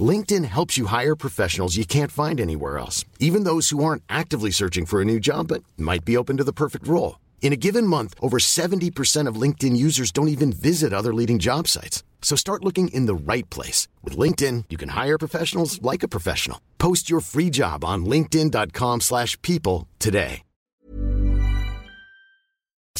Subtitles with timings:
[0.00, 4.52] LinkedIn helps you hire professionals you can't find anywhere else, even those who aren't actively
[4.52, 7.18] searching for a new job but might be open to the perfect role.
[7.42, 11.66] In a given month, over 70% of LinkedIn users don't even visit other leading job
[11.66, 12.04] sites.
[12.22, 13.88] So start looking in the right place.
[14.04, 16.60] With LinkedIn, you can hire professionals like a professional.
[16.78, 20.42] Post your free job on linkedin.com slash people today.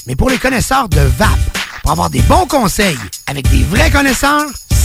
[0.06, 1.38] Mais pour les connaisseurs de VAP,
[1.82, 2.96] pour avoir des bons conseils
[3.26, 4.48] avec des vrais connaisseurs,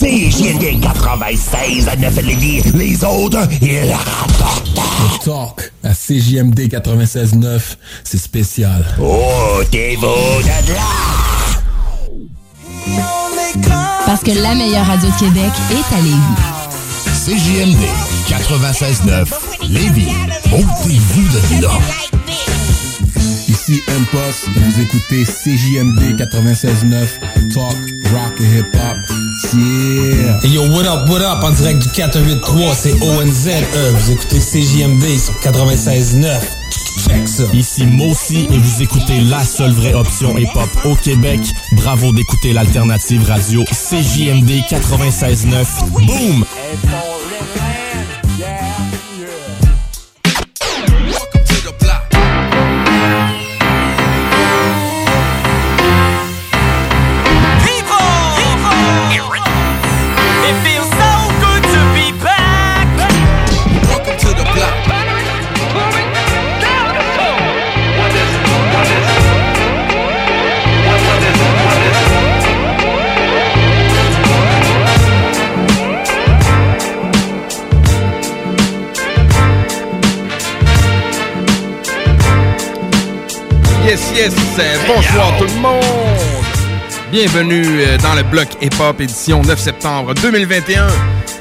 [0.00, 2.62] CJMD 96 à 9 Lévis.
[2.74, 4.70] Les autres, ils rapportent.
[4.76, 7.60] Le talk à CJMD 96.9,
[8.04, 8.84] c'est spécial.
[9.00, 10.80] Oh, t'es beau de là.
[14.06, 16.38] Parce que la meilleure radio de Québec est à Lévis.
[17.24, 17.82] CJMD
[18.28, 19.26] 96.9
[19.68, 20.12] Lévis.
[20.52, 21.72] Ôtez-vous de là.
[23.48, 27.76] Ici Impost et vous écoutez CJMD 96.9, talk,
[28.12, 29.27] rock et hip-hop.
[29.38, 30.40] Yeah!
[30.42, 33.50] Hey yo, what up, what up, en direct du 483, c'est ONZE,
[33.94, 36.40] vous écoutez CJMD sur 96.9.
[37.06, 37.44] Check ça!
[37.52, 41.40] Ici Mossy et vous écoutez la seule vraie option hip-hop au Québec.
[41.72, 45.66] Bravo d'écouter l'alternative radio CJMD 96.9.
[45.92, 46.44] Boom!
[84.18, 85.84] Yes, euh, bonsoir tout le monde.
[87.12, 90.88] Bienvenue euh, dans le bloc hip-hop édition 9 septembre 2021.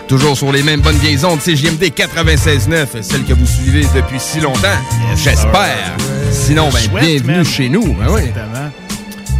[0.07, 4.41] Toujours sur les mêmes bonnes vieilles ondes, CJMD 96.9, celle que vous suivez depuis si
[4.41, 4.77] longtemps,
[5.15, 5.97] j'espère.
[6.31, 7.95] Sinon, ben, bienvenue chez nous.
[7.95, 8.21] Ben oui.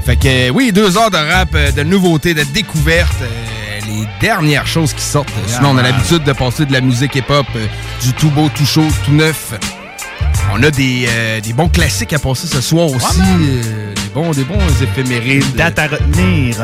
[0.03, 3.21] Fait que oui, deux heures de rap, euh, de nouveautés, de découvertes,
[3.85, 5.29] les dernières choses qui sortent.
[5.45, 7.45] Sinon, on a l'habitude de passer de la musique hip-hop,
[8.01, 9.53] du tout beau, tout chaud, tout neuf.
[10.53, 13.19] On a des, euh, des bons classiques à passer ce soir aussi.
[13.19, 15.51] euh, des bons, des bons éphémérides.
[15.51, 16.55] Des dates à retenir.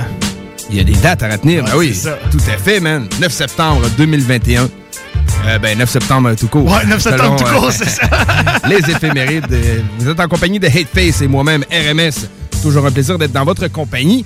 [0.69, 1.93] Il y a des dates à retenir, Ouais, ben oui.
[1.93, 2.17] ça.
[2.31, 3.07] Tout à fait, man.
[3.19, 4.69] 9 septembre 2021.
[5.45, 6.66] Euh, ben, 9 septembre tout court.
[6.66, 8.07] Ouais, 9 septembre Selon, tout court, c'est ça.
[8.67, 9.45] les éphémérides.
[9.99, 12.27] Vous êtes en compagnie de Hateface et moi-même, RMS.
[12.61, 14.25] Toujours un plaisir d'être dans votre compagnie.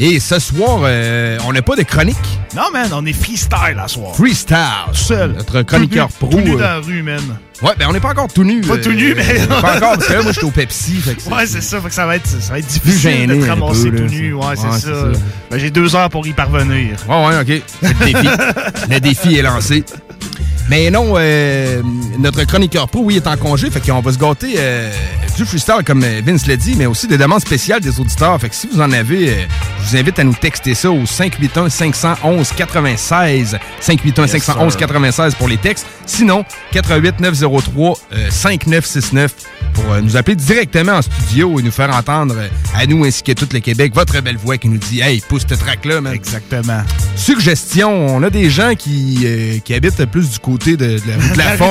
[0.00, 2.16] Et ce soir, euh, on n'a pas de chronique.
[2.54, 4.14] Non, man, on est freestyle à soir.
[4.14, 4.56] Freestyle.
[4.92, 5.32] Seul.
[5.32, 6.28] Notre chroniqueur Tout pro.
[6.28, 7.20] Tout nu euh, dans la rue, man.
[7.62, 8.60] Ouais, ben on n'est pas encore tout nu.
[8.60, 10.94] Pas tout nu, mais- Pas encore, parce que là, moi, je suis au Pepsi.
[10.94, 11.80] Fait que c'est- Ouais, c'est ça.
[11.80, 14.04] Fait que ça va être, ça va être difficile de te un ramasser peu, tout
[14.04, 14.34] là, nu.
[14.34, 15.02] Ouais, c'est ça.
[15.50, 16.96] Ben, J'ai deux heures pour y parvenir.
[17.08, 17.62] Ouais, ouais, OK.
[17.82, 18.28] C'est le défi.
[18.90, 19.84] le défi est lancé.
[20.70, 21.82] Mais non, euh,
[22.20, 24.90] notre chroniqueur pro, oui, est en congé, fait qu'on va se gâter euh,
[25.38, 28.40] du freestyle, comme euh, Vince l'a dit, mais aussi des demandes spéciales des auditeurs.
[28.40, 29.34] Fait que si vous en avez, euh,
[29.80, 33.56] je vous invite à nous texter ça au 581-511-96.
[33.80, 35.86] 581-511-96 pour les textes.
[36.06, 39.28] Sinon, 88-903-5969
[39.74, 42.34] pour euh, nous appeler directement en studio et nous faire entendre
[42.74, 45.42] à nous ainsi qu'à tout le Québec votre belle voix qui nous dit «Hey, pousse
[45.48, 46.82] ce track-là, man.» Exactement.
[47.14, 51.16] Suggestion, on a des gens qui, euh, qui habitent plus du côté de, de la
[51.16, 51.66] rue de la La.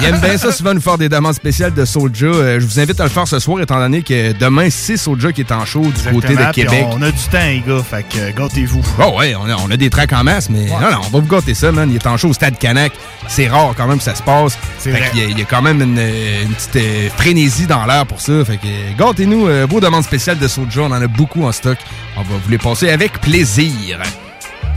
[0.00, 2.26] Ils aiment bien ça souvent nous faire des demandes spéciales de Soulja.
[2.26, 5.32] Euh, je vous invite à le faire ce soir étant donné que demain, c'est Soulja
[5.32, 6.84] qui est en show du côté de Québec.
[6.90, 7.82] On a du temps, les gars.
[7.82, 8.82] Fait que euh, gâtez-vous.
[9.00, 11.20] Oh ouais, on a, on a des tracks en masse, mais non, non, on va
[11.20, 11.88] vous gâter ça, man.
[11.90, 12.92] Il est en show au Stade Canac.
[13.28, 14.58] C'est rare quand même que ça se passe.
[14.78, 15.10] Fait vrai.
[15.10, 18.06] qu'il y a- Il y, a quand même une, une petite euh, frénésie dans l'air
[18.06, 18.44] pour ça.
[18.44, 20.82] Fait que euh, gâtez-nous euh, vos demandes spéciales de Soulja.
[20.82, 21.78] On en a beaucoup en stock.
[22.16, 24.00] On va vous les passer avec plaisir.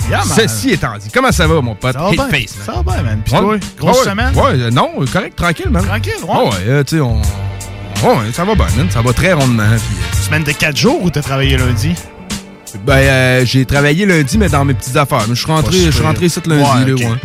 [0.10, 0.22] Yeah.
[0.24, 1.94] Ceci étant dit, comment ça va, mon pote?
[1.94, 2.46] Ça va bien.
[2.48, 3.22] Ça va bien, man.
[3.24, 4.36] Puis toi, grosse Ouais, semaine?
[4.36, 5.86] Ouais, euh, non, euh, correct, tranquille, man.
[5.86, 6.36] Tranquille, ouais.
[6.36, 7.22] Ouais, ouais, euh, tu sais, on.
[8.04, 8.68] Ouais, ça va bien.
[8.90, 9.64] Ça va très rondement.
[9.68, 11.94] Puis, euh, Semaine de 4 jours ou t'as travaillé lundi?
[12.86, 15.26] Ben, euh, j'ai travaillé lundi, mais dans mes petites affaires.
[15.28, 17.18] Je suis rentré, je suis rentré ici lundi, Ouais, là, ouais.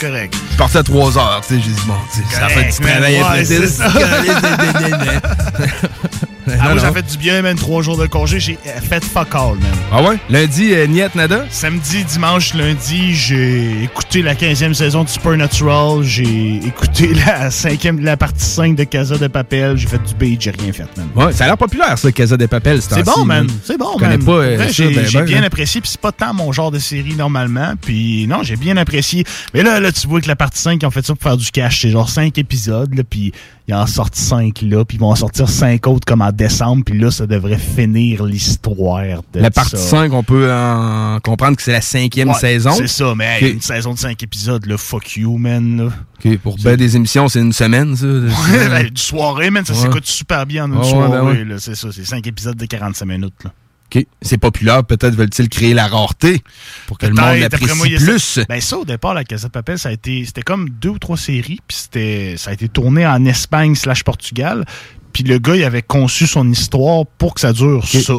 [0.00, 0.34] Correct.
[0.34, 2.64] Je suis parti à 3 heures, tu sais, j'ai dit, bon, tu sais, ça fait
[2.64, 3.44] du travail après
[6.48, 8.40] Ah, moi, ça fait du bien, même trois jours de congé.
[8.40, 9.70] J'ai fait fuck all, man.
[9.92, 10.18] Ah ouais?
[10.28, 11.44] Lundi, euh, Niet Nada?
[11.50, 16.02] Samedi, dimanche, lundi, j'ai écouté la 15e saison de Supernatural.
[16.02, 19.76] J'ai écouté la cinquième, la partie 5 de Casa de Papel.
[19.76, 21.08] J'ai fait du beat, j'ai rien fait, man.
[21.14, 22.80] Ouais, ça a l'air populaire, ça, Casa de Papel.
[22.82, 23.46] C'est bon, man.
[23.64, 24.26] C'est bon, Je connais man.
[24.26, 25.46] pas euh, J'ai ben, j'ai ben, bien hein.
[25.46, 27.74] apprécié, puis c'est pas tant mon genre de série normalement.
[27.80, 29.24] Puis non, j'ai bien apprécié.
[29.54, 31.36] Mais là, là, tu vois que la partie 5, ils ont fait ça pour faire
[31.36, 31.82] du cash.
[31.82, 33.32] C'est genre 5 épisodes, là, puis
[33.68, 36.82] ils en sortent 5 là, puis ils vont en sortir 5 autres comme en décembre,
[36.84, 39.76] puis là, ça devrait finir l'histoire de La partie ça.
[39.78, 42.72] 5, on peut en comprendre que c'est la cinquième Ouais, saison.
[42.76, 45.76] C'est ça, mais hey, une saison de 5 épisodes, là, fuck you, man.
[45.76, 45.90] Là.
[46.24, 48.06] OK, pour ben des émissions, c'est une semaine, ça.
[48.06, 49.78] Ben, du soirée, man, ça Ouais.
[49.80, 51.08] s'écoute super bien en une Ouais, ouais, soirée.
[51.18, 51.44] ben ouais.
[51.44, 53.34] là, C'est ça, c'est 5 épisodes de 45 minutes.
[53.44, 53.50] Là.
[53.94, 54.06] OK.
[54.22, 56.40] C'est populaire, peut-être veulent-ils créer la rareté
[56.86, 58.40] pour que le monde moi, l'apprécie plus.
[58.48, 60.98] Ben ça, au départ, la Casa de Papel, ça a été, c'était comme deux ou
[60.98, 64.64] trois séries, puis c'était, ça a été tourné en Espagne slash Portugal.
[65.12, 68.14] Puis le gars, il avait conçu son histoire pour que ça dure ça.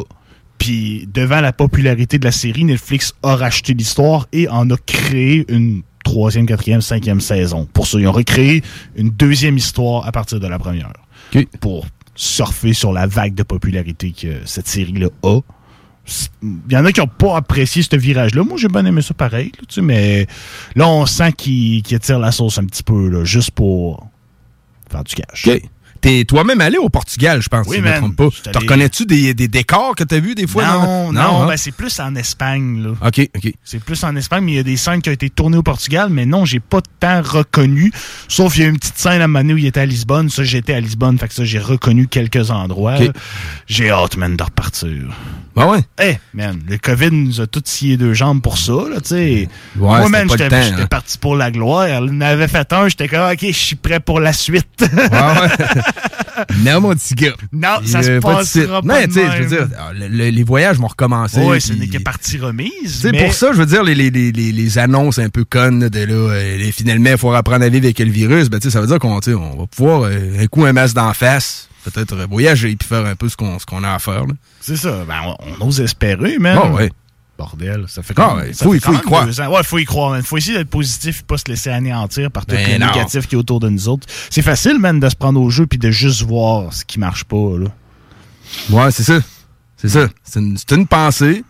[0.58, 5.44] Puis devant la popularité de la série, Netflix a racheté l'histoire et en a créé
[5.48, 7.66] une troisième, quatrième, cinquième saison.
[7.72, 8.62] Pour ça, ils ont recréé
[8.94, 10.92] une deuxième histoire à partir de la première.
[11.60, 15.40] Pour surfer sur la vague de popularité que cette série-là a.
[16.42, 18.44] Il y en a qui n'ont pas apprécié ce virage-là.
[18.44, 20.26] Moi, j'ai bien aimé ça pareil, là, tu sais, mais
[20.76, 24.06] là, on sent qu'il attire la sauce un petit peu, là, juste pour
[24.90, 25.48] faire du cash.
[25.48, 25.62] OK.
[26.02, 27.98] T'es toi-même allé au Portugal, je pense, Oui, si je me man.
[28.00, 28.28] trompe pas.
[28.50, 30.66] Allé- reconnais-tu des, des décors que t'as vus des fois?
[30.66, 31.46] Non, non, hein?
[31.46, 32.90] ben c'est plus en Espagne, là.
[33.08, 33.52] OK, OK.
[33.64, 35.62] C'est plus en Espagne, mais il y a des scènes qui ont été tournées au
[35.62, 37.90] Portugal, mais non, j'ai pas tant reconnu.
[38.28, 40.28] Sauf il y a une petite scène à donné où il était à Lisbonne.
[40.28, 42.96] Ça, j'étais à Lisbonne, fait que ça, j'ai reconnu quelques endroits.
[43.66, 44.90] J'ai hâte, man, de repartir.
[45.56, 45.78] Ben ouais.
[46.02, 49.48] Eh, man, le COVID nous a tous scié deux jambes pour ça, là, tu sais.
[49.76, 50.86] Moi, man, j'étais hein.
[50.90, 51.88] parti pour la gloire.
[51.88, 54.84] Il en avait fait un, j'étais comme, OK, je suis prêt pour la suite.
[56.64, 57.34] non, mon petit gars.
[57.52, 60.42] Non, ça se passera pas Non, tu sais, je veux dire, ah, le- le- les
[60.42, 61.40] voyages vont recommencer.
[61.40, 62.72] Ouais, ce n'est que partie remise.
[62.82, 65.44] Tu sais, mais- pour ça, je veux dire, les, les, les, les, annonces un peu
[65.44, 68.58] connes de là, euh, les- finalement, il faut apprendre à vivre avec le virus, ben,
[68.58, 71.12] tu sais, ça veut dire qu'on on va pouvoir, euh, un coup, un masque d'en
[71.14, 74.24] face, peut-être voyager puis faire un peu ce qu'on a à faire.
[74.60, 75.04] C'est ça.
[75.06, 76.58] Ben, on, on ose espérer, man.
[76.62, 76.90] Ah ouais.
[77.36, 79.26] Bordel, ça fait Ah quand même, il faut y même croire.
[79.26, 80.22] Ouais, faut y croire, man.
[80.22, 83.34] Faut essayer d'être positif et pas se laisser anéantir par tout Ben le négatif qui
[83.34, 84.06] est autour de nous autres.
[84.30, 87.24] C'est facile, man, de se prendre au jeu puis de juste voir ce qui marche
[87.24, 87.66] pas, là.
[88.70, 89.18] Ouais, c'est ça.
[89.76, 90.08] C'est ça.
[90.22, 91.44] C'est une, c'est une pensée.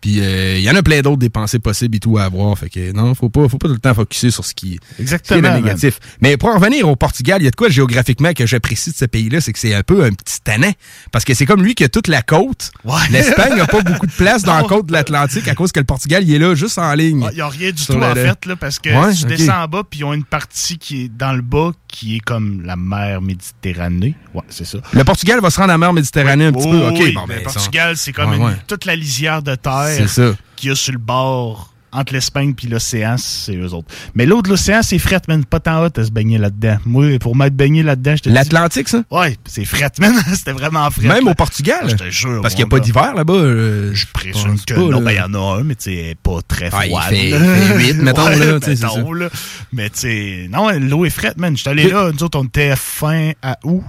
[0.00, 2.56] Puis euh, il y en a plein d'autres des pensées possibles et tout à avoir.
[2.58, 5.38] Fait que non, faut pas, faut pas tout le temps focuser sur ce qui, Exactement,
[5.38, 5.98] ce qui est négatif.
[6.20, 8.96] Mais pour en revenir au Portugal, il y a de quoi géographiquement que j'apprécie de
[8.96, 10.72] ce pays-là, c'est que c'est un peu un petit tannant.
[11.12, 12.70] Parce que c'est comme lui qui a toute la côte.
[13.10, 15.86] L'Espagne n'a pas beaucoup de place dans la côte de l'Atlantique à cause que le
[15.86, 17.26] Portugal, il est là juste en ligne.
[17.32, 19.62] Il n'y a rien du tout, le- en fait, là, parce que Ouais, tu descends
[19.64, 22.62] en bas, puis ils ont une partie qui est dans le bas, qui est comme
[22.64, 24.14] la mer Méditerranée.
[24.34, 24.78] Ouais, c'est ça.
[24.92, 26.86] Le Portugal va se rendre à la mer Méditerranée un petit Oh, peu.
[26.88, 29.85] OK, oui, bon, ben, le ça- Portugal, c'est comme une- toute la lisière de terre
[29.86, 30.34] C'est ça.
[30.56, 33.88] qu'il y a sur le bord entre l'Espagne puis l'océan, c'est eux autres.
[34.14, 35.46] Mais l'autre, l'océan, c'est fret, man.
[35.46, 36.76] Pas tant hot à se baigner là-dedans.
[36.84, 39.02] Moi, pour m'être baigné là-dedans, dis- L'Atlantique, ça?
[39.10, 40.12] Ouais, c'est fret, man.
[40.34, 41.06] C'était vraiment fret.
[41.08, 41.30] Même là.
[41.30, 41.88] au Portugal?
[41.88, 42.42] Je te jure.
[42.42, 43.32] Parce qu'il n'y a pas d'hiver là-bas.
[43.32, 46.16] euh, Je présume que pas, non, ben il y en a un, mais tu sais,
[46.22, 47.02] pas très Ah, il froid.
[47.02, 47.34] fait- il
[47.86, 48.88] fait mettons, là, ça.
[49.14, 49.28] là.
[49.72, 51.56] Mais tu sais, non, l'eau est frette, man.
[51.56, 53.82] J'étais allé là, nous autres, on était fin à août.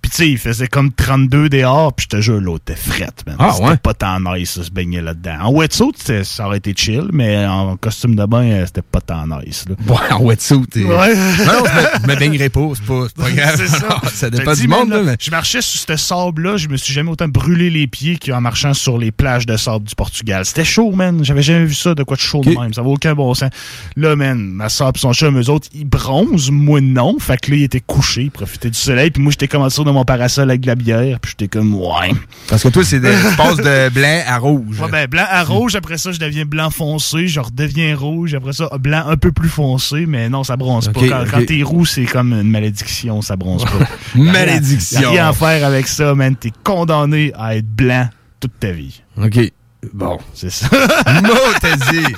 [0.00, 3.24] Puis tu sais, il faisait comme 32 dehors, puis je te jure, l'eau était frette,
[3.26, 3.36] man.
[3.38, 3.76] Ah, c'était ouais?
[3.76, 5.36] pas tant nice, ça, se baigner là-dedans.
[5.42, 5.92] En wetsuit,
[6.24, 9.74] ça aurait été chill, mais en costume de bain, euh, c'était pas tant nice, là.
[9.92, 10.66] Ouais, en wetsuit.
[10.70, 11.14] t'es- Ouais.
[11.14, 13.54] Non, je me, je me baignerai pas, c'est pas, grave.
[13.56, 14.00] C'est ça.
[14.12, 15.16] ça dépend du monde, là, mais...
[15.20, 18.74] Je marchais sur ce sable-là, je me suis jamais autant brûlé les pieds qu'en marchant
[18.74, 20.44] sur les plages de sable du Portugal.
[20.44, 21.24] C'était chaud, man.
[21.24, 22.72] J'avais jamais vu ça de quoi de chaud de même.
[22.72, 23.50] Ça vaut aucun bon sens.
[23.96, 27.18] Là, man, ma soeur et son chum, eux autres, ils bronzent, moi non.
[27.18, 29.10] Fait que là, ils étaient couchés, ils profitaient du soleil.
[29.10, 31.20] Puis moi, j'étais comme en dessous mon parasol avec de la bière.
[31.20, 32.12] Puis j'étais comme, ouais.
[32.48, 34.80] Parce que toi, c'est de, tu passes de blanc à rouge.
[34.80, 38.52] Ouais, ben, blanc à rouge, après ça, je deviens blanc foncé, je redeviens rouge, après
[38.52, 41.00] ça, blanc un peu plus foncé, mais non, ça bronze pas.
[41.00, 41.30] Quand, ok.
[41.30, 43.88] quand t'es roux, c'est comme une malédiction, ça bronze pas.
[44.14, 45.00] Malédiction.
[45.00, 46.36] Y a rien à faire avec ça, man.
[46.36, 48.08] T'es condamné à être blanc
[48.40, 49.02] toute ta vie.
[49.16, 49.52] OK.
[49.92, 50.18] Bon.
[50.34, 50.68] C'est ça.
[51.22, 52.14] Moi, t'as dit.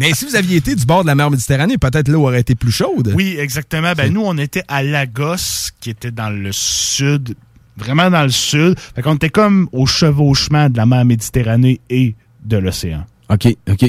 [0.00, 2.54] Mais si vous aviez été du bord de la mer Méditerranée, peut-être l'eau aurait été
[2.54, 3.12] plus chaude.
[3.14, 3.92] Oui, exactement.
[3.96, 7.34] Ben, nous, on était à Lagos, qui était dans le sud,
[7.76, 8.78] vraiment dans le sud.
[8.94, 12.14] Fait qu'on était comme au chevauchement de la mer Méditerranée et
[12.44, 13.04] de l'océan.
[13.30, 13.82] OK, OK.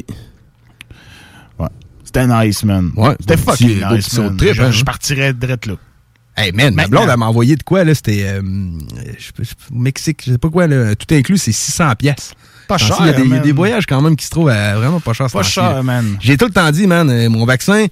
[1.59, 1.67] Ouais.
[2.03, 2.91] C'était nice, man.
[2.95, 4.37] Ouais, C'était fucking nice, man.
[4.37, 4.71] trip, je, hein.
[4.71, 5.75] je partirais direct là.
[6.37, 7.95] Hey man, ma blonde, elle m'a envoyé de quoi, là?
[7.95, 8.41] C'était, euh,
[9.71, 10.93] Mexique, je sais pas quoi, là.
[10.95, 12.33] Tout inclus, c'est 600 pièces.
[12.67, 13.41] Pas cher, qu'il y a des- Il y, a man.
[13.43, 15.27] des voyages quand même qui se trouvent à vraiment pas cher.
[15.31, 16.17] Pas cher, man.
[16.19, 17.85] J'ai tout le temps dit, man, euh, mon vaccin,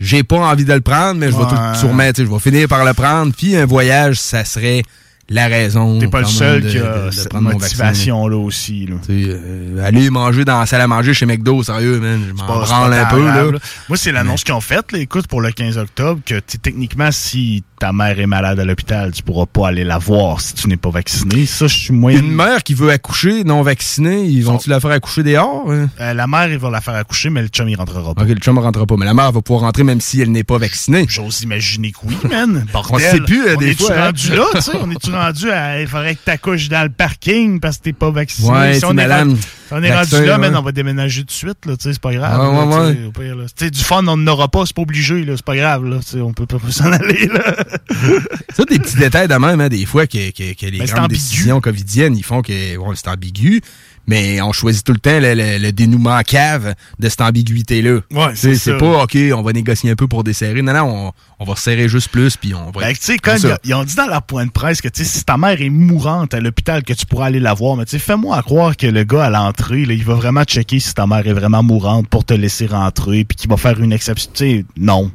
[0.00, 1.48] j'ai pas envie de le prendre, mais je vais Ouais.
[1.50, 1.80] tout tu
[2.14, 3.32] sais, je vais finir par le prendre.
[3.36, 4.82] Puis un voyage, ça serait
[5.30, 5.98] la raison.
[5.98, 8.86] T'es pas le seul qui a de- de cette motivation-là aussi.
[8.86, 8.94] Là.
[9.10, 12.20] Euh, aller manger dans la salle à manger chez McDo, sérieux, man.
[12.28, 13.44] Je m'en branle un peu, là.
[13.88, 17.92] Moi, c'est l'annonce qu'ils ont faite, écoute, pour le 15 octobre, que techniquement, si ta
[17.92, 20.90] mère est malade à l'hôpital, tu pourras pas aller la voir si tu n'es pas
[20.90, 21.46] vacciné.
[21.46, 22.18] Ça, je suis moyen.
[22.20, 25.70] Une mère qui veut accoucher non vaccinée, ils vont-tu la faire accoucher dehors?
[25.70, 25.88] hein?
[26.00, 28.22] Euh, la mère, il va la faire accoucher, mais le chum, il rentrera pas.
[28.22, 30.32] Ok, le chum ne rentrera pas, mais la mère va pouvoir rentrer même si elle
[30.32, 31.06] n'est pas vaccinée.
[31.08, 32.66] J'ose imaginer que oui, man.
[32.72, 32.94] Bordel.
[32.94, 34.04] On sait plus, euh, On des est-tu fois, hein?
[34.06, 34.72] rendu là, tu sais?
[34.82, 35.80] On est-tu rendu à.
[35.80, 38.48] Il faudrait que t'accouches dans le parking parce que t'es pas vacciné?
[38.50, 41.26] Ouais, si on, est madame, rendu, on est rendu là, man, on va déménager tout
[41.26, 42.40] de suite, là, tu sais, c'est pas grave.
[42.40, 43.44] Ouais, là, ouais, au pire, là.
[43.70, 46.10] Du fun, on n'en aura pas, c'est pas obligé, là, c'est pas grave, là, tu
[46.12, 47.56] sais, on peut pas s'en aller, là.
[48.54, 51.10] Ça, des petits détails de même, hein, des fois, que, que, que les Ben, grandes
[51.10, 53.60] décisions covidiennes, ils font que bon, c'est ambigu,
[54.08, 58.00] mais on choisit tout le temps le, le- le dénouement cave de cette ambiguïté-là.
[58.10, 60.62] Ouais, c'est c'est pas, OK, on va négocier un peu pour desserrer.
[60.62, 62.80] Non, non, on, on va serrer juste plus, puis on va...
[62.80, 65.04] Ben, tu sais, quand comme ils, ont dit dans leur point de presse que, tu
[65.04, 67.84] sais, si ta mère est mourante à l'hôpital, que tu pourras aller la voir, mais
[67.84, 71.06] tu sais, fais-moi croire que le gars à l'entrée, il va vraiment checker si ta
[71.06, 74.30] mère est vraiment mourante pour te laisser rentrer, puis qu'il va faire une exception.
[74.34, 75.10] Tu sais, non.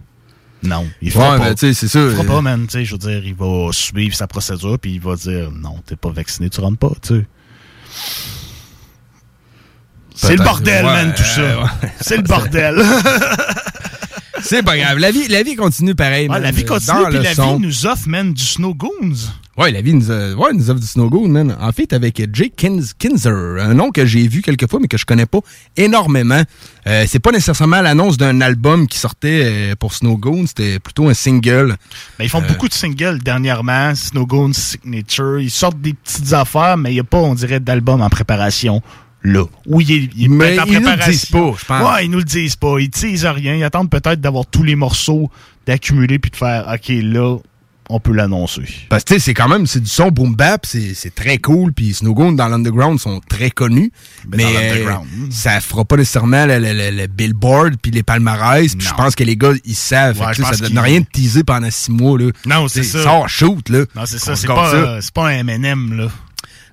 [0.61, 0.87] Non.
[1.01, 1.49] Il fera Ouais, pas.
[1.49, 1.99] mais tu sais, c'est ça.
[1.99, 2.65] Il fera pas, man.
[2.67, 5.75] Tu sais, je veux dire, il va suivre sa procédure, puis il va dire, non,
[5.85, 7.25] t'es pas vacciné, tu rentres pas, tu sais.
[10.27, 11.61] C'est le bordel, ouais, man, tout euh, ça.
[11.63, 11.89] ouais.
[12.01, 12.83] C'est le bordel.
[14.41, 14.97] C'est pas grave.
[14.97, 16.23] La vie, la vie continue pareil.
[16.27, 16.43] Ouais, man.
[16.43, 17.55] la vie continue, Dans puis la son.
[17.57, 19.13] vie nous offre, man, du Snow Goons.
[19.55, 21.55] Ouais, la vie nous, a- ouais, nous offre du Snow Goon, man.
[21.61, 22.53] En fait, avec Jake
[22.97, 25.39] Kinzer, un nom que j'ai vu quelques fois, mais que je connais pas
[25.77, 26.41] énormément.
[26.87, 31.07] Euh, c'est pas nécessairement l'annonce d'un album qui sortait euh, pour Snow Goon, c'était plutôt
[31.07, 31.77] un single.
[32.17, 35.39] Ben, ils font Euh, beaucoup de singles dernièrement, Snow Goons Signature.
[35.39, 38.81] Ils sortent des petites affaires, mais il n'y a pas, on dirait, d'album en préparation.
[39.23, 39.45] Là.
[39.65, 41.93] Oui, il il Mais en ils nous le disent pas, je pense.
[41.93, 42.75] Ouais, ils nous le disent pas.
[42.79, 43.55] Ils teasent rien.
[43.55, 45.29] Ils attendent peut-être d'avoir tous les morceaux,
[45.65, 47.37] d'accumuler, puis de faire, OK, là,
[47.89, 48.63] on peut l'annoncer.
[48.89, 51.73] Parce que tu sais, c'est quand même, c'est du son boom bap, c'est très cool,
[51.73, 53.91] puis Snow Goon dans l'underground sont très connus.
[54.25, 55.07] Ben, mais dans euh, l'underground.
[55.31, 58.75] ça fera pas nécessairement le, le- le- le billboard puis les palmarès.
[58.75, 60.19] Puis je pense que les gars, ils savent.
[60.19, 62.17] Ouais, Fait ça donne rien de teaser pendant six mois.
[62.17, 62.31] Là.
[62.45, 63.23] Non, c'est ça.
[63.27, 63.85] Shoot, là.
[63.95, 64.35] Non, c'est ça.
[64.35, 66.07] C'est pas, euh, c'est pas un M&M, là.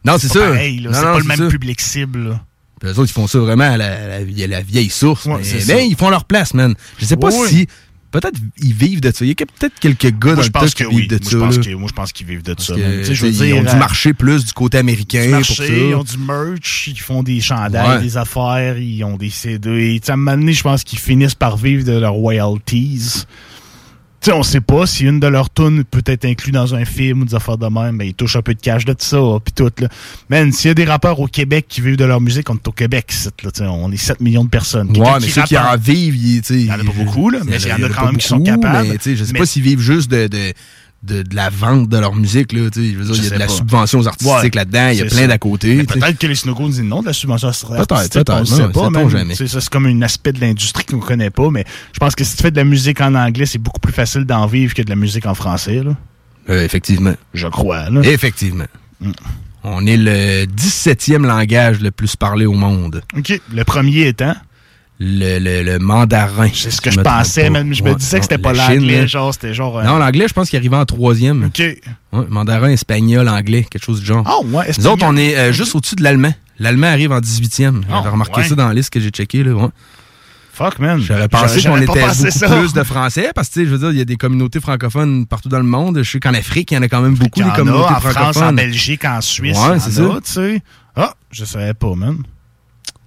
[0.04, 0.40] Non, c'est ça.
[0.40, 0.90] pareil, là.
[0.90, 2.40] Non, C'est non, pas le même public cible, là.
[2.80, 5.26] Puis eux autres, ils font ça vraiment à la, la vieille- la vieille source.
[5.26, 6.74] Ouais, mais ils font leur place, man.
[6.98, 7.66] Je sais pas Oui, si.
[8.10, 9.24] Peut-être ils vivent de ça.
[9.24, 11.02] Il y a peut-être quelques gars Moi, dans je le pense tas que qui oui.
[11.02, 11.30] vivent de Moi, ça.
[11.30, 11.62] je pense là.
[11.62, 12.74] que- moi, je pense qu'ils vivent de ça.
[12.74, 15.26] Parce que, je veux dire, ils ont euh, dû marcher plus du côté américain du
[15.28, 15.72] pour marché, ça.
[15.72, 18.02] ils ont du merch, ils font des chandails, Ouais.
[18.02, 20.00] des affaires, ils ont des CD.
[20.00, 23.26] Tu sais, à un moment donné, je pense qu'ils finissent par vivre de leurs royalties.
[24.22, 26.84] Tu sais, on sait pas si une de leurs tunes peut être inclue dans un
[26.84, 29.16] film ou des affaires de même, mais ils touchent un peu de cash de ça,
[29.42, 29.88] puis tout, là.
[30.28, 32.68] Man, s'il y a des rappeurs au Québec qui vivent de leur musique, on est
[32.68, 34.94] au Québec, c'est, là, on est 7 millions de personnes.
[34.94, 36.92] Ouais, mais ceux qui en- en vivent, ils, tu sais, Il y en a pas
[36.92, 38.88] beaucoup, là, mais il y en a quand même qui sont capables.
[38.88, 40.52] Mais, je sais Mais- pas s'ils vivent juste de, de,
[41.02, 42.52] de, de la vente de leur musique.
[42.52, 43.52] Là, je veux dire, il y a de la pas.
[43.52, 45.82] subvention aux artistiques Ouais, là-dedans, il y a plein d'à côté.
[45.84, 49.08] Peut-être que les Snowgoons disent non de la subvention artistique, Peut-être, on peut-être, sait pas,
[49.08, 49.34] jamais.
[49.34, 52.24] C'est ça, c'est comme un aspect de l'industrie qu'on connaît pas, mais je pense que
[52.24, 54.82] si tu fais de la musique en anglais, c'est beaucoup plus facile d'en vivre que
[54.82, 55.96] de la musique en français, là.
[56.48, 57.14] Euh, effectivement.
[57.34, 58.00] Je crois, là.
[58.02, 58.66] Effectivement.
[59.00, 59.12] Mm.
[59.62, 63.02] On est le 17e langage le plus parlé au monde.
[63.16, 63.40] OK.
[63.54, 64.34] Le premier étant?
[65.02, 66.48] Le, le, le mandarin.
[66.52, 67.72] C'est ce que je pensais, même.
[67.72, 69.78] Je me disais que c'était pas l'anglais, genre, c'était genre.
[69.78, 71.44] euh, Non, l'anglais, je pense qu'il arrivait en troisième.
[71.44, 71.58] OK.
[72.12, 74.24] Ouais, mandarin, espagnol, anglais, quelque chose du genre.
[74.26, 76.34] Ah, ouais, Nous autres, on est euh, juste au-dessus de l'allemand.
[76.58, 77.56] L'allemand arrive en 18e.
[77.58, 78.48] J'avais Ah, remarqué ouais.
[78.48, 79.42] ça dans la liste que j'ai checkée.
[79.42, 79.68] Là, ouais.
[80.52, 81.00] Fuck, man.
[81.00, 82.48] J'aurais pensé qu'on pas était pensé beaucoup ça.
[82.58, 85.48] plus de Français parce que, je veux dire, il y a des communautés francophones partout
[85.48, 86.00] dans le monde.
[86.02, 87.96] Je sais qu'en Afrique, il y en a quand même beaucoup, des en communautés a
[87.96, 89.56] en France, en Belgique, en Suisse.
[89.56, 90.02] Ouais, c'est ça.
[90.22, 90.62] tu sais.
[90.94, 92.18] Ah, je savais pas, man.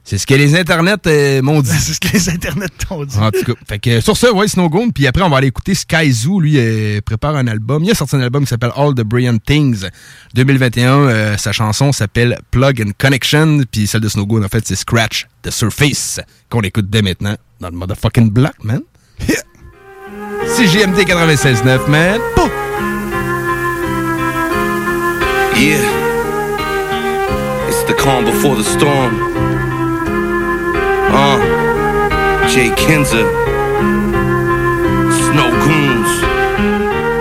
[0.06, 1.70] C'est ce que les internets euh, m'ont dit.
[1.80, 3.18] C'est ce que les internets t'ont dit.
[3.18, 5.74] En tout cas, fait que sur ça, ouais, Snowgoon, puis après on va aller écouter
[5.76, 7.84] Sky Zoo, lui euh, prépare un album.
[7.86, 9.86] Il a sorti un album qui s'appelle All the Brilliant Things
[10.34, 10.92] 2021.
[10.94, 15.28] euh, sa chanson s'appelle Plug and Connection, puis celle de Snowgoon en fait c'est Scratch
[15.42, 16.20] the Surface
[16.50, 18.82] qu'on écoute dès maintenant dans le motherfucking block, man.
[19.30, 19.38] Yeah.
[20.48, 22.20] CGMD 96.9, man.
[22.36, 22.52] Pouf!
[25.58, 25.80] Yeah.
[27.70, 29.53] It's the calm before the storm.
[31.16, 31.38] Uh.
[32.50, 33.28] Jay Kinzer.
[35.30, 36.12] Snow Goons.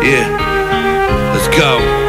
[0.02, 1.32] Yeah.
[1.34, 2.01] Let's go.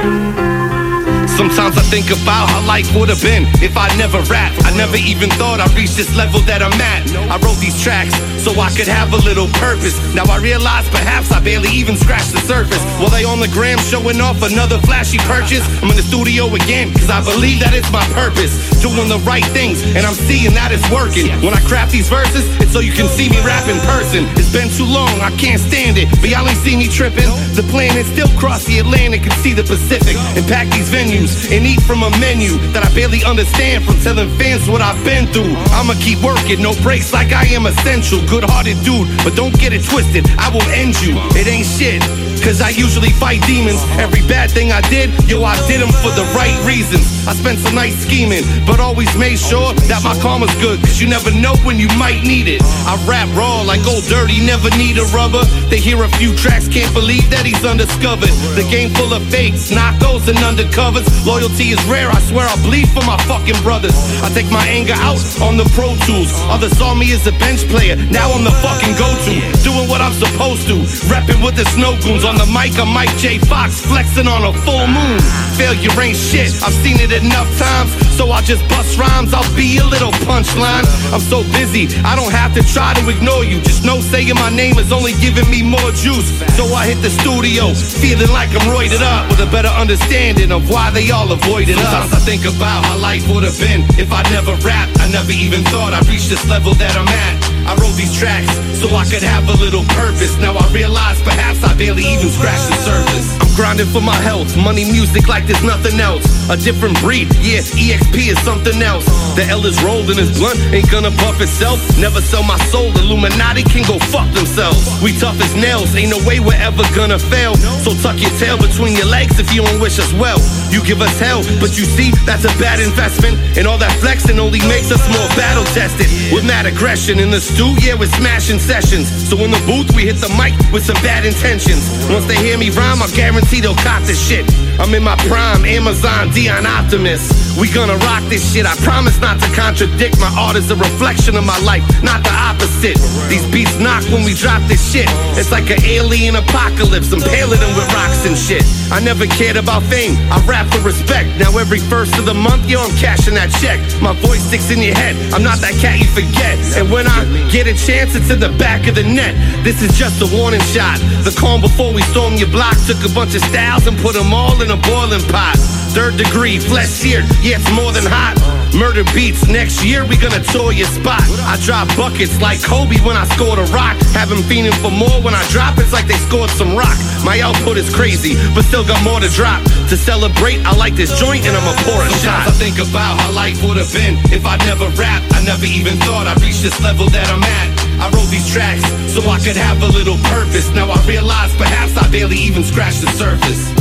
[1.43, 4.63] Sometimes I think about how life would have been if I never rapped.
[4.63, 7.03] I never even thought I'd reach this level that I'm at.
[7.27, 9.99] I wrote these tracks so I could have a little purpose.
[10.15, 12.79] Now I realize perhaps I barely even scratched the surface.
[12.95, 16.95] While they on the gram showing off another flashy purchase, I'm in the studio again,
[16.95, 18.55] cause I believe that it's my purpose.
[18.79, 21.27] Doing the right things, and I'm seeing that it's working.
[21.43, 24.31] When I craft these verses, it's so you can see me rap in person.
[24.39, 27.27] It's been too long, I can't stand it, but y'all ain't see me tripping.
[27.55, 31.32] The plan is still cross the Atlantic and see the Pacific, and pack these venues,
[31.51, 35.27] and eat from a menu that I barely understand from telling fans what I've been
[35.27, 35.55] through.
[35.73, 38.19] I'ma keep working, no breaks like I am essential.
[38.27, 41.13] Good hearted dude, but don't get it twisted, I will end you.
[41.35, 42.01] It ain't shit.
[42.43, 43.79] Cause I usually fight demons.
[43.95, 47.07] Every bad thing I did, yo, I did them for the right reasons.
[47.23, 50.83] I spent some nights scheming, but always made sure that my karma's good.
[50.83, 52.59] Cause you never know when you might need it.
[52.83, 55.47] I rap raw like old dirty, never need a rubber.
[55.71, 58.35] They hear a few tracks, can't believe that he's undiscovered.
[58.59, 61.07] The game full of fakes, knockouts, and undercovers.
[61.23, 63.95] Loyalty is rare, I swear I bleed for my fucking brothers.
[64.19, 66.27] I take my anger out on the Pro Tools.
[66.51, 69.33] Others saw me as a bench player, now I'm the fucking go to.
[69.63, 72.32] Doing what I'm supposed to, rapping with the snow goons.
[72.33, 73.37] On the mic, I'm Mike J.
[73.37, 75.21] Fox, flexing on a full moon.
[75.53, 79.37] Failure ain't shit, I've seen it enough times, so I just bust rhymes.
[79.37, 80.81] I'll be a little punchline.
[81.13, 83.61] I'm so busy, I don't have to try to ignore you.
[83.61, 86.33] Just know saying my name is only giving me more juice.
[86.57, 87.69] So I hit the studio,
[88.01, 91.85] feeling like I'm roided up with a better understanding of why they all avoided us.
[91.85, 94.97] Sometimes I think about how life would have been if I never rapped.
[95.05, 97.52] I never even thought I'd reach this level that I'm at.
[97.65, 98.51] I wrote these tracks
[98.83, 100.35] so I could have a little purpose.
[100.37, 103.27] Now I realize perhaps I barely even scratched the surface.
[103.39, 106.27] I'm grinding for my health, money, music like there's nothing else.
[106.49, 109.07] A different breed, yeah, EXP is something else.
[109.39, 111.79] The L is rolled and it's blunt, ain't gonna buff itself.
[111.97, 114.83] Never sell my soul, Illuminati can go fuck themselves.
[115.01, 117.55] We tough as nails, ain't no way we're ever gonna fail.
[117.85, 120.37] So tuck your tail between your legs if you don't wish us well.
[120.67, 123.39] You give us hell, but you see, that's a bad investment.
[123.55, 126.11] And all that flexing only makes us more battle tested.
[126.35, 129.07] With mad aggression in the stew, yeah, we're smashing sessions.
[129.29, 131.85] So in the booth, we hit the mic with some bad intentions.
[132.09, 134.45] Once they hear me rhyme, I guarantee they'll cop this shit.
[134.79, 137.21] I'm in my prime, Amazon, Dion Optimus.
[137.59, 138.65] We gonna rock this shit.
[138.65, 140.19] I promise not to contradict.
[140.19, 142.97] My art is a reflection of my life, not the opposite.
[143.29, 145.05] These beats knock when we drop this shit.
[145.37, 147.13] It's like an alien apocalypse.
[147.13, 148.65] I'm paling them with rocks and shit.
[148.91, 150.17] I never cared about fame.
[150.33, 151.29] I rap for respect.
[151.37, 153.77] Now every first of the month, yo, I'm cashing that check.
[154.01, 155.15] My voice sticks in your head.
[155.33, 156.57] I'm not that cat you forget.
[156.73, 159.35] And when I get a chance, it's in the back of the net.
[159.63, 160.99] This is just a warning shot.
[161.23, 162.75] The calm before we storm your block.
[162.85, 165.55] Took a bunch of styles and put them all in a boiling pot.
[165.93, 168.33] Third degree, flesh seared, yeah, it's more than hot.
[168.73, 171.21] Murder beats, next year we gonna tour your spot.
[171.45, 173.93] I drop buckets like Kobe when I scored a rock.
[174.17, 176.97] Have Have 'em fiending for more when I drop, it's like they scored some rock.
[177.23, 179.61] My output is crazy, but still got more to drop.
[179.89, 182.47] To celebrate, I like this joint and I'ma pour a shot.
[182.47, 185.27] I think about how life would have been if I never rapped.
[185.35, 187.69] I never even thought I'd reach this level that I'm at.
[187.97, 190.69] I wrote these tracks so I could have a little purpose.
[190.69, 193.73] Now I realize perhaps I barely even scratched the surface.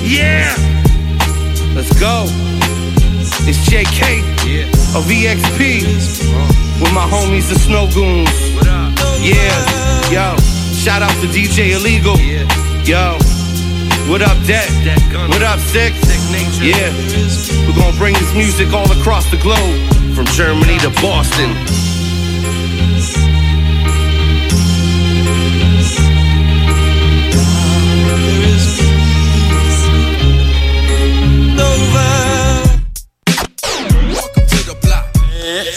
[0.00, 0.48] Yeah!
[1.76, 2.24] Let's go.
[3.44, 4.24] It's JK
[4.96, 5.84] of EXP
[6.80, 8.32] with my homies, the Snow Goons.
[9.20, 10.36] Yeah, yo.
[10.72, 12.16] Shout out to DJ Illegal.
[12.88, 13.18] Yo.
[14.08, 14.64] What up, Det?
[15.28, 15.92] What up, Sick?
[16.64, 16.88] Yeah.
[17.68, 19.80] We're gonna bring this music all across the globe
[20.14, 21.52] from Germany to Boston.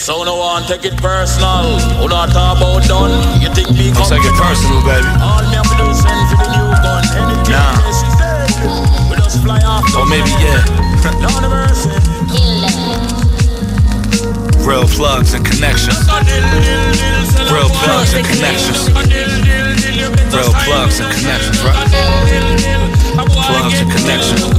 [0.07, 1.83] So no one take it personal.
[1.99, 3.11] Who not talk about done?
[3.43, 5.03] You think me Don't take it personal, baby.
[5.19, 7.03] All me have to do is send for the new gun.
[7.11, 7.75] Anything Nah.
[7.83, 8.47] else is dead.
[9.11, 9.83] We just fly off.
[9.99, 10.63] Or maybe, yeah.
[11.19, 11.91] Down the mercy.
[14.63, 15.99] Real plugs and connections.
[17.51, 18.87] Real plugs and connections.
[20.31, 21.83] Real plugs and connections, right?
[23.27, 24.55] Plugs and connections.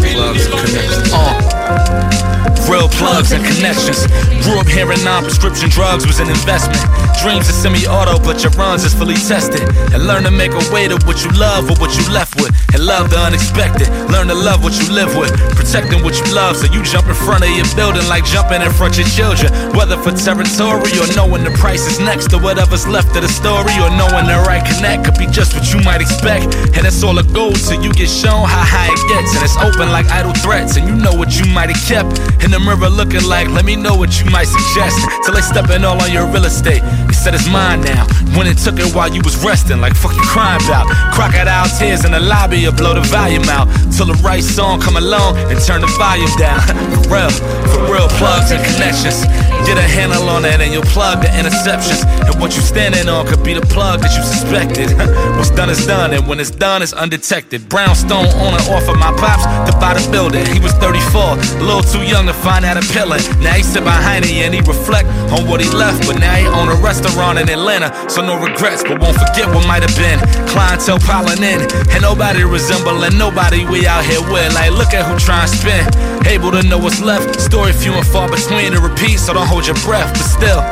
[0.00, 1.12] Plugs and connections.
[1.12, 2.51] Uh.
[2.72, 4.08] Real plugs and connections.
[4.48, 6.80] Grew up hearing non-prescription drugs was an investment.
[7.20, 9.60] Dreams are semi-auto, but your runs is fully tested.
[9.92, 12.48] And learn to make a way to what you love or what you left with.
[12.72, 13.92] And love the unexpected.
[14.08, 15.36] Learn to love what you live with.
[15.52, 18.72] Protecting what you love, so you jump in front of your building like jumping in
[18.72, 19.52] front of your children.
[19.76, 23.76] Whether for territory or knowing the price is next to whatever's left of the story,
[23.84, 26.56] or knowing the right connect could be just what you might expect.
[26.72, 29.36] And it's all a goal till you get shown how high it gets.
[29.36, 32.16] And it's open like idle threats, and you know what you might have kept.
[32.40, 34.96] In the mirror looking like, let me know what you might suggest.
[35.24, 36.82] Till they stepping all on your real estate.
[37.06, 38.06] You said it's mine now.
[38.36, 40.86] When it took it while you was resting, like fuck you crying about.
[41.12, 43.68] Crocodile tears in the lobby, you blow the volume out.
[43.92, 46.60] Till the right song come along and turn the volume down.
[47.04, 47.30] for real,
[47.68, 49.26] for real plugs and connections.
[49.66, 52.02] Get a handle on that and you'll plug the interceptions.
[52.26, 54.90] And what you standing on could be the plug that you suspected.
[55.36, 57.68] What's done is done, and when it's done, it's undetected.
[57.68, 60.44] Brownstone on and off of my pops to buy the building.
[60.46, 63.22] He was 34, a little too young to find that appealing.
[63.40, 66.46] Now he sit behind it and he reflect on what he left, but now he
[66.46, 67.94] own a restaurant in Atlanta.
[68.10, 70.18] So no regrets, but won't forget what might have been.
[70.50, 71.62] Clientele piling in,
[71.94, 74.54] and nobody resembling nobody we out here with.
[74.54, 75.82] Like, look at who trying to spin.
[76.26, 77.40] Able to know what's left.
[77.40, 80.10] Story few and far between to repeat, so don't hold your breath.
[80.16, 80.62] But still,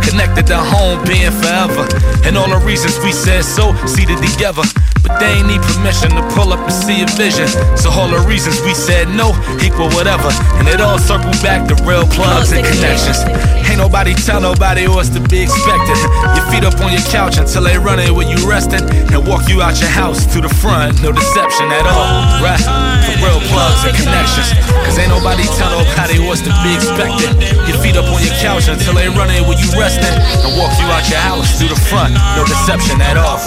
[0.00, 1.82] connected to home, being forever.
[2.22, 4.62] And all the reasons we said so, seated together.
[5.02, 7.48] But they ain't need permission to pull up and see a vision.
[7.78, 9.32] So all the reasons we said no
[9.62, 10.28] equal whatever.
[10.58, 13.22] And it all circled back to real plugs and connections.
[13.68, 15.98] Ain't nobody tell nobody what's to be expected.
[16.34, 18.82] Your feet up on your couch until they run in when you resting
[19.12, 20.98] and walk you out your house to the front.
[21.02, 22.60] No deception at all, right?
[23.06, 24.50] For real plugs and connections.
[24.84, 27.30] Cause ain't nobody tell nobody what's to be expected.
[27.68, 30.72] Your feet up on your couch until they run in when you resting and walk
[30.80, 32.16] you out your house to the front.
[32.34, 33.38] No deception at all.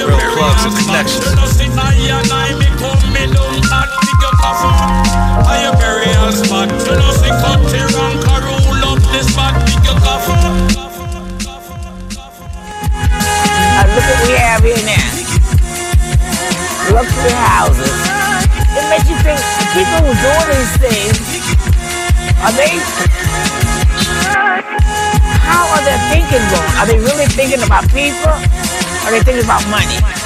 [0.00, 0.39] Real plugs
[13.80, 15.12] and look what we have here now.
[16.88, 18.00] Luxury houses.
[18.72, 19.40] It makes you think
[19.76, 21.20] people who doing these things,
[22.40, 22.80] are they,
[25.44, 26.40] how are thinking?
[26.80, 28.32] Are they really thinking about people?
[29.04, 30.19] Are they thinking about money?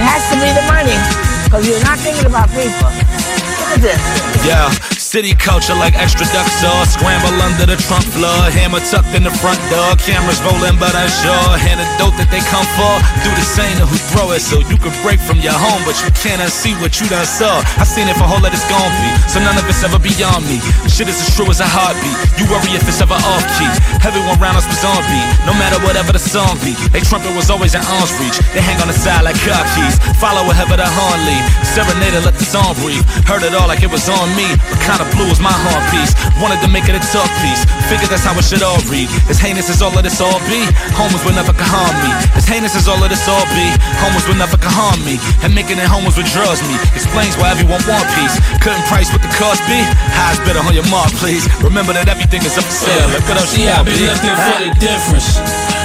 [0.00, 0.96] It has to be the money,
[1.44, 2.88] because you're not thinking about people.
[2.88, 4.00] Look at this.
[4.48, 4.72] Yeah,
[5.10, 6.94] city culture like extra duck sauce.
[6.94, 8.46] Scramble under the trunk floor.
[8.54, 9.98] Hammer tucked in the front door.
[9.98, 11.50] Cameras rolling, but unsure.
[11.66, 12.94] Antidote that they come for.
[13.26, 15.98] Do the same to who throw it so you can break from your home, but
[16.06, 17.58] you can't unsee what you done saw.
[17.74, 20.46] I seen it for whole that it's gon' be, so none of it's ever beyond
[20.46, 20.62] me.
[20.86, 22.14] Shit is as true as a heartbeat.
[22.38, 23.66] You worry if it's ever off key.
[24.06, 26.78] Everyone around us was on beat, no matter whatever the song be.
[26.94, 28.38] They trumpet was always at arm's reach.
[28.54, 29.98] They hang on the side like car keys.
[30.22, 31.42] Follow wherever the horn lead.
[31.66, 33.02] Serenader, let the song breathe.
[33.26, 36.12] Heard it all like it was on me, but kinda blue was my heart piece.
[36.40, 37.64] Wanted to make it a tough piece.
[37.88, 39.08] Figured that's how it should all read.
[39.28, 40.60] As heinous as all of this all be,
[40.96, 42.10] homers will never can harm me.
[42.36, 43.66] As heinous as all of this all be,
[44.00, 45.16] homers will never can harm me.
[45.42, 46.76] And making it homers withdraws me.
[46.92, 48.36] Explains why everyone want peace.
[48.60, 49.80] Couldn't price what the cost be.
[50.16, 51.48] Highs better on your mark, please.
[51.64, 53.08] Remember that everything is up for sale.
[53.08, 55.40] Look else See, you I've been looking for the difference.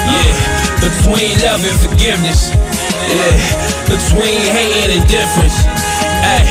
[0.05, 0.33] Yeah,
[0.83, 2.51] between love and forgiveness.
[3.09, 3.37] Yeah,
[3.87, 5.74] between hate and indifference.
[6.25, 6.41] Ay,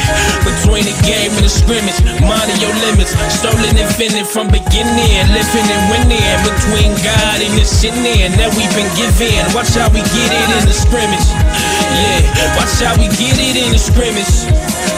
[0.47, 5.67] between the game and the scrimmage, minding your limits, stolen and fending from beginning, living
[5.67, 6.23] and winning.
[6.47, 7.95] Between God and the sin
[8.39, 9.35] that we've been given.
[9.51, 11.27] Watch how we get it in the scrimmage.
[11.91, 14.94] Yeah, watch how we get it in the scrimmage.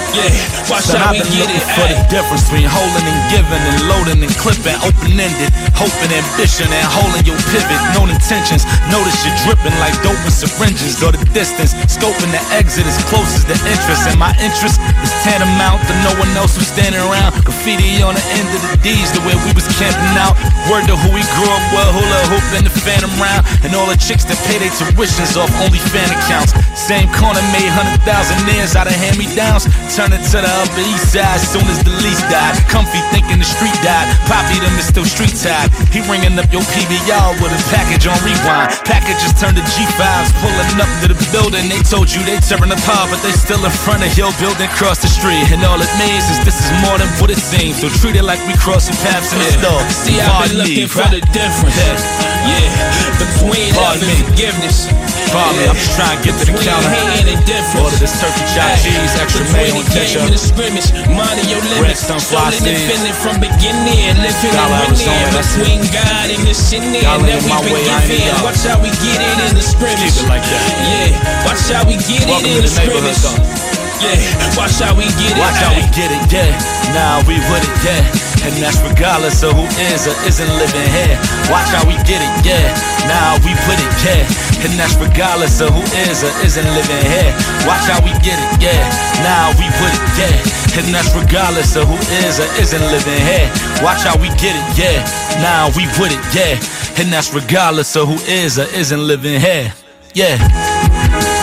[0.87, 1.65] Son, how I've we been get it.
[1.75, 6.87] for the difference between holding and giving and loading and clipping, open-ended, hoping, ambition, and
[6.89, 7.81] holding your pivot.
[7.97, 11.01] Known intentions, notice you're dripping like dope and syringes.
[11.01, 14.09] Go the distance, scoping the exit as close as the interest.
[14.09, 17.37] And my interest is tantamount to no one else who's standing around.
[17.45, 20.39] Graffiti on the end of the D's, the way we was camping out.
[20.69, 23.43] Word to who we grew up with, hula hoop in the phantom round.
[23.65, 26.53] And all the chicks that pay their tuitions off only fan accounts.
[26.77, 29.67] Same corner made hundred thousand years out of hand-me-downs.
[29.97, 32.55] Turn it to the upper east side soon as the lease died.
[32.69, 34.07] Comfy thinking the street died.
[34.29, 35.73] Poppy them is still street tied.
[35.91, 38.77] He ringing up your PBR with a package on rewind.
[38.85, 41.67] Packages turned to G5s, pulling up to the building.
[41.71, 45.01] They told you they tearing apart, but they still in front of your building across
[45.01, 45.49] the street.
[45.51, 47.81] And all it means is this is more than what it seems.
[47.81, 49.83] So treat it like we crossing paths in the store.
[49.91, 51.79] See, I've been looking for the difference.
[52.45, 52.69] Yeah,
[53.17, 55.16] between love and forgiveness.
[55.35, 56.89] Me, I'm just trying to get to the counter.
[56.89, 57.77] hate and indifference.
[57.77, 60.25] Order this turkey chopped cheese, extra mayo and ketchup.
[60.25, 61.83] and the scrimmage, minding your limits.
[61.83, 63.21] Red sunflower Stolen and seeds.
[63.21, 64.97] from beginning, living Dollar winning.
[64.97, 65.51] Arizona, that's.
[65.61, 68.33] Between God and the sinning that in we've been way, I ain't given.
[68.33, 68.49] y'all.
[68.49, 70.17] Watch how we get it in the scrimmage.
[70.25, 70.65] Like that.
[70.89, 73.77] Yeah, watch how we get Welcome it in the the neighborhood, scrimmage.
[74.01, 75.41] Yeah, watch how we get it.
[75.41, 76.53] Watch how we get it, yeah.
[76.97, 78.49] Now we with it, yeah.
[78.49, 81.17] And that's regardless of who is or isn't living here.
[81.53, 82.73] Watch how we get it, yeah.
[83.09, 84.25] Now we with it, yeah.
[84.67, 87.31] And that's regardless of who is or isn't living here.
[87.71, 88.83] Watch how we get it, yeah.
[89.23, 90.83] Now we with it, yeah.
[90.83, 91.95] And that's regardless of who
[92.27, 93.47] is or isn't living here.
[93.81, 95.07] Watch how we get it, yeah.
[95.39, 96.59] Now we with it, yeah.
[97.01, 99.73] And that's regardless of who is or isn't living here.
[100.15, 101.36] Yeah.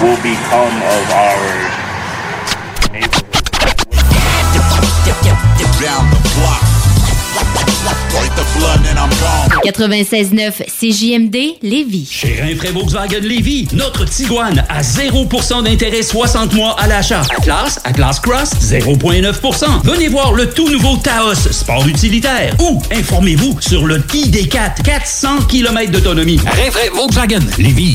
[0.00, 0.78] will become
[9.64, 12.08] 96.9 CJMD Lévis.
[12.10, 17.22] Chez Rinfraie Volkswagen Lévis, notre Tiguan à 0% d'intérêt 60 mois à l'achat.
[17.36, 19.66] Atlas, Atlas Cross, 0,9%.
[19.84, 22.54] Venez voir le tout nouveau Taos, sport utilitaire.
[22.60, 26.40] Ou informez-vous sur le ID4, 400 km d'autonomie.
[26.46, 27.94] Rinfraie Volkswagen Lévis.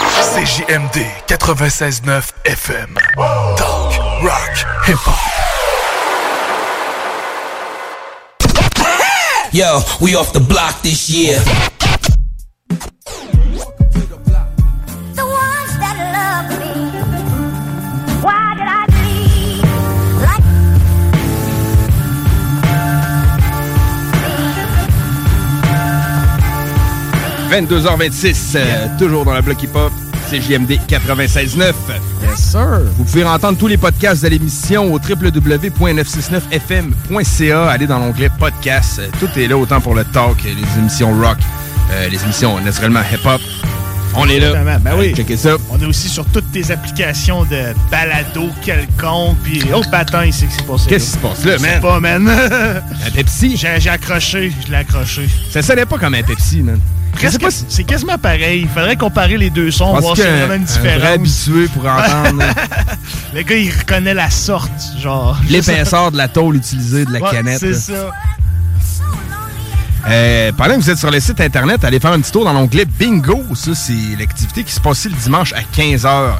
[0.21, 2.93] CJMD 96.9 FM.
[3.57, 4.53] Talk, rock,
[4.85, 5.17] hip-hop.
[9.51, 11.39] Yo, we off the block this year.
[15.15, 16.73] The ones that love me.
[18.21, 19.65] Why did I leave?
[20.21, 20.45] Like
[27.49, 29.91] 22h26, euh, toujours dans le bloc hip-hop.
[30.31, 31.73] CJMD 96.9.
[32.21, 32.79] Yes, sir.
[32.95, 37.69] Vous pouvez entendre tous les podcasts de l'émission au www.969fm.ca.
[37.69, 39.01] Allez dans l'onglet podcast.
[39.19, 41.37] Tout est là, autant pour le talk, les émissions rock,
[41.91, 43.41] euh, les émissions naturellement hip-hop.
[44.15, 44.53] On est là.
[44.79, 45.13] Ben oui.
[45.15, 45.51] Checkez ça.
[45.69, 49.37] On est aussi sur toutes tes applications de balado quelconque.
[49.43, 50.85] Puis, oh, bâton, il sait que c'est passé.
[50.89, 51.81] Qu'est-ce qui se passe là, Je sais man?
[51.81, 52.29] pas, man.
[53.07, 53.55] Un Pepsi?
[53.57, 55.29] J'ai accroché, je l'ai accroché.
[55.51, 56.79] Ça sonnait pas comme un Pepsi, man.
[57.67, 58.61] C'est quasiment pareil.
[58.63, 60.99] Il faudrait comparer les deux sons, Parce voir a qu'un- vraiment une un différence.
[61.01, 62.43] vrai habitué pour entendre
[63.35, 64.71] Le gars, il reconnaît la sorte,
[65.01, 65.37] genre.
[65.49, 67.59] l'épaisseur de la tôle utilisée de la Ouais, canette.
[67.59, 68.11] C'est ça.
[70.09, 72.53] Euh, pendant que vous êtes sur le site internet, allez faire un petit tour dans
[72.53, 73.43] l'onglet Bingo.
[73.55, 76.33] Ça, c'est l'activité qui se passe le dimanche à 15h.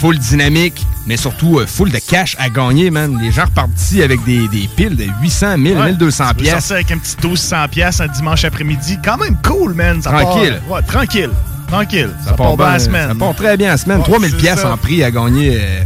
[0.00, 3.18] Full dynamique, mais surtout euh, full de cash à gagner, man.
[3.18, 5.86] Les gens repartent ici avec des, des piles de 800, 1000, Ouais.
[5.92, 6.70] 1200 Tu peux pièces.
[6.70, 8.98] avec un petit 1200 pièces un dimanche après-midi.
[9.02, 10.02] Quand même cool, man.
[10.02, 10.60] Ça Tranquille.
[10.68, 11.30] part- ouais, tranquille.
[11.68, 12.10] Tranquille.
[12.22, 13.08] Ça, Ça part, bien bien- la semaine.
[13.08, 13.98] Ça part très bien la semaine.
[13.98, 15.82] Ouais, 3000 c'est pièces en prix à gagner euh,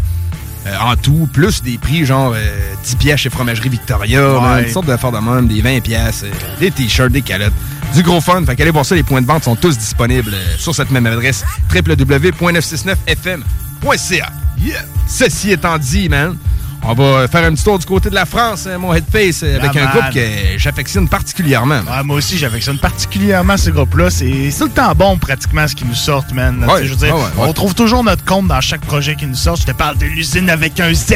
[0.66, 4.40] euh, en tout, plus des prix genre euh, 10 pièces chez Fromagerie Victoria, Ouais.
[4.40, 7.53] man, toutes sortes d'affaires de même, des 20 pièces, euh, des t-shirts, des calottes.
[7.94, 8.44] Du gros fun.
[8.46, 11.07] Fait qu'allez voir ça, les points de vente sont tous disponibles euh, sur cette même
[11.07, 11.44] adresse
[11.75, 14.33] www.969fm.ca.
[14.62, 14.85] Yeah!
[15.09, 16.37] Ceci étant dit, man,
[16.82, 19.58] on va faire un petit tour du côté de la France, hein, mon headface, euh,
[19.58, 19.94] avec La un man.
[19.94, 21.80] groupe que j'affectionne particulièrement.
[21.80, 24.10] Ouais, moi aussi, j'affectionne particulièrement ce groupe-là.
[24.10, 26.64] C'est tout le temps bon, pratiquement, ce qu'ils nous sortent, man.
[26.68, 29.34] Ouais, je veux dire, ouais, on trouve toujours notre compte dans chaque projet qui nous
[29.34, 29.56] sort.
[29.56, 31.12] Je te parle de l'usine avec un Z.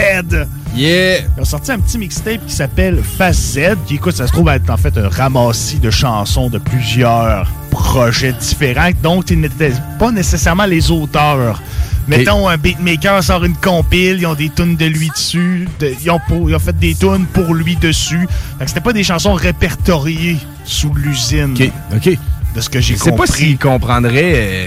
[0.76, 1.20] Yeah!
[1.36, 4.48] Ils ont sorti un petit mixtape qui s'appelle Phase Z, qui, écoute, ça se trouve
[4.48, 10.10] être en fait un ramassis de chansons de plusieurs projets différents, dont ils n'étaient pas
[10.10, 11.62] nécessairement les auteurs.
[12.06, 16.10] Mettons, un beatmaker sort une compile, ils ont des tunes de lui dessus, de- ils,
[16.10, 18.26] ont pour- ils ont fait des tunes pour lui dessus.
[18.60, 21.54] Que c'était pas des chansons répertoriées sous l'usine.
[21.58, 22.18] OK, OK.
[22.54, 23.26] De ce que j'ai Je sais compris.
[23.26, 24.66] pas s'ils comprendraient euh,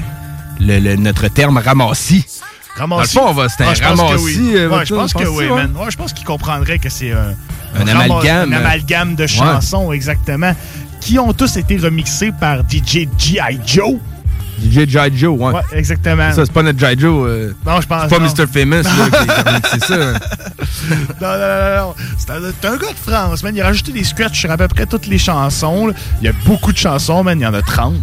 [0.59, 2.25] le, le- notre terme ramassis.
[2.75, 3.15] Ramassis.
[3.15, 4.51] Dans le fond, on va- un Ah, je pense que ramassis, oui.
[4.55, 5.55] euh, Ouais, je pense que oui, ouais?
[5.55, 5.75] man.
[5.77, 7.33] Ouais, je pense qu'ils comprendraient que c'est un,
[7.75, 9.27] Un rama- amalgame, un euh, amalgame de ouais.
[9.27, 10.53] chansons, exactement,
[11.01, 13.59] qui ont tous été remixés par DJ G.I.
[13.65, 13.95] Joe?
[14.61, 15.53] DJ Jai Joe, ouais.
[15.53, 16.31] Ouais, exactement.
[16.31, 17.27] Ça, c'est pas notre Jai Joe.
[17.27, 18.25] euh, Non, je pense C'est pas non.
[18.25, 18.47] Mr.
[18.47, 19.95] Famous, là, c'est ça.
[19.95, 20.13] hein.
[21.21, 21.95] Non, non, non, non.
[22.17, 22.31] C'est
[22.65, 23.55] un, gars de France, man.
[23.55, 25.87] Il a rajouté des scratchs sur à peu près toutes les chansons.
[25.87, 25.93] là.
[26.21, 27.39] Il y a beaucoup de chansons, man.
[27.39, 27.93] Il y en a 30.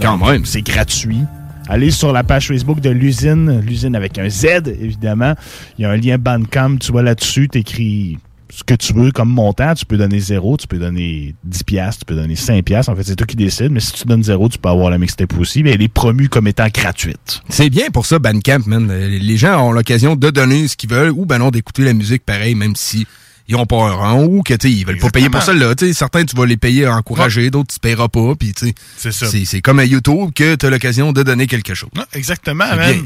[0.00, 0.44] Quand même.
[0.44, 1.20] C'est gratuit.
[1.68, 4.46] Allez sur la page Facebook de l'usine, l'usine avec un Z,
[4.80, 5.34] évidemment.
[5.78, 8.18] Il y a un lien Bandcamp, tu vois là-dessus, t'écris
[8.50, 9.74] ce que tu veux comme montant.
[9.74, 12.90] Tu peux donner 0, tu peux donner 10 piastres, tu peux donner 5 piastres.
[12.90, 13.70] En fait, c'est toi qui décides.
[13.70, 15.62] Mais si tu donnes 0, tu peux avoir la mixtape aussi.
[15.62, 17.42] Mais elle est promue comme étant gratuite.
[17.48, 18.88] C'est bien pour ça, Bandcamp, man.
[18.88, 22.24] Les gens ont l'occasion de donner ce qu'ils veulent ou ben non, d'écouter la musique
[22.24, 23.06] pareil, même si
[23.48, 25.74] ils ont pas un rang ou que, tu ils veulent pas payer pour ça, là.
[25.74, 28.74] Tu certains, tu vas les payer à encourager, d'autres, tu paieras pas, puis tu.
[28.96, 29.26] C'est ça.
[29.26, 31.88] C'est c'est comme à YouTube que tu as l'occasion de donner quelque chose.
[32.12, 32.92] Exactement, man.
[32.92, 33.02] bien.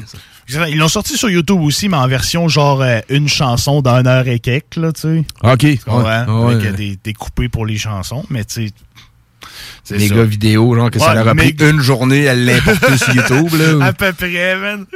[0.49, 4.27] Ils l'ont sorti sur YouTube aussi, mais en version genre euh, une chanson d'une heure
[4.29, 5.25] et quelques, là, tu sais.
[5.43, 5.85] OK.
[5.85, 6.03] Comprends?
[6.03, 6.69] Ouais, Avec ouais.
[6.69, 8.73] euh, des, des coupés pour les chansons, mais tu sais.
[9.85, 13.15] C'est Les gars vidéo, genre que ça leur a pris une journée à l'importer sur
[13.15, 13.87] YouTube, là.
[13.93, 14.87] À peu près, man.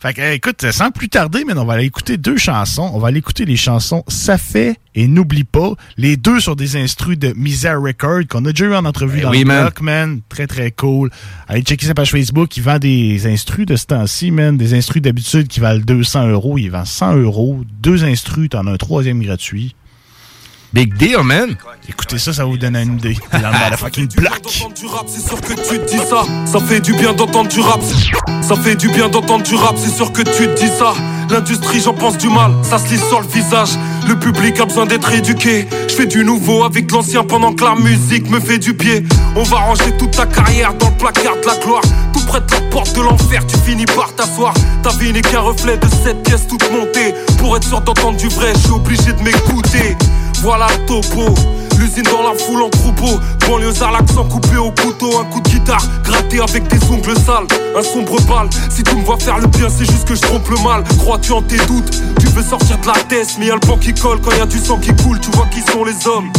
[0.00, 2.90] Fait que, écoute, sans plus tarder, man, on va aller écouter deux chansons.
[2.94, 5.72] On va aller écouter les chansons Ça fait et N'oublie pas.
[5.96, 9.24] Les deux sur des instrus de Misère Record qu'on a déjà eu en entrevue Ben
[9.24, 9.62] dans oui, le man.
[9.62, 10.20] bloc, man.
[10.28, 11.10] Très, très cool.
[11.48, 12.56] Allez checker sa page Facebook.
[12.56, 14.56] Il vend des instrus de ce temps-ci, man.
[14.56, 16.58] Des instrus d'habitude qui valent 200 euros.
[16.58, 17.62] Il vend 100 euros.
[17.80, 19.74] Deux instrus, t'en as un troisième gratuit.
[20.72, 21.54] Big deal, man.
[21.86, 23.18] Écoutez ça, ça vous donner une idée.
[24.16, 24.74] Bloc.
[24.74, 26.24] du rap, c'est sûr que tu te dis ça.
[26.46, 27.80] Ça fait du bien d'entendre du rap.
[28.40, 30.94] Ça fait du bien d'entendre du rap, c'est sûr que tu te dis ça.
[31.28, 33.70] L'industrie, j'en pense du mal, ça se lit sur le visage.
[34.08, 35.66] Le public a besoin d'être éduqué.
[35.88, 39.04] Je fais du nouveau avec l'ancien pendant que la musique me fait du pied.
[39.36, 41.82] On va ranger toute ta carrière dans le placard de la gloire.
[42.14, 44.54] Tout près de la porte de l'enfer, tu finis par t'asseoir.
[44.82, 47.14] Ta vie n'est qu'un reflet de cette pièce toute montée.
[47.38, 49.96] Pour être sûr d'entendre du vrai, je suis obligé de m'écouter.
[50.42, 51.32] Voilà le topo.
[51.78, 53.20] L'usine dans la foule en troupeau.
[53.46, 55.20] Banlieusard, l'accent coupé au couteau.
[55.20, 57.46] Un coup de guitare gratté avec des ongles sales.
[57.76, 58.50] Un sombre bal.
[58.68, 60.82] Si tu me vois faire le bien, c'est juste que je trompe le mal.
[60.98, 61.90] Crois-tu en tes doutes?
[62.18, 64.20] Tu veux sortir de la tête, mais y a le banc qui colle.
[64.20, 66.32] Quand y a du sang qui coule, tu vois qui sont les hommes.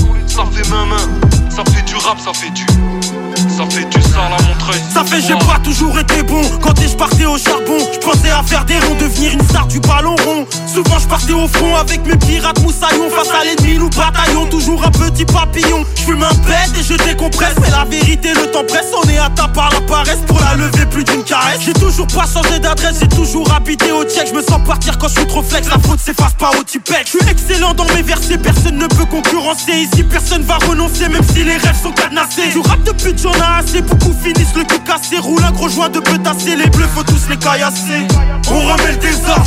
[3.56, 4.82] Ça fait du Montreuil.
[4.92, 6.42] Ça fait j'ai pas toujours été bon.
[6.60, 7.78] Quand je partais au charbon?
[7.94, 10.48] Je pensais à faire des ronds Devenir une star du ballon rond.
[10.66, 13.10] Souvent je partais au front Avec mes pirates moussaillons.
[13.12, 14.48] Face à l'ennemi nous bataillons.
[14.48, 15.86] Toujours un petit papillon.
[15.96, 17.54] Je fume un bête et je décompresse.
[17.64, 18.88] C'est la vérité le temps presse.
[18.98, 20.20] On est atteint par la paresse.
[20.26, 21.60] Pour la lever plus d'une caresse.
[21.64, 22.98] J'ai toujours pas changé d'adresse.
[23.02, 25.68] J'ai toujours habité au check Je me sens partir quand je suis trop flex.
[25.70, 28.40] La faute s'efface pas au tipec Je suis excellent dans mes versets.
[28.40, 29.74] Personne ne peut concurrencer.
[29.74, 32.50] Ici personne va renoncer Même si les rêves sont cadenassés.
[32.52, 35.18] Du rap de pute ai assez Beaucoup finissent le cul cassé.
[35.20, 38.08] Roule un gros joint de petassé Les bleus faut tous les caillasser.
[38.50, 39.46] On remet le désordre,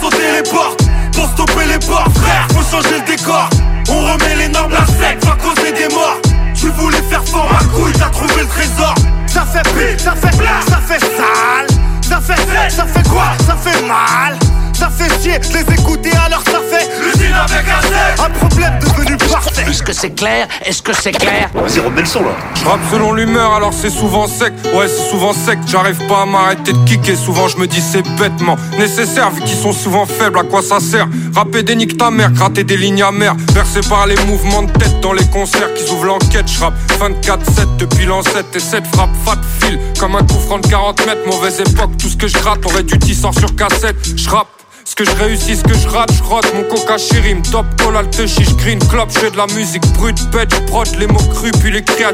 [0.00, 0.82] sauter les portes.
[1.12, 3.48] Pour stopper les portes, frère, faut changer le décor.
[3.88, 6.20] On remet les normes, la sec va causer des morts.
[6.54, 8.94] Tu voulais faire fort, ma couille, t'as trouvé le trésor.
[9.26, 10.36] Ça fait pire, ça fait
[10.68, 11.66] ça fait sale.
[12.02, 13.24] Ça fait ça fait quoi?
[13.46, 14.38] Ça fait mal
[14.80, 18.20] ça fait chier de les écouter alors ça fait L'usine avec un Z.
[18.24, 19.64] Un problème devenu parfait.
[19.68, 20.48] Est-ce que c'est clair?
[20.64, 21.50] Est-ce que c'est clair?
[21.54, 22.30] Vas-y, remets le son là.
[22.54, 24.52] Je rappe selon l'humeur, alors c'est souvent sec.
[24.74, 27.16] Ouais, c'est souvent sec, j'arrive pas à m'arrêter de kicker.
[27.16, 30.80] Souvent je me dis c'est bêtement nécessaire Vu qu'ils sont souvent faibles, à quoi ça
[30.80, 31.06] sert?
[31.34, 33.36] Rapper des niques ta mère, gratter des lignes amères.
[33.52, 37.76] Versé par les mouvements de tête dans les concerts Qui ouvrent l'enquête, je rappe 24-7
[37.78, 41.60] depuis l'ancêtre Et cette frappe fat fil comme un coup franc de 40 mètres Mauvaise
[41.60, 43.96] époque, tout ce que je gratte aurait dû t'y sort sur cassette.
[44.16, 44.48] Je rappe
[44.84, 47.66] ce que je réussis, ce que je rate, je rote mon coca chéri, me top
[47.76, 51.52] call, alte chiche, green club, je de la musique brute, bête, je les mots crus,
[51.60, 52.12] puis les cris à.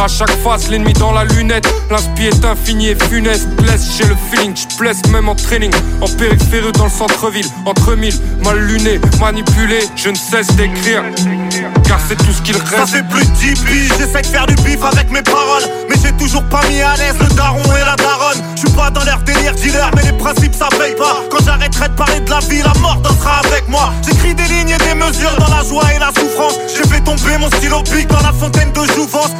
[0.00, 4.16] À chaque face, l'ennemi dans la lunette, l'inspi est infini et funeste, blesse, j'ai le
[4.30, 9.78] feeling, je même en training, en périphérie dans le centre-ville, entre mille, mal luné, manipulé,
[9.96, 11.04] je ne cesse d'écrire,
[11.86, 12.76] car c'est tout ce qu'il reste.
[12.76, 15.62] Ça fait plus de 10 piges, j'essaie de faire du bif avec mes paroles.
[15.88, 18.42] Mais j'ai toujours pas mis à l'aise le daron et la daronne.
[18.56, 21.22] Je pas dans leur délire dealer mais les principes ça paye pas.
[21.30, 23.92] Quand j'arrêterai de parler de la vie, la mort dansera avec moi.
[24.04, 26.54] J'écris des lignes et des mesures dans la joie et la souffrance.
[26.68, 29.30] J'ai fait tomber mon stylo pique dans la fontaine de jouvence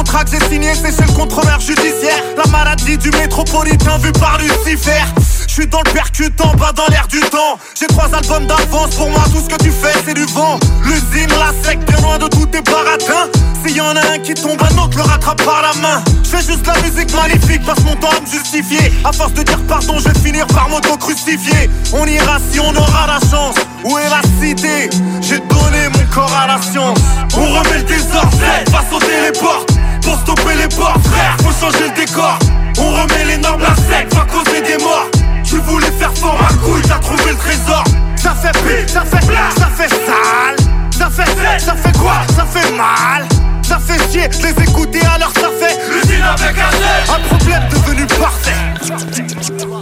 [0.00, 2.22] contrat que j'ai signé c'est chez le contrôleur judiciaire.
[2.34, 5.02] La maladie du métropolitain vu par Lucifer.
[5.46, 7.58] Je suis dans le percutant, pas dans l'air du temps.
[7.78, 10.58] J'ai trois albums d'avance, pour moi tout ce que tu fais c'est du vent.
[10.84, 13.28] L'usine, la sec, bien loin de tous tes baratins.
[13.62, 16.02] S'il y en a un qui tombe, un autre le rattrape par la main.
[16.24, 18.94] Je fais juste la musique magnifique, passe mon temps à me justifier.
[19.04, 21.68] À force de dire pardon, je vais finir par m'auto-crucifier.
[21.92, 23.56] On ira si on aura la chance.
[23.84, 24.88] Où est la cité?
[25.20, 26.98] J'ai donné mon corps à la science.
[27.36, 28.38] On remet le désordre,
[28.72, 29.70] va sauter les portes
[30.02, 32.38] Pour stopper les portes, frère, faut changer le décor.
[32.78, 35.08] On remet les normes, la sec va causer des morts.
[35.44, 37.84] Tu voulais faire fort, ma couille, t'as trouvé le trésor.
[38.16, 39.24] Ça fait pire, ça fait
[39.58, 40.56] ça fait sale.
[40.92, 42.14] Ça fait ça fait quoi?
[42.36, 43.26] Ça fait mal.
[43.62, 47.10] Ça fait chier, je les écoutais alors ça fait L'usine avec un Z.
[47.10, 48.50] Un problème devenu parfait.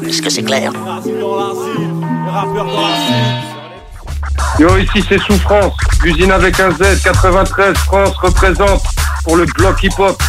[0.06, 0.72] Est-ce que c'est clair?
[4.58, 8.82] Yo, ici c'est Souffrance, l'usine avec un Z, 93, France représente
[9.24, 10.20] pour le bloc hip-hop.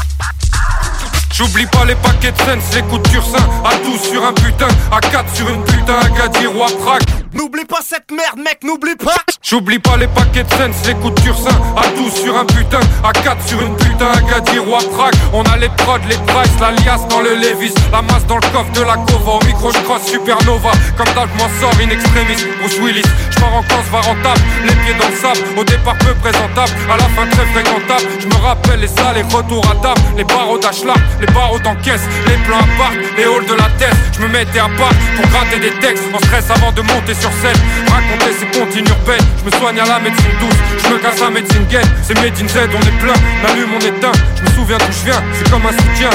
[1.33, 4.99] J'oublie pas les paquets de scènes, les coups de À 12 sur un putain, à
[4.99, 9.15] 4 sur une putain Agadir ou à Prague N'oublie pas cette merde mec, n'oublie pas.
[9.43, 12.79] J'oublie pas les paquets de scènes, les coups de turcin À 12 sur un putain,
[13.03, 15.13] à 4 sur une putain Agadir ou à Prague.
[15.33, 17.73] On a les prods, les price, la liasse dans le Levis.
[17.91, 19.37] La masse dans le coffre de la cova.
[19.41, 20.71] Au micro je croise Supernova.
[20.97, 22.37] Comme d'hab m'en sors in extremis.
[22.59, 24.41] Bruce Willis, je pars en cause, va rentable.
[24.65, 26.71] Les pieds dans le sable, au départ peu présentable.
[26.91, 28.09] À la fin très fréquentable.
[28.19, 30.01] Je me rappelle les salles, les retours à table.
[30.17, 32.03] Les barreaux d'Ashlar, les barreaux d'encaisse.
[32.27, 33.95] Les plans à part, les halls de la tête.
[34.13, 36.03] Je me mettais à part pour gratter des textes.
[36.13, 37.57] En stress avant de monter sur scène.
[37.89, 39.25] Raconter ces comptines urbaines.
[39.39, 40.59] Je me soigne à la médecine douce.
[40.83, 41.87] Je me casse à médecine gaine.
[42.03, 43.13] C'est Made in Z, on est plein.
[43.43, 45.23] N'allume, on éteint Je me souviens d'où je viens.
[45.33, 46.09] C'est comme un soutien.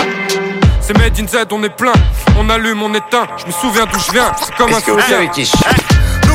[0.81, 1.93] C'est Made in Z, on est plein.
[2.39, 3.27] On allume, on éteint.
[3.39, 4.33] Je me souviens d'où je viens.
[4.39, 5.23] C'est comme un soutien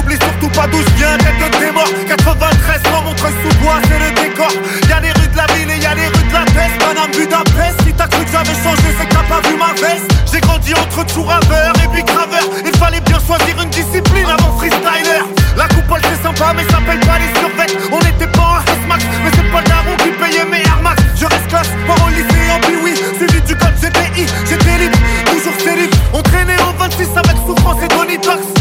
[0.10, 3.78] N'oublie surtout pas d'où je viens, tête de témor 93, sans mon treuil sous bois,
[3.84, 4.50] c'est le décor.
[4.90, 6.82] Y'a les rues de la ville et y'a les rues de la peste.
[6.82, 10.10] Madame Budapest, si t'as cru que j'avais changé, c'est que t'as pas vu ma veste.
[10.34, 12.42] J'ai grandi entre tout raveur et puis graveur.
[12.66, 15.22] Il fallait bien choisir une discipline avant freestyler.
[15.56, 17.78] La coupole c'est sympa mais ça paye pas les survêtes.
[17.94, 21.04] On était pas en S-Max, mais c'est pas le daron qui payait mes Air Max.
[21.14, 24.98] Je reste classe, pas au lycée en oui Suivi du code GTI, j'étais libre,
[25.30, 28.59] toujours célib On traînait en 26 avec souffrance et Tox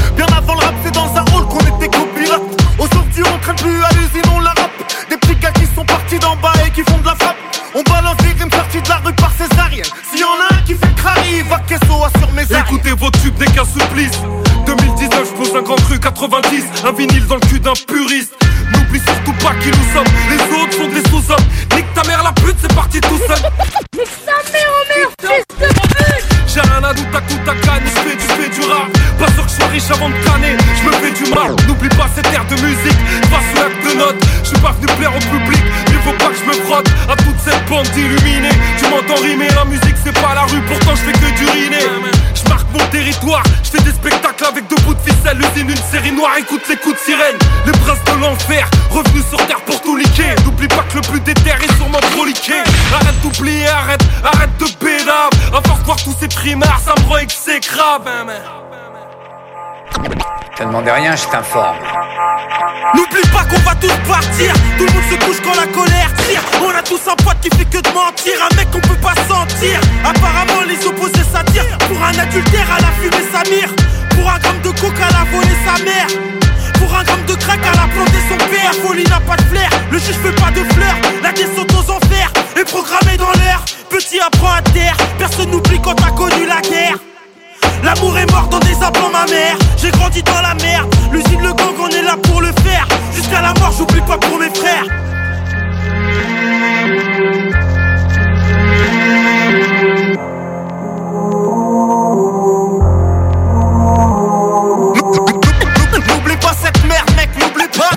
[3.55, 4.71] traîne plus à l'usine, on la rappe.
[5.09, 7.37] Des petits gars qui sont partis d'en bas et qui font de la frappe.
[7.75, 10.63] On balance des rimes sorties de la rue par césarienne S'il y en a un
[10.63, 14.19] qui fait crari, va qu'esso sur mes arrières Écoutez vos tubes n'est qu'un supplice
[14.65, 18.35] 2019 je pose un grand cru 90 Un vinyle dans le cul d'un puriste.
[18.73, 20.13] N'oublie surtout pas qui nous sommes.
[20.31, 21.47] Les autres sont des sous-hommes.
[21.77, 23.39] Nique ta mère la pute c'est parti tout seul.
[23.97, 28.01] Nique sa mère, oh merde, fils de pute Rien à à coup ta canne Je
[28.03, 28.91] fais du fais du rap.
[29.19, 31.55] Pas sûr que je sois riche avant de canner Je me fais du mal.
[31.67, 32.99] N'oublie pas cette air de musique
[33.31, 34.23] Pas sous l'acte de notes.
[34.43, 37.17] Je suis pas venu plaire au public Il faut pas que je me frotte À
[37.17, 38.57] toute cette bande d'illuminés.
[38.79, 41.87] Tu m'entends rimer La musique c'est pas la rue Pourtant je fais que d'uriner
[42.35, 45.39] Je marque mon territoire Je fais des spectacles avec deux bouts de ficelle.
[45.39, 47.39] Usine une série noire Écoute les coups de sirène.
[47.67, 50.35] Les princes de l'enfer Revenus sur terre pour tout liquer.
[50.45, 52.55] N'oublie pas que le plus déter est sûrement trop liqué
[52.95, 58.27] Arrête d'oublier, arrête, arrête de pédave À voir tous ces Ça me exécrable hein,
[60.57, 61.77] Te rien, je t'informe.
[62.95, 64.55] N'oublie pas qu'on va tous partir.
[64.79, 66.41] Tout le monde se couche quand la colère tire.
[66.63, 68.33] On a tous un pote qui fait que de mentir.
[68.51, 69.79] Un mec qu'on peut pas sentir.
[70.03, 71.77] Apparemment les opposés s'attirent.
[71.87, 73.69] Pour un adultère à la fumée sa mire.
[74.17, 76.09] Pour un gramme de coke à la voler sa mère.
[76.79, 78.73] Pour un gramme de crack à la planter son père.
[78.73, 80.97] La folie n'a pas de flair, le juge fait pas de fleurs.
[81.23, 85.95] La descente aux enfers est programmée dans l'air Petit apprend à terre, personne n'oublie quand
[85.95, 86.99] t'as connu la guerre.
[87.83, 89.57] L'amour est mort dans des implants ma mère.
[89.77, 90.95] J'ai grandi dans la merde.
[91.11, 92.87] L'usine le gang on est là pour le faire.
[93.15, 94.85] Jusqu'à la mort j'oublie pas pour mes frères.
[106.07, 107.91] N'oublie pas cette merde mec N'oublie pas.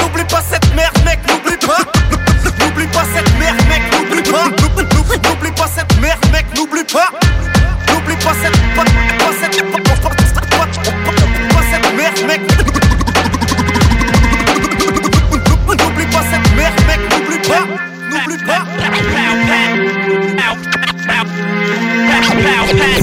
[0.00, 1.91] N'oublie pas cette merde mec N'oublie pas
[2.82, 4.48] N'oublie pas cette merde mec N'oublie pas.
[4.48, 7.12] N'oublie pas cette merde mec N'oublie pas.
[7.88, 10.16] N'oublie pas cette pas, pas cette pas, pas, pas, pas,
[11.54, 12.40] pas cette merde mec.
[15.78, 17.64] N'oublie pas cette merde mec N'oublie pas.
[18.10, 18.62] N'oublie pas.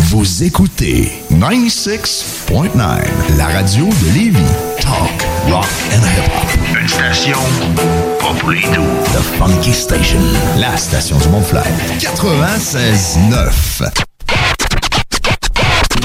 [0.10, 4.44] Vous écoutez 96.9, la radio de Lévis.
[4.82, 6.50] Talk, rock and hip-hop.
[6.82, 7.38] Une station
[8.20, 8.82] pas les.
[9.14, 10.20] The Funky Station,
[10.58, 11.62] la station du Mont-Fly.
[12.00, 13.92] 96.9.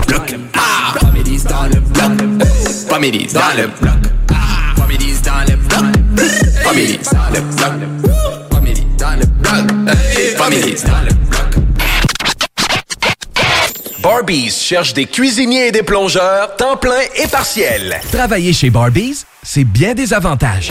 [0.07, 0.35] bloc.
[0.57, 2.13] Ah, dans le bloc.
[3.33, 3.97] Dans le bloc.
[4.33, 4.35] Ah,
[4.77, 5.83] Families dans le bloc.
[6.63, 7.73] Families dans le bloc.
[8.53, 9.65] Families dans le bloc.
[10.37, 11.41] Families dans le bloc.
[14.03, 17.99] Barbies cherche des cuisiniers et des plongeurs, temps plein et partiel.
[18.13, 20.71] Travailler chez Barbies, c'est bien des avantages.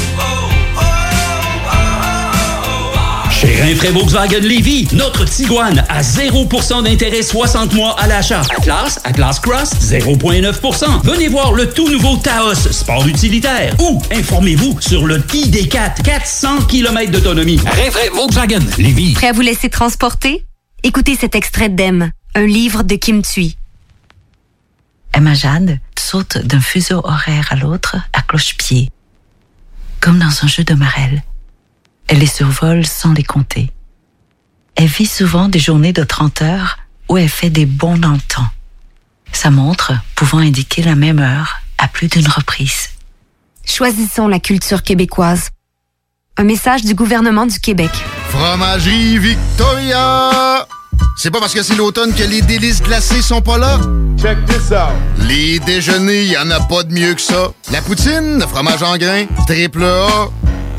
[3.61, 8.41] Rinfraie Volkswagen Lévy, notre Tiguan à 0% d'intérêt 60 mois à l'achat.
[8.57, 11.03] Atlas, Atlas Cross, 0,9%.
[11.03, 13.75] Venez voir le tout nouveau Taos, sport utilitaire.
[13.79, 17.57] Ou informez-vous sur le ID4, 400 km d'autonomie.
[17.57, 19.13] Rinfraie Volkswagen Lévy.
[19.13, 20.43] Prêt à vous laisser transporter?
[20.81, 23.57] Écoutez cet extrait d'Em, un livre de Kim Thuy.
[25.13, 28.89] Emma Jade saute d'un fuseau horaire à l'autre à cloche-pied,
[29.99, 31.21] comme dans un jeu de marelle.
[32.11, 33.71] Elle les survole sans les compter.
[34.75, 38.19] Elle vit souvent des journées de 30 heures où elle fait des bons dans le
[38.19, 38.49] temps.
[39.31, 42.89] Sa montre pouvant indiquer la même heure à plus d'une reprise.
[43.63, 45.51] Choisissons la culture québécoise.
[46.35, 47.91] Un message du gouvernement du Québec.
[48.27, 50.67] Fromagerie Victoria!
[51.15, 53.79] C'est pas parce que c'est l'automne que les délices glacées sont pas là?
[54.21, 54.91] Check this out!
[55.29, 57.53] Les déjeuners, y en a pas de mieux que ça.
[57.71, 60.27] La poutine, le fromage en grains, triple A.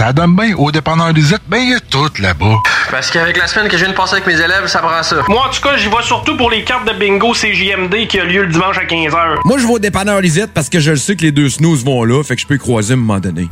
[0.00, 2.56] Ça donne bien au dépanneur Lisette, ben il y a tout là-bas.
[2.90, 5.16] Parce qu'avec la semaine que je viens de passer avec mes élèves, ça prend ça.
[5.28, 8.24] Moi, en tout cas, j'y vais surtout pour les cartes de bingo CJMD qui a
[8.24, 9.40] lieu le dimanche à 15h.
[9.44, 11.84] Moi, je vais au dépanneur Lisette parce que je le sais que les deux snooze
[11.84, 13.50] vont là, fait que je peux y croiser à un moment donné.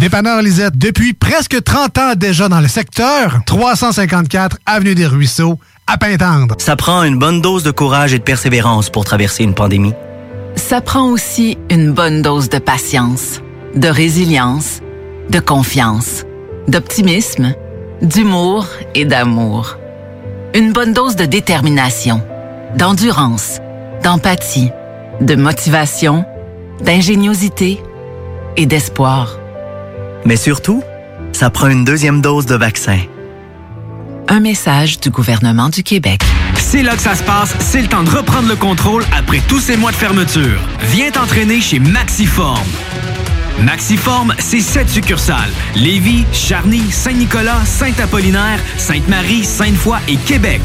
[0.00, 5.98] Dépanneur Lisette, depuis presque 30 ans déjà dans le secteur, 354 Avenue des Ruisseaux, à
[5.98, 6.54] Pintendre.
[6.56, 9.92] Ça prend une bonne dose de courage et de persévérance pour traverser une pandémie.
[10.56, 13.42] Ça prend aussi une bonne dose de patience,
[13.74, 14.80] de résilience,
[15.30, 16.24] de confiance,
[16.66, 17.54] d'optimisme,
[18.02, 19.76] d'humour et d'amour.
[20.54, 22.20] Une bonne dose de détermination,
[22.76, 23.60] d'endurance,
[24.02, 24.70] d'empathie,
[25.20, 26.24] de motivation,
[26.80, 27.80] d'ingéniosité
[28.56, 29.38] et d'espoir.
[30.24, 30.82] Mais surtout,
[31.32, 32.98] ça prend une deuxième dose de vaccin.
[34.28, 36.22] Un message du gouvernement du Québec.
[36.56, 39.60] C'est là que ça se passe, c'est le temps de reprendre le contrôle après tous
[39.60, 40.58] ces mois de fermeture.
[40.92, 42.66] Viens t'entraîner chez Maxiform.
[43.64, 45.50] Maxiform, c'est sept succursales.
[45.74, 50.60] Lévis, Charny, Saint-Nicolas, Saint-Apollinaire, Sainte-Marie, Sainte-Foy et Québec.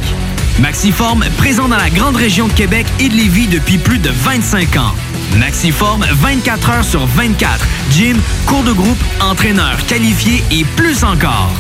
[0.60, 4.78] Maxiform, présent dans la grande région de Québec et de Lévis depuis plus de 25
[4.78, 4.94] ans.
[5.38, 7.60] Maxiform, 24 heures sur 24.
[7.92, 11.52] Gym, cours de groupe, entraîneur qualifié et plus encore.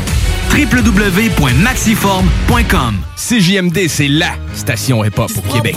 [0.52, 5.76] www.maxiform.com CJMD, c'est LA station hip-hop au Québec.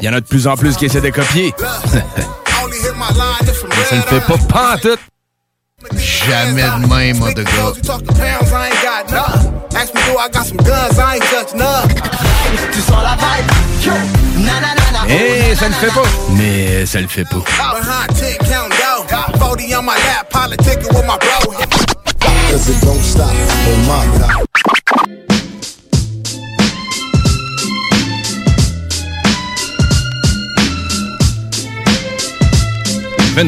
[0.00, 1.54] Il y en a de plus en plus qui essaient de copier.
[1.92, 2.00] Mais
[3.88, 4.96] ça ne fait pas tout.
[5.96, 7.72] Jamais de même, moi, de gars.
[15.08, 16.02] Eh, ça ne fait pas.
[16.30, 17.42] Mais ça le fait pas.
[22.52, 25.31] Cause it don't stop on my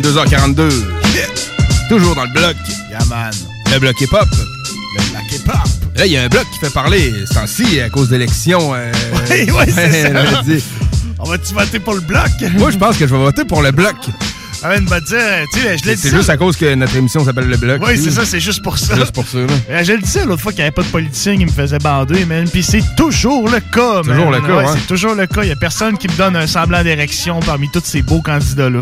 [0.01, 0.71] 22h42.
[1.89, 2.57] Toujours dans le bloc.
[2.91, 3.31] Yeah, man.
[3.73, 4.27] Le bloc hip-hop.
[4.97, 5.69] Le bloc hip-hop.
[5.97, 8.75] Là, il y a un bloc qui fait parler ce temps-ci à cause d'élections.
[8.75, 8.91] Euh...
[9.31, 10.43] Oui, oui, c'est ça.
[11.21, 12.27] On va-tu voter pour le bloc?
[12.59, 13.95] Moi, je pense que je vais voter pour le bloc.
[14.65, 15.19] Ah, ben, dire,
[15.53, 16.01] tu sais, je l'ai dit.
[16.03, 17.83] C'est juste à cause que notre émission s'appelle Le Bloc.
[17.87, 18.97] Oui, c'est ça, c'est juste pour ça.
[18.97, 19.47] Juste pour ça, là.
[19.69, 21.79] Euh, Je le disais l'autre fois qu'il n'y avait pas de politicien qui me faisait
[21.79, 22.49] bander, man.
[22.51, 24.17] Puis c'est toujours le cas, man.
[24.17, 24.75] Toujours le cas, Ouais, hein.
[24.75, 25.43] C'est toujours le cas.
[25.43, 28.81] Il n'y a personne qui me donne un semblant d'érection parmi tous ces beaux candidats-là.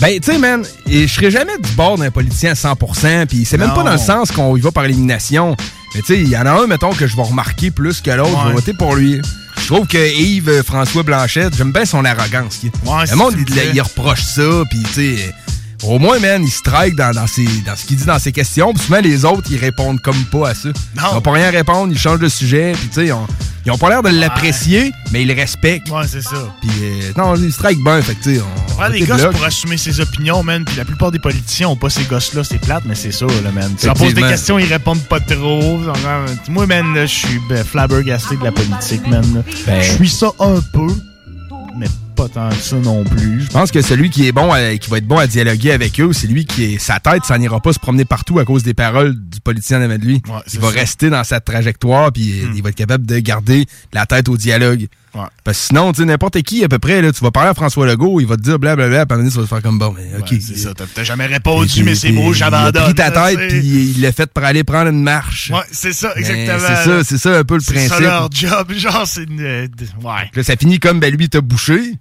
[0.00, 3.44] Ben, tu sais, man, et je serais jamais du bord d'un politicien à 100%, puis
[3.44, 5.56] c'est même pas dans le sens qu'on y va par élimination.
[5.94, 8.10] Mais tu sais, il y en a un, mettons, que je vais remarquer plus que
[8.10, 9.20] l'autre, je vais voter pour lui.
[9.60, 12.60] Je trouve que Yves euh, François Blanchette, j'aime bien son arrogance.
[12.64, 15.34] Ouais, le monde, il, il reproche ça, puis tu sais,
[15.82, 18.72] au moins, man, il strike dans, dans, ses- dans ce qu'il dit dans ses questions,
[18.72, 20.68] puis souvent les autres, ils répondent comme pas à ça.
[20.94, 23.26] Ils n'ont pas rien répondre, ils changent de sujet, puis tu sais, ils ont,
[23.64, 25.88] ils ont pas l'air de l'apprécier, mais ils le respectent.
[25.90, 26.54] Ouais, c'est ça.
[26.60, 28.80] Puis euh, non, ils strike bien, fait que tu sais, on.
[28.90, 30.64] Des vote gosses pour assumer ses opinions, man.
[30.64, 32.42] Puis la plupart des politiciens ont pas ces gosses-là.
[32.42, 33.70] C'est plate, mais c'est ça, là, man.
[33.78, 35.80] Tu leur poses des questions, ils répondent pas trop.
[36.48, 39.24] Moi, man, là, je suis ben, flabbergasté de la politique, man.
[39.66, 40.88] Ben- Je suis ça un peu,
[42.28, 43.42] pas pas tant que ça non plus.
[43.42, 46.00] Je pense que celui qui est bon, à- qui va être bon à dialoguer avec
[46.00, 48.62] eux, c'est lui qui est sa tête, ça n'ira pas se promener partout à cause
[48.62, 50.22] des paroles du politicien en avant de lui.
[50.46, 50.72] c'est il va ça.
[50.72, 50.78] Hmm.
[50.78, 54.86] rester dans sa trajectoire, puis il va être capable de garder la tête au dialogue.
[55.44, 57.54] Parce que sinon, tu sais, n'importe qui, à peu près, là, tu vas parler à
[57.54, 59.48] François Legault, il va te dire blablabla, puis à un moment donné, tu vas te
[59.48, 60.40] faire comme bon, mais ok.
[60.40, 62.80] c'est ça, t'as jamais répondu, mais c'est beau, Il j'abandonne.
[62.82, 65.50] a pris ta tête, puis il l'a fait pour aller prendre une marche.
[65.52, 66.58] Ouais, c'est ça, exactement.
[66.66, 67.92] C'est ça, c'est ça un peu le C'est principe.
[67.92, 69.40] ça leur job, genre, c'est une...
[69.42, 69.66] euh,
[70.02, 70.30] Ouais.
[70.34, 71.92] Là, ça finit comme, ben lui, t'as bouché.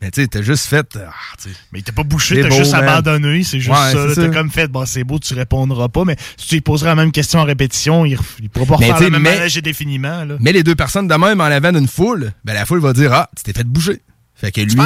[0.00, 0.86] Mais tu sais, t'as juste fait.
[0.96, 1.10] ah,
[1.42, 1.56] tu sais.
[1.72, 2.84] Mais t'as pas bouché, t'as juste man.
[2.88, 4.14] abandonné, c'est juste Ouais, ça.
[4.14, 6.94] T'as comme fait, bon, c'est beau, tu répondras pas, mais si tu lui poserais la
[6.94, 10.36] même question en répétition, il, il pourra pas refaire le même mais- manège indéfiniment, là.
[10.38, 13.12] Mais les deux personnes de même en avant d'une foule, ben la foule va dire
[13.12, 14.00] Ah, tu t'es fait bouger.
[14.36, 14.76] Fait que lui.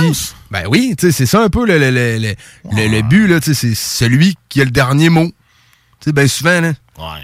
[0.51, 2.35] Ben oui, tu sais, c'est ça un peu le, le, le, le,
[2.75, 5.27] le- le but, là, c'est celui qui a le dernier mot.
[5.27, 6.69] Tu sais, ben souvent, là.
[6.99, 7.21] Ouais.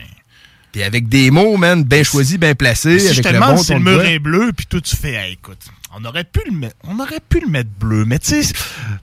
[0.72, 2.99] Puis avec des mots, man, bien choisis, bien placés.
[2.99, 4.95] si avec je te le demande bon si le mur est bleu, puis toi tu
[4.95, 5.57] fais, Hey, écoute,
[5.99, 8.55] on aurait pu le mettre, on aurait pu le mettre bleu, mais tu sais,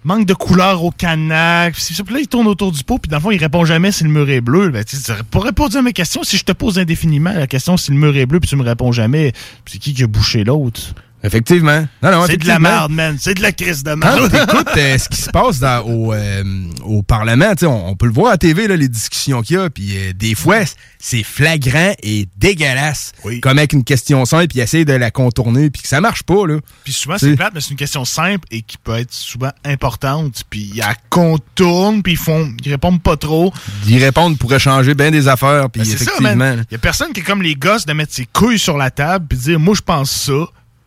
[0.04, 1.76] manque de couleur au canac.
[1.76, 4.04] Puis là, il tourne autour du pot, puis dans le fond, il répond jamais si
[4.04, 4.70] le mur est bleu.
[4.70, 4.96] Ben, tu
[5.30, 6.24] pas répondu à mes questions.
[6.24, 8.64] Si je te pose indéfiniment la question si le mur est bleu, puis tu me
[8.64, 9.34] réponds jamais,
[9.66, 10.94] c'est qui qui a bouché l'autre?
[11.26, 11.86] Effectivement.
[12.04, 13.18] Non, non, c'est de la merde, man.
[13.20, 14.32] C'est de la crise de Quand merde.
[14.32, 16.44] t'écoutes euh, ce qui se passe dans- au, euh,
[16.84, 19.58] au Parlement, tu sais, on, on peut le voir à TV, là, les discussions qu'il
[19.58, 20.60] y a, puis euh, des fois,
[21.00, 23.12] c'est flagrant et dégueulasse.
[23.42, 26.46] Comme avec une question simple, puis essayer de la contourner, puis que ça marche pas,
[26.48, 26.58] là.
[26.84, 30.44] Puis souvent, c'est plate, mais c'est une question simple et qui peut être souvent importante.
[30.50, 33.54] Puis il y a contourne, puis ils font, ils répondent pas trop.
[33.84, 36.54] D'y répondre pourrait changer bien des affaires, puis Ben, c'est ça, effectivement.
[36.70, 38.92] Il y a personne qui est comme les gosses de mettre ses couilles sur la
[38.92, 40.34] table puis de dire, moi, je pense ça,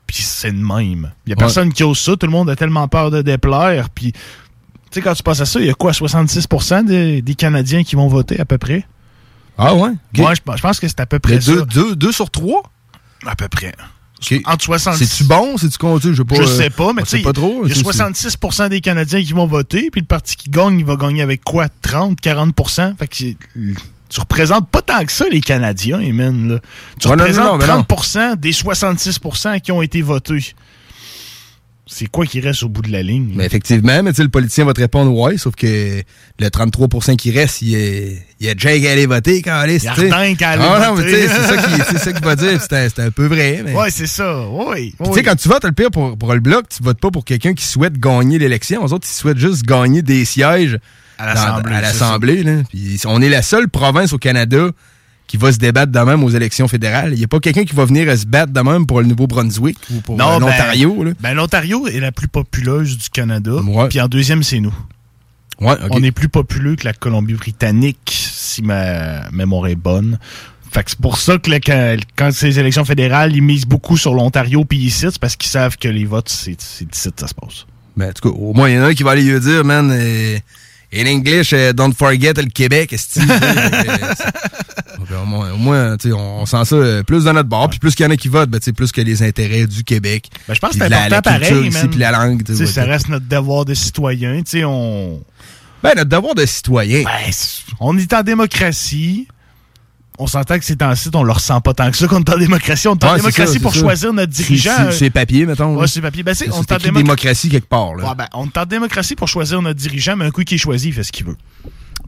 [0.09, 1.12] puis c'est de même.
[1.26, 1.36] Il y a Ouais.
[1.36, 2.16] personne qui ose ça.
[2.16, 3.88] Tout le monde a tellement peur de déplaire.
[3.90, 4.18] Puis, tu
[4.90, 7.94] sais, quand tu passes à ça, il y a quoi, 66% des, des Canadiens qui
[7.94, 8.84] vont voter à peu près?
[9.56, 9.90] Ah ouais?
[10.16, 11.64] Moi, je, pense- je pense que c'est à peu près deux, ça.
[11.66, 12.62] deux, deux sur trois?
[13.26, 13.72] À peu près.
[14.20, 14.40] Ok.
[14.46, 15.56] Entre 60 C'est-tu bon?
[15.59, 15.96] C'est-tu con?
[15.98, 17.28] tu sais, Je sais pas, Je euh, sais pas, mais tu sais, il y
[17.72, 20.96] a c'est- 66% des Canadiens qui vont voter, puis le parti qui gagne, il va
[20.96, 21.68] gagner avec quoi?
[21.82, 22.96] 30, 40%?
[22.98, 23.36] Fait que c'est-
[24.09, 26.61] tu représentes pas tant que ça, les Canadiens, man, là.
[27.00, 27.82] Tu non, représentes non, non, mais non.
[27.82, 30.54] 30% des 66% qui ont été votés.
[31.90, 33.32] C'est quoi qui reste au bout de la ligne?
[33.34, 36.02] Mais effectivement, mais le politicien va te répondre ouais, sauf que
[36.38, 39.94] le 33% qui reste, il, est, il a déjà allé voter quand Il y a
[39.94, 41.28] rien qu'à aller Ah non, mais voter.
[41.28, 43.62] c'est ça qui- qu'il va dire, c'est un- peu vrai.
[43.64, 43.72] Mais...
[43.74, 44.46] Ouais, c'est ça.
[44.50, 44.94] Oui.
[45.02, 47.24] Tu sais, quand tu votes, le pire pour, pour le bloc, tu votes pas pour
[47.24, 48.84] quelqu'un qui souhaite gagner l'élection.
[48.84, 50.76] Les autres, ils souhaitent juste gagner des sièges
[51.18, 52.44] À l'Assemblée,
[53.06, 54.68] on est la seule province au Canada
[55.26, 57.12] qui va se débattre de même aux élections fédérales.
[57.12, 59.76] Il n'y a pas quelqu'un qui va venir se battre de même pour le Nouveau-Brunswick
[59.90, 61.04] ou pour euh, ben- l'Ontario.
[61.20, 63.52] Ben, l'Ontario est la plus populeuse du Canada.
[63.90, 64.74] Puis en deuxième, c'est nous.
[65.60, 65.74] Ouais.
[65.90, 70.18] On est plus populeux que la Colombie-Britannique, si ma mémoire est bonne.
[70.70, 73.66] Fait que c'est pour ça que le- quand, quand c'est les élections fédérales, ils misent
[73.66, 77.10] beaucoup sur l'Ontario puis ici, c'est parce qu'ils savent que les votes, c'est c'est ici
[77.10, 77.66] que ça se passe.
[77.96, 79.40] Ben, en tout cas, au moins, il y en a un qui va aller lui
[79.40, 80.38] dire, man, euh,
[80.93, 83.20] in English, euh, don't forget le Québec, esti.
[83.20, 85.26] Donc, au
[85.57, 87.68] moins, on, on sent ça euh, plus de notre bord.
[87.68, 90.30] Puis plus qu'il y en a qui votent, ben, plus que les intérêts du Québec.
[90.47, 92.43] Ben, je pense que c'est important la culture pareil, ici, puis la langue.
[92.66, 94.39] Ça reste notre devoir de citoyen.
[94.39, 95.20] Tu sais, on...
[95.82, 97.05] Ben, notre devoir de citoyen.
[97.05, 97.32] Ben,
[97.80, 99.28] on est en démocratie.
[100.20, 102.38] On s'entend que ces temps-ci, on le ressent pas tant que ça qu'on est en
[102.38, 102.88] démocratie.
[102.88, 103.84] On est en Ouais, c'est démocratie ça, pour c'est ça.
[103.84, 104.72] choisir notre C'est- dirigeant.
[104.90, 105.76] c'est- C'est papier, mettons.
[105.76, 106.22] Ouais, c'est papier.
[106.22, 107.94] Ben, c'est- on est c'est en démocratie quelque part.
[107.94, 108.08] Là.
[108.08, 110.58] Ouais, ben, on est en démocratie pour choisir notre dirigeant, mais un coup qui est
[110.58, 111.36] choisi, il fait ce qu'il veut.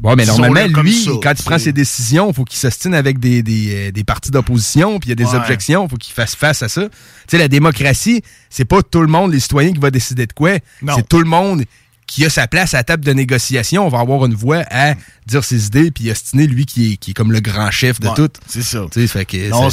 [0.00, 2.94] Bon, mais normalement, lui, ça, quand il prend c'est- ses décisions, il faut qu'il s'ostine
[2.94, 5.36] avec des, des, euh, des partis d'opposition, puis il y a des Ouais.
[5.36, 6.84] objections, il faut qu'il fasse face à ça.
[6.84, 6.88] Tu
[7.28, 10.52] sais, la démocratie, c'est pas tout le monde, les citoyens, qui va décider de quoi.
[10.96, 11.64] C'est tout le monde
[12.10, 13.86] qui a sa place à la table de négociation.
[13.86, 14.94] On va avoir une voix à
[15.26, 18.08] dire ses idées, puis ostiner lui qui est, qui est comme le grand chef de
[18.08, 18.28] Ouais, tout.
[18.48, 18.80] C'est ça.
[18.90, 19.68] Tu sais, fait que on,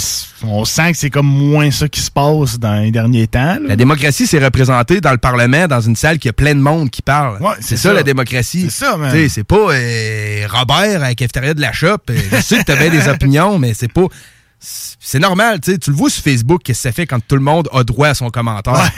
[0.48, 3.56] on sent que c'est comme moins ça qui se passe dans les derniers temps.
[3.56, 3.60] là.
[3.70, 6.92] la démocratie, c'est représenté dans le Parlement, dans une salle qui a plein de monde
[6.92, 7.42] qui parle.
[7.42, 7.94] Ouais, c'est ça, ça.
[7.94, 8.68] la démocratie.
[8.70, 8.98] C'est ça,
[9.30, 11.98] C'est pas euh, Robert à la cafétéria de la shop.
[12.12, 14.06] Euh, Je sais que tu bien des opinions, mais c'est pas.
[14.60, 15.78] C'est normal, tu sais.
[15.78, 18.08] Tu le vois sur Facebook, qu'est-ce que ça fait quand tout le monde a droit
[18.10, 18.92] à son commentaire?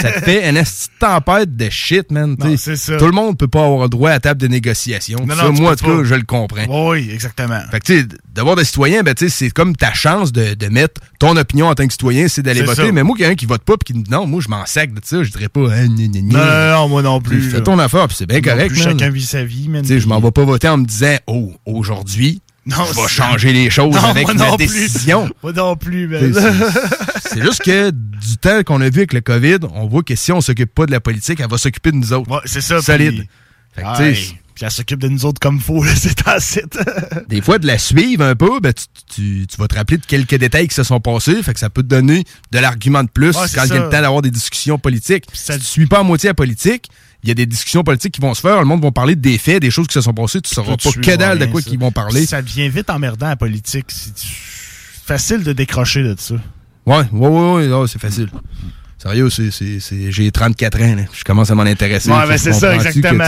[0.00, 0.62] ça te fait une
[0.98, 2.34] tempête de shit, man.
[2.38, 2.96] Non, ça.
[2.96, 5.18] Tout le monde peut pas avoir droit à la table de négociation.
[5.26, 6.88] Non, Ça, non, moi, en tout cas, je le comprends.
[6.90, 7.60] Oui, exactement.
[7.70, 11.00] Fait que, tu sais, d'avoir des citoyens, ben, c'est comme ta chance de, de mettre
[11.18, 12.86] ton opinion en tant que citoyen, c'est d'aller voter.
[12.86, 12.92] ça.
[12.92, 14.94] Mais moi, quelqu'un qui vote pas puis qui me dit non, moi, je m'en sac
[14.94, 16.38] de ça, je dirais pas, hein, gna, gna, gna.
[16.72, 17.42] Non, non, moi non plus.
[17.50, 18.82] Fais ton affaire, puis c'est bien correct, plus.
[18.82, 19.84] Chacun vit sa vie, man.
[19.86, 23.68] Je m'en vais pas voter en me disant, oh, aujourd'hui, Non, je vais changer les
[23.70, 24.66] choses Non, avec ma non plus.
[24.66, 25.28] décision.
[25.42, 26.32] Moi non plus, man.
[27.26, 30.32] C'est juste que du temps qu'on a vu avec le COVID, on voit que si
[30.32, 32.30] on s'occupe pas de la politique, elle va s'occuper de nous autres.
[32.30, 32.80] Ouais, c'est ça.
[32.80, 33.18] Solide.
[33.18, 33.28] puis-
[33.74, 34.44] Fait que.
[34.54, 36.78] Puis elle s'occupe de nous autres comme faux, c'est site.
[37.28, 40.06] Des fois, de la suivre un peu, ben, tu, tu- tu vas te rappeler de
[40.06, 41.42] quelques détails qui se sont passés.
[41.42, 43.76] Fait que ça peut te donner de l'argument de plus Ouais, quand il y a
[43.76, 43.84] ça.
[43.84, 45.24] le temps d'avoir des discussions politiques.
[45.32, 46.88] Si tu suis pas à moitié la politique,
[47.24, 48.58] il y a des discussions politiques qui vont se faire.
[48.58, 50.42] Le monde va parler des faits, des choses qui se sont passées.
[50.42, 52.26] Tu sauras pas que dalle de quoi qu'ils vont parler.
[52.26, 53.86] Ça devient vite emmerdant la politique.
[53.88, 54.12] C'est
[55.06, 56.34] facile de décrocher de ça.
[56.84, 58.28] Ouais, ouais, ouais, ouais, ouais, c'est facile.
[59.04, 61.02] Sérieux, c'est, c'est, c'est- j'ai 34 ans, là.
[61.12, 62.10] Je commence à m'en intéresser.
[62.10, 63.24] Ouais, ben, c'est ça, que, exactement.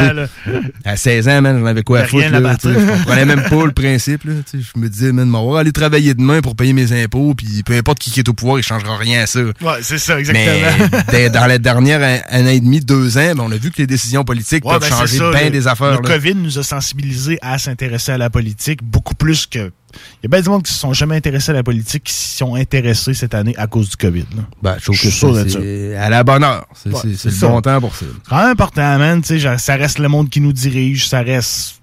[0.85, 3.43] À 16 ans, man, j'en avais quoi à foutre, à là, sais, Je comprenais même
[3.43, 4.33] pas le principe, là.
[4.55, 7.75] Je me disais, man, on va aller travailler demain pour payer mes impôts, puis peu
[7.77, 9.41] importe qui qui est au pouvoir, il changera rien à ça.
[9.41, 9.53] Ouais,
[9.83, 11.03] c'est ça, Mais exactement.
[11.11, 13.77] dès- dans la dernière an, an et demi, deux ans, ben, on a vu que
[13.79, 16.01] les décisions politiques Ouais, peuvent ben, changer bien des affaires.
[16.01, 16.15] Le là.
[16.15, 19.71] COVID nous a sensibilisés à s'intéresser à la politique beaucoup plus que.
[19.95, 22.13] Il y a bien du monde qui se sont jamais intéressés à la politique qui
[22.13, 24.27] s'y sont intéressés cette année à cause du COVID.
[24.37, 24.43] là.
[24.63, 26.05] Ben, je trouve que sûr de ça.
[26.05, 26.67] à la bonne heure.
[26.75, 28.05] C'est Ouais, le bon temps pour ça.
[28.25, 29.23] C'est quand même important, man.
[29.25, 31.81] genre, ça reste le monde qui nous dirige, ça reste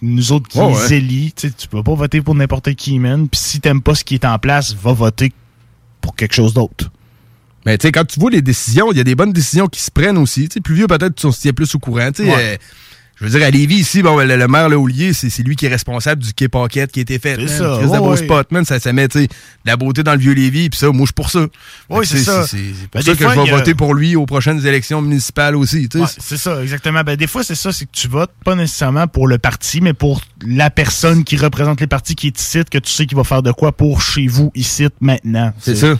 [0.00, 0.92] nous autres qui les ouais.
[0.96, 1.32] élient.
[1.32, 3.28] Tu peux pas voter pour n'importe qui, man.
[3.28, 5.32] Puis si t'aimes pas ce qui est en place, va voter
[6.00, 6.90] pour quelque chose d'autre.
[7.64, 9.80] Mais tu sais, quand tu vois les décisions, il y a des bonnes décisions qui
[9.80, 10.48] se prennent aussi.
[10.64, 12.10] Plus vieux, peut-être, tu es plus au courant.
[12.18, 12.20] Ouais.
[12.20, 12.56] euh,
[13.16, 15.66] je veux dire, à Lévis, ici, bon, le, le maire Laulier, c'est c'est lui qui
[15.66, 17.36] est responsable du quai Pocket qui a été fait.
[17.38, 18.16] C'est ça, ouais, beau ouais.
[18.16, 18.64] spot, man.
[18.64, 19.30] Ça, ça met, tu sais, de
[19.66, 21.46] la beauté dans le vieux Lévis, puis ça, moi, je suis pour ça.
[21.88, 22.46] Oui, c'est ça.
[22.46, 22.58] C'est
[22.90, 25.54] pour Ben, ça que fois, je vais a- voter pour lui aux prochaines élections municipales
[25.56, 25.88] aussi.
[25.94, 27.02] Ouais, c'est ça, exactement.
[27.02, 29.92] Ben, des fois, c'est ça, c'est que tu votes pas nécessairement pour le parti, mais
[29.94, 33.24] pour la personne qui représente les partis qui est ici, que tu sais qu'il va
[33.24, 35.52] faire de quoi pour chez vous, ici, maintenant.
[35.60, 35.98] C'est ça.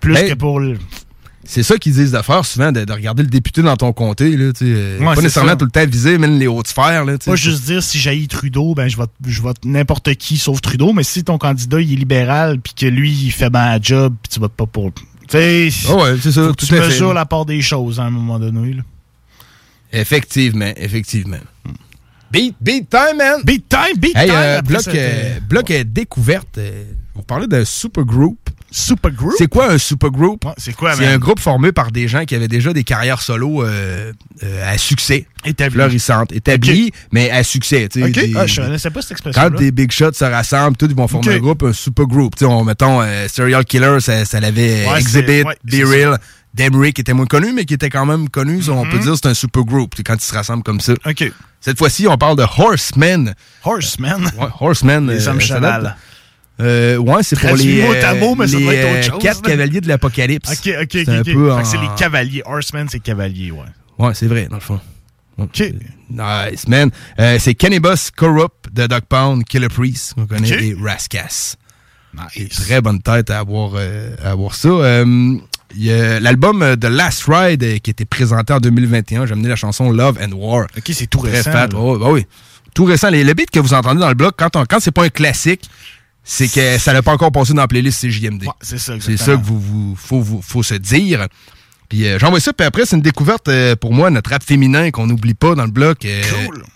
[0.00, 0.30] Plus Hey.
[0.30, 0.76] que pour le.
[1.48, 4.36] C'est ça qu'ils disent de faire souvent, de, de regarder le député dans ton comté.
[4.36, 5.56] Là, euh, Ouais, pas nécessairement ça.
[5.56, 7.04] tout le temps viser même les hautes sphères.
[7.04, 7.16] Là.
[7.18, 10.92] Pas juste dire si j'haïs Trudeau, ben je vote, je vote n'importe qui sauf Trudeau,
[10.92, 14.14] mais si ton candidat il est libéral puis que lui il fait bien la job
[14.22, 14.92] puis tu votes pas pour.
[14.92, 16.88] Tu sais, Ah ouais, c'est ça, faut que tout tu à fait.
[16.88, 18.74] mesures la part des choses à un moment donné.
[18.74, 18.82] Là.
[19.92, 21.38] Effectivement, effectivement.
[22.30, 23.40] Beat, beat time, man!
[23.44, 24.36] Beat time, beat Hey, time!
[24.36, 26.58] euh, après bloc, euh, euh, bloc euh, découverte.
[26.58, 26.84] euh,
[27.14, 28.45] on parlait d'un super group.
[28.70, 29.32] Super group?
[29.38, 30.44] C'est quoi un super group?
[30.58, 33.62] c'est quoi, C'est un groupe formé par des gens qui avaient déjà des carrières solo
[33.62, 34.12] euh,
[34.42, 35.26] euh, à succès.
[35.44, 35.74] Établies.
[35.74, 36.32] Florissantes.
[36.32, 37.88] Établies, mais à succès.
[37.90, 39.50] tu sais, Ok, des- ah, je connaissais pas cette expression-là.
[39.50, 42.34] Quand des big shots se rassemblent, tous ils vont former un groupe, un super group.
[42.34, 46.18] Tu sais, on, mettons, euh, Serial Killer, ça, ça l'avait Ouais, Exhibit, ouais, Be Real,
[46.52, 48.60] Demry, qui était moins connu, mais qui était quand même connu.
[48.68, 50.80] On peut dire que c'est un super group tu sais, quand ils se rassemblent comme
[50.80, 50.94] ça.
[51.06, 51.32] OK.
[51.60, 53.34] Cette fois-ci, on parle de Horsemen.
[53.64, 54.24] Horsemen?
[54.38, 55.08] Ouais, Horsemen.
[55.08, 55.96] Les hommes date-
[56.60, 59.42] Euh, ouais, c'est pour les, mot mais ça les, doit être autre euh, chose, quatre
[59.44, 59.50] là.
[59.50, 60.50] cavaliers de l'apocalypse.
[60.50, 60.88] Ok, ok, ok.
[60.92, 61.24] C'est un ok.
[61.26, 62.42] peu Fait que c'est en- les cavaliers.
[62.46, 63.64] Horsemen, c'est cavalier, ouais.
[63.98, 64.80] Ouais, c'est vrai, dans le fond.
[65.38, 65.62] OK.
[66.10, 66.90] Nice, man.
[67.20, 70.62] Euh, c'est Cannibus Corrupt de Dog Pound, Killer Priest, qu'on connaît, Ok.
[70.62, 71.56] et Rascas.
[72.36, 74.68] Et Très bonne tête à avoir, euh, à avoir ça.
[74.68, 75.36] Euh,
[75.76, 79.26] il y a l'album euh, The Last Ride euh, qui été présenté en 2021.
[79.26, 80.66] J'ai amené la chanson Love and War.
[80.78, 81.68] Ok, c'est tout Très récent, fat.
[81.74, 82.24] Ouais, bah oui.
[82.74, 83.10] Tout récent.
[83.10, 85.08] Les, le beat que vous entendez dans le bloc, quand, on, quand c'est pas un
[85.10, 85.68] classique,
[86.28, 88.44] c'est que ça n'a pas encore passé dans la playlist CJMD.
[88.60, 91.28] c'est ça, C'est ça que vous, vous faut, vous- faut se dire.
[91.88, 94.90] Puis euh, j'envoie ça, puis après, c'est une découverte euh, pour moi, notre rap féminin
[94.90, 96.04] qu'on n'oublie pas dans le bloc.
[96.04, 96.22] Euh,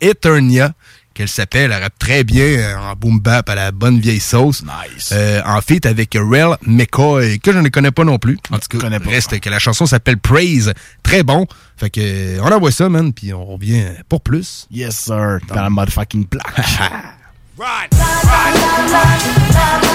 [0.01, 0.73] Eternia,
[1.15, 4.63] qu'elle s'appelle, elle rappe très bien euh, en boom bap à la bonne vieille sauce.
[4.63, 5.11] Nice.
[5.13, 8.39] Euh, en feat avec Rel McCoy, que je ne connais pas non plus.
[8.53, 10.73] En tout cas, reste que la chanson s'appelle Praise.
[11.03, 11.47] Très bon.
[11.77, 14.69] Fait que on envoie ça, man, puis on revient pour plus.
[14.71, 15.39] Yes, sir.
[15.49, 16.45] Dans la motherfucking plaque.
[17.61, 18.57] Ride, ride.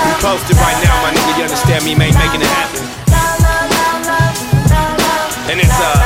[0.05, 1.33] We posted right now, my nigga.
[1.35, 2.13] You understand me, man?
[2.13, 2.85] Making it happen.
[5.49, 5.97] And it's uh.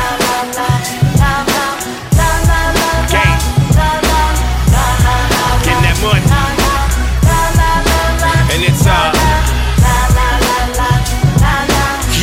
[3.11, 3.39] Game.
[5.67, 6.23] Getting that money.
[8.55, 9.11] And it's uh.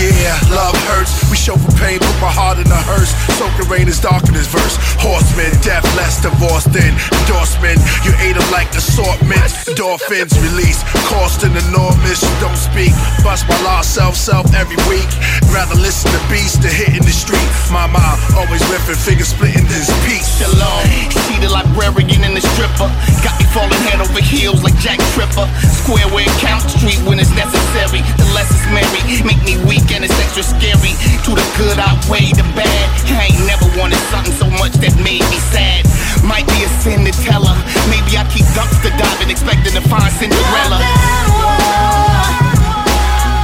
[0.01, 1.13] Yeah, love hurts.
[1.31, 3.15] We show for pain, my heart in a hearse.
[3.39, 4.75] Soaking rain is dark in this verse.
[4.99, 6.91] Horsemen, death, less divorced than
[7.23, 7.79] endorsement.
[8.03, 9.47] You ate them like assortment.
[9.79, 12.27] Dolphins release, cost an enormous.
[12.27, 12.91] You don't speak.
[13.23, 15.07] Bust my lost self, self every week.
[15.55, 17.47] Rather listen to beats than hitting the street.
[17.71, 20.27] My mind always ripping, fingers splitting this piece.
[20.43, 20.83] Shalom,
[21.31, 22.91] see the librarian and the stripper.
[23.23, 25.47] Got me falling head over heels like Jack Tripper.
[25.79, 28.03] Square where it counts, street when it's necessary.
[28.19, 30.99] The less it's merry, make me weak and it's extra scary.
[31.23, 31.79] To the good
[32.17, 32.89] outweigh the bad.
[33.11, 35.85] I ain't never wanted something so much that made me sad.
[36.25, 37.57] Might be a sin to tell her.
[37.91, 40.81] Maybe I keep dumpster diving, expecting to find Cinderella.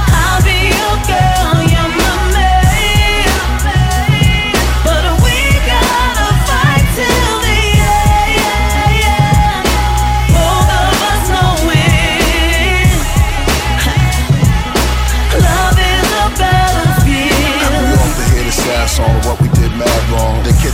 [0.09, 1.42] I'll be your girl,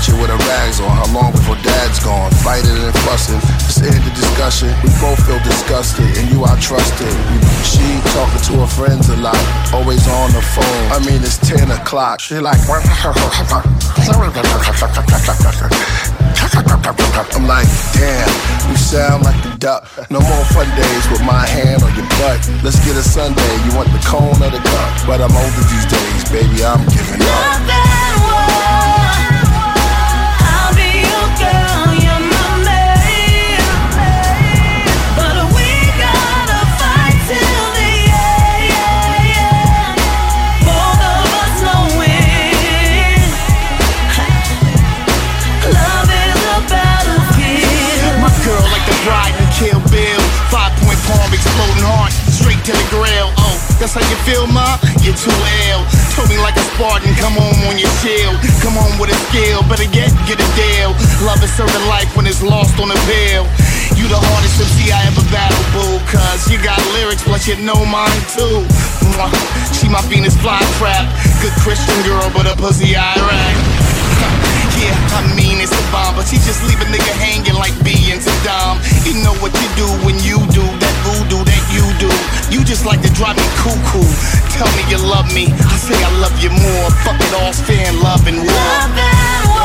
[0.07, 0.87] you with a rags on.
[0.87, 2.31] How long before dad's gone?
[2.45, 3.41] Fight it and discussing.
[3.65, 4.69] Just end the discussion.
[4.85, 7.11] We both feel disgusted, and you I trusted.
[7.65, 7.83] She
[8.15, 9.35] talking to her friends a lot,
[9.73, 10.85] always on the phone.
[10.93, 12.19] I mean, it's 10 o'clock.
[12.21, 12.59] She like,
[17.35, 18.29] I'm like, damn,
[18.69, 19.83] you sound like the duck.
[20.09, 22.39] No more fun days with my hand on your butt.
[22.63, 23.53] Let's get a Sunday.
[23.65, 25.07] You want the cone or the cup?
[25.07, 26.63] But I'm older these days, baby.
[26.63, 28.28] I'm giving up.
[52.69, 53.33] To the grill.
[53.41, 54.77] Oh, that's how you feel, ma?
[55.01, 55.33] You're too
[55.65, 55.81] ill.
[56.13, 58.37] Told me like a Spartan, come home on your shield.
[58.61, 60.93] Come home with a skill, better get, get a deal.
[61.25, 63.49] Love is serving life when it's lost on a bill.
[63.97, 65.97] You the hardest MC I ever battled, boo.
[66.13, 68.61] Cause you got lyrics, plus you know mine too.
[69.17, 69.33] Mwah.
[69.73, 71.09] She my Venus fly trap.
[71.41, 73.57] Good Christian girl, but a pussy Iraq.
[74.79, 78.21] Yeah, I mean a bomb, but she just leave a nigga hanging like being and
[78.21, 78.81] Saddam.
[79.05, 82.11] You know what you do when you do that voodoo that you do.
[82.53, 84.05] You just like to drive me cuckoo.
[84.57, 86.87] Tell me you love me, I say I love you more.
[87.05, 88.49] Fuck it all, stand love and war.
[88.49, 89.58] I'll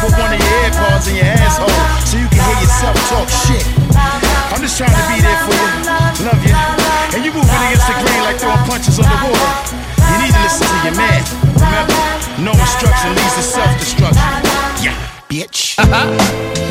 [0.00, 1.68] put one of your AirPods in your asshole
[2.08, 3.64] so you can hear yourself talk shit.
[4.52, 6.56] I'm just trying to be there for you, love you.
[7.12, 9.76] And you moving against the grain like throwing punches underwater.
[9.76, 11.20] You need to listen to your man.
[11.52, 12.00] Remember,
[12.40, 14.24] no instruction leads to self-destruction.
[14.80, 14.96] Yeah,
[15.28, 15.76] bitch.
[15.76, 16.66] the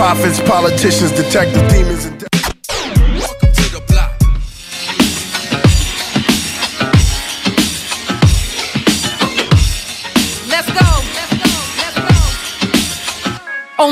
[0.00, 2.29] prophets, politicians, detectives, demons, and.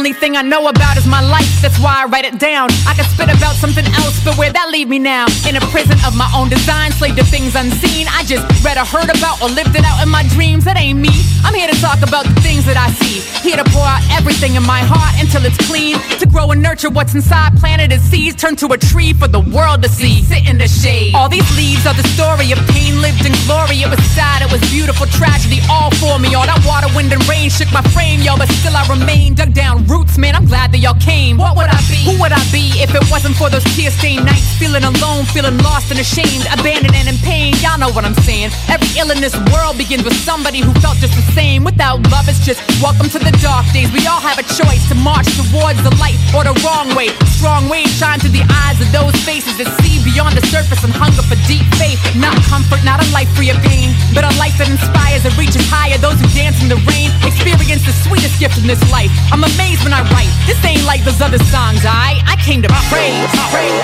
[0.09, 2.72] Only thing I know about is my life, that's why I write it down.
[2.88, 5.26] I could spit about something else, but where that leave me now?
[5.44, 8.09] In a prison of my own design, slave to things unseen.
[8.09, 10.64] I just read or heard about or lived it out in my dreams.
[10.64, 11.12] That ain't me.
[11.44, 13.20] I'm here to talk about the things that I see.
[13.44, 16.00] Here to pour out everything in my heart until it's clean.
[16.24, 19.44] To grow and nurture what's inside, planted as seeds, turn to a tree for the
[19.52, 20.24] world to see.
[20.24, 21.12] Sit in the shade.
[21.20, 23.84] All these leaves are the story of pain lived in glory.
[23.84, 26.32] It was sad, it was beautiful, tragedy all for me.
[26.32, 29.52] All that water, wind, and rain shook my frame, yo, but still I remain dug
[29.52, 30.34] down roots, man.
[30.34, 31.36] I'm glad that y'all came.
[31.38, 31.99] What would I be?
[32.07, 34.46] Who would I be if it wasn't for those tear stained nights?
[34.55, 37.55] Feeling alone, feeling lost and ashamed, abandoned and in pain.
[37.59, 38.55] Y'all know what I'm saying.
[38.70, 41.64] Every ill in this world begins with somebody who felt just the same.
[41.64, 43.90] Without love, it's just welcome to the dark days.
[43.90, 47.11] We all have a choice to march towards the light or the wrong way.
[47.34, 50.94] Strong ways shine through the eyes of those faces that see beyond the surface and
[50.94, 51.99] hunger for deep faith.
[52.14, 55.66] Not comfort, not a life free of pain, but a life that inspires and reaches
[55.66, 55.99] higher.
[55.99, 59.11] Those who dance in the rain experience the sweetest gift in this life.
[59.34, 60.31] I'm amazed when I write.
[60.47, 63.29] This ain't like those other songs, I I came to praise.
[63.53, 63.83] praise,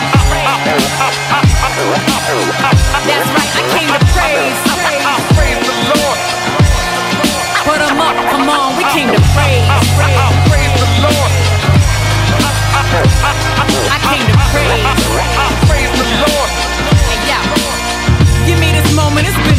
[3.05, 4.57] That's right, I came to praise.
[5.37, 6.19] Praise the Lord.
[7.95, 9.65] Up, come on, we came to praise.
[10.51, 11.31] Praise the Lord.
[13.87, 14.83] I came to praise.
[15.69, 16.51] Praise the Lord.
[17.09, 17.43] Hey, yeah.
[18.47, 19.54] Give me this moment, it's been.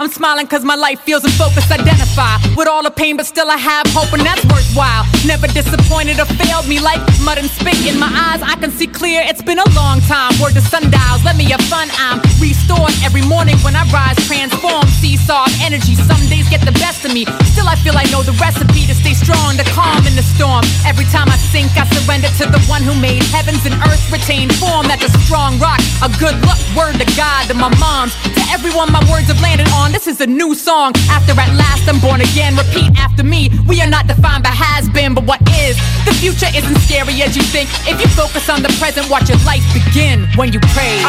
[0.00, 3.50] I'm smiling cause my life feels in focus, identify with all the pain, but still
[3.50, 5.02] I have hope, and that's worthwhile.
[5.26, 8.38] Never disappointed or failed me like mud and spit in my eyes.
[8.38, 10.30] I can see clear, it's been a long time.
[10.38, 11.90] Word to sundials, let me have fun.
[11.98, 15.98] I'm restored every morning when I rise, transform, seesaw energy.
[15.98, 17.26] Some days get the best of me.
[17.50, 20.62] Still, I feel I know the recipe to stay strong, to calm in the storm.
[20.86, 24.46] Every time I sink, I surrender to the one who made heavens and earth retain
[24.62, 24.86] form.
[24.86, 28.94] That's a strong rock, a good look, word to God, to my moms, to everyone
[28.94, 29.87] my words have landed on.
[29.92, 30.92] This is a new song.
[31.10, 33.50] After at last I'm born again, repeat after me.
[33.66, 35.76] We are not defined by has been, but what is.
[36.04, 37.68] The future isn't scary as you think.
[37.88, 41.02] If you focus on the present, watch your life begin when you praise.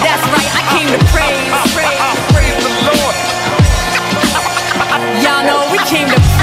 [0.00, 1.52] That's right, I came to praise.
[1.74, 2.00] Praise,
[2.32, 3.14] praise the Lord.
[5.22, 6.16] Y'all know we came to.
[6.16, 6.39] Praise,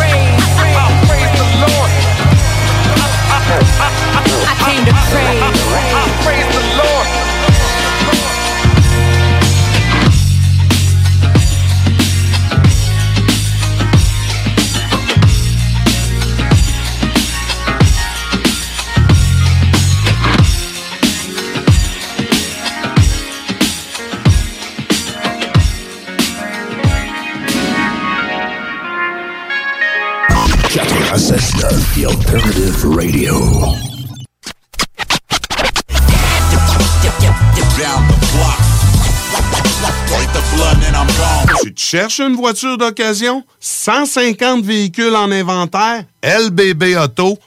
[41.90, 43.46] Cherches une voiture d'occasion?
[43.62, 46.04] 150 véhicules en inventaire?
[46.22, 47.47] lbbauto.com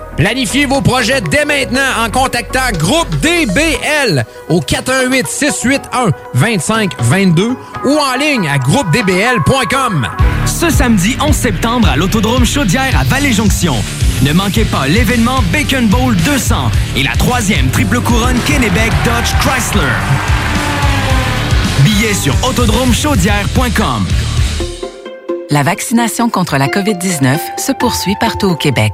[0.17, 7.55] Planifiez vos projets dès maintenant en contactant Groupe DBL au 418 681 2522
[7.85, 10.07] ou en ligne à groupedbl.com.
[10.45, 13.75] Ce samedi 11 septembre à l'Autodrome Chaudière à Vallée-Jonction.
[14.23, 16.55] Ne manquez pas l'événement Bacon Bowl 200
[16.97, 19.81] et la troisième triple couronne Kennebec Dodge Chrysler.
[21.83, 24.05] Billets sur autodromechaudière.com.
[25.49, 28.93] La vaccination contre la COVID-19 se poursuit partout au Québec.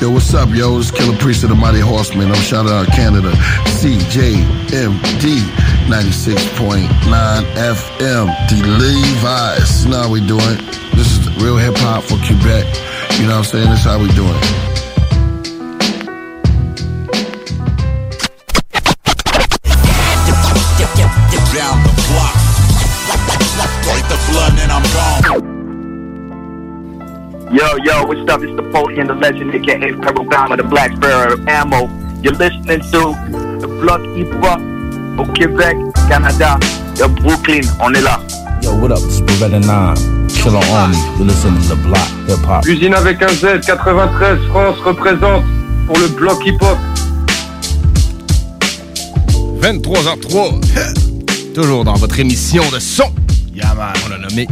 [0.00, 0.78] Yo, what's up, yo?
[0.78, 2.28] It's Killer Priest of the Mighty Horseman.
[2.28, 3.32] I'm shout out Canada.
[3.80, 5.42] CJMD
[5.90, 6.88] 96.9
[7.56, 8.26] FM.
[8.48, 9.84] The Levi's.
[9.84, 10.56] How we doing.
[10.94, 12.64] This is real hip hop for Quebec.
[13.18, 13.70] You know what I'm saying?
[13.70, 14.87] This is how we doing.
[27.50, 28.42] Yo, yo, what's up?
[28.42, 31.88] It's the Napoleon, the legend, aka Pharaoh Bama, the Black Sparrow Ammo.
[32.20, 33.16] You're listening to
[33.58, 34.60] the Block Hip Hop
[35.18, 35.78] au Québec,
[36.10, 36.58] Canada,
[36.96, 37.62] de Brooklyn.
[37.80, 38.20] On est là.
[38.62, 38.98] Yo, what up?
[38.98, 40.28] It's Beretta 9.
[40.28, 40.98] Killer Army.
[41.16, 42.66] You're listening to the Block Hip Hop.
[42.66, 45.42] Usine avec un Z, 93 France représente
[45.86, 46.76] pour le bloc hip-hop.
[49.62, 51.54] 23h03.
[51.54, 53.10] Toujours dans votre émission de son.
[53.56, 54.46] On l'a nommé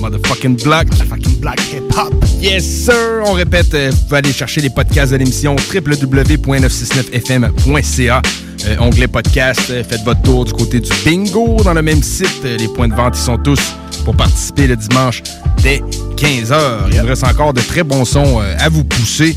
[0.00, 0.86] motherfucking block.
[0.88, 2.14] Motherfucking block hip-hop.
[2.40, 3.22] Yes, sir!
[3.26, 8.22] On répète, euh, vous pouvez aller chercher les podcasts de l'émission www.969fm.ca.
[8.66, 12.42] Euh, onglet podcast, euh, faites votre tour du côté du bingo dans le même site.
[12.44, 13.60] Les points de vente, ils sont tous
[14.04, 15.22] pour participer le dimanche
[15.62, 15.82] dès
[16.16, 16.90] 15h.
[16.92, 19.36] Il nous reste encore de très bons sons à vous pousser.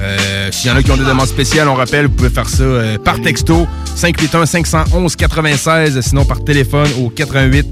[0.00, 2.48] Euh, S'il y en a qui ont des demandes spéciales, on rappelle, vous pouvez faire
[2.48, 3.66] ça euh, par texto
[3.96, 7.66] 581-511-96, sinon par téléphone au 88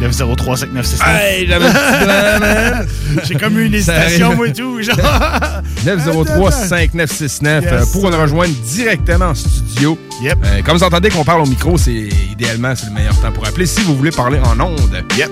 [0.00, 1.08] 903 5969.
[1.08, 1.48] Hey.
[3.24, 4.82] J'ai comme eu une hésitation, moi et tout.
[4.82, 4.96] Genre.
[5.84, 9.98] 903-5969 euh, Yes, pour nous rejoindre directement en studio.
[10.22, 10.38] Yep.
[10.44, 13.46] Euh, comme vous entendez qu'on parle au micro, c'est idéalement c'est le meilleur temps pour
[13.46, 15.04] appeler si vous voulez parler en ondes.
[15.16, 15.30] Yep.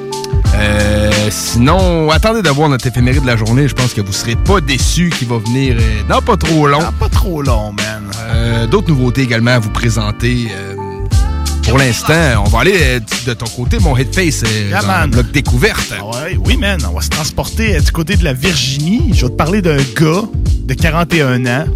[0.54, 3.68] Euh, sinon, attendez d'avoir notre éphéméride de la journée.
[3.68, 6.80] Je pense que vous serez pas déçus qu'il va venir euh, dans pas trop long.
[6.98, 8.02] pas trop long, man.
[8.30, 10.48] Euh, D'autres nouveautés également à vous présenter.
[11.68, 15.10] Pour l'instant, on va aller euh, de ton côté, mon headface, euh, Yeah, dans man.
[15.10, 15.92] le bloc découverte.
[15.98, 16.80] Ah ouais, oui, man.
[16.88, 19.10] On va se transporter euh, du côté de la Virginie.
[19.12, 20.22] Je vais te parler d'un gars
[20.64, 21.66] de 41 ans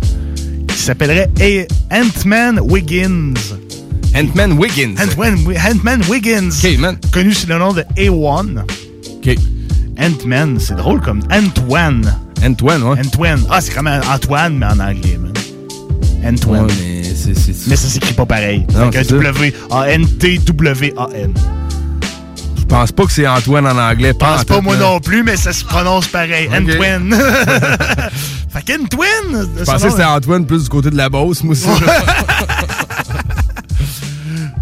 [0.68, 1.30] qui s'appellerait
[1.90, 3.34] Ant-Man Wiggins.
[4.16, 4.95] Ant-Man Wiggins.
[4.99, 5.38] Ant-Man,
[5.70, 6.51] Ant-Man Wiggins.
[6.64, 6.97] OK, man.
[7.12, 8.59] Connu sous le nom de A1.
[9.16, 9.36] OK.
[10.01, 12.14] Ant-Man, c'est drôle comme Antoine.
[12.45, 12.99] Antoine, ouais.
[12.99, 13.45] Antoine.
[13.51, 15.32] Ah, c'est comme Antoine, mais en anglais, man.
[16.24, 16.66] Antoine.
[16.66, 17.02] Ouais, mais
[17.35, 18.66] c'est- c'est- Mais ça s'écrit pas pareil.
[18.75, 19.12] Non, Avec c'est.
[19.12, 21.35] W-A-N-T-W-A-N.
[22.59, 24.12] Je pense pas que c'est Antoine en anglais.
[24.12, 26.49] Je pense en pas moi non plus, mais ça se prononce pareil.
[26.49, 26.55] Ok.
[26.70, 27.14] Antoine.
[28.49, 29.49] fait qu'Antoine.
[29.59, 31.68] Je pensais que c'était Antoine plus du côté de la Beauce, moi aussi.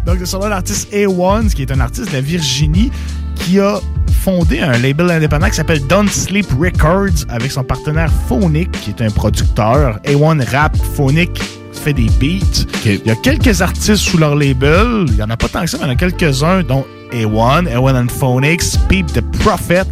[0.06, 2.90] Donc, c'est son nom l'artiste A1, qui est un artiste de la Virginie,
[3.36, 3.78] qui a
[4.24, 9.00] fondé un label indépendant qui s'appelle Don't Sleep Records avec son partenaire Phonic, qui est
[9.02, 10.00] un producteur.
[10.04, 11.40] A1 rap, Phonic
[11.80, 12.66] fait des beats.
[12.84, 15.06] Il y a quelques artistes sous leur label.
[15.08, 16.84] Il y en a pas tant que ça, mais il y en a quelques-uns, dont
[17.12, 19.86] A1, A1 and Phonics, Peep the Prophet,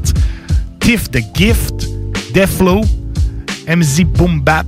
[0.81, 1.89] Tiff the Gift,
[2.35, 2.83] Deflo,
[3.67, 4.67] MZ Boom Bap,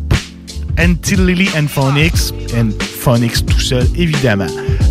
[0.78, 4.46] Anti-Lily and Phonics, and Phonics tout seul, évidemment.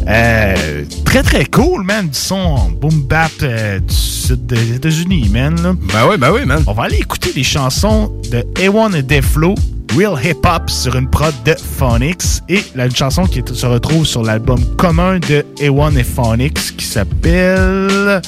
[0.08, 5.56] Euh, très très cool, man, du son boom bap euh, du sud des États-Unis, man.
[5.62, 5.74] là.
[5.74, 6.64] Ben oui, ben oui, man.
[6.68, 9.56] On va aller écouter les chansons de A1 et Deflo,
[9.98, 14.06] Real Hip Hop sur une prod de Phonics et là, une chanson qui se retrouve
[14.06, 18.22] sur l'album commun de A1 et Phonics qui s'appelle.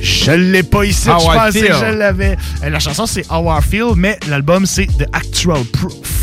[0.00, 2.36] Je l'ai pas ici, How je pensais que je l'avais.
[2.62, 6.18] Euh, La chanson c'est How I Feel, mais l'album c'est The Actual Proof.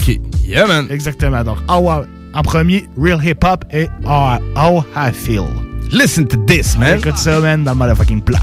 [0.48, 0.88] Yeah, man.
[0.92, 1.44] Exactement.
[1.44, 5.48] Donc, en premier, Real Hip Hop et How I, How I Feel.
[5.92, 7.00] Listen to this, man.
[7.00, 8.42] Écoute ça, man, dans le motherfucking block.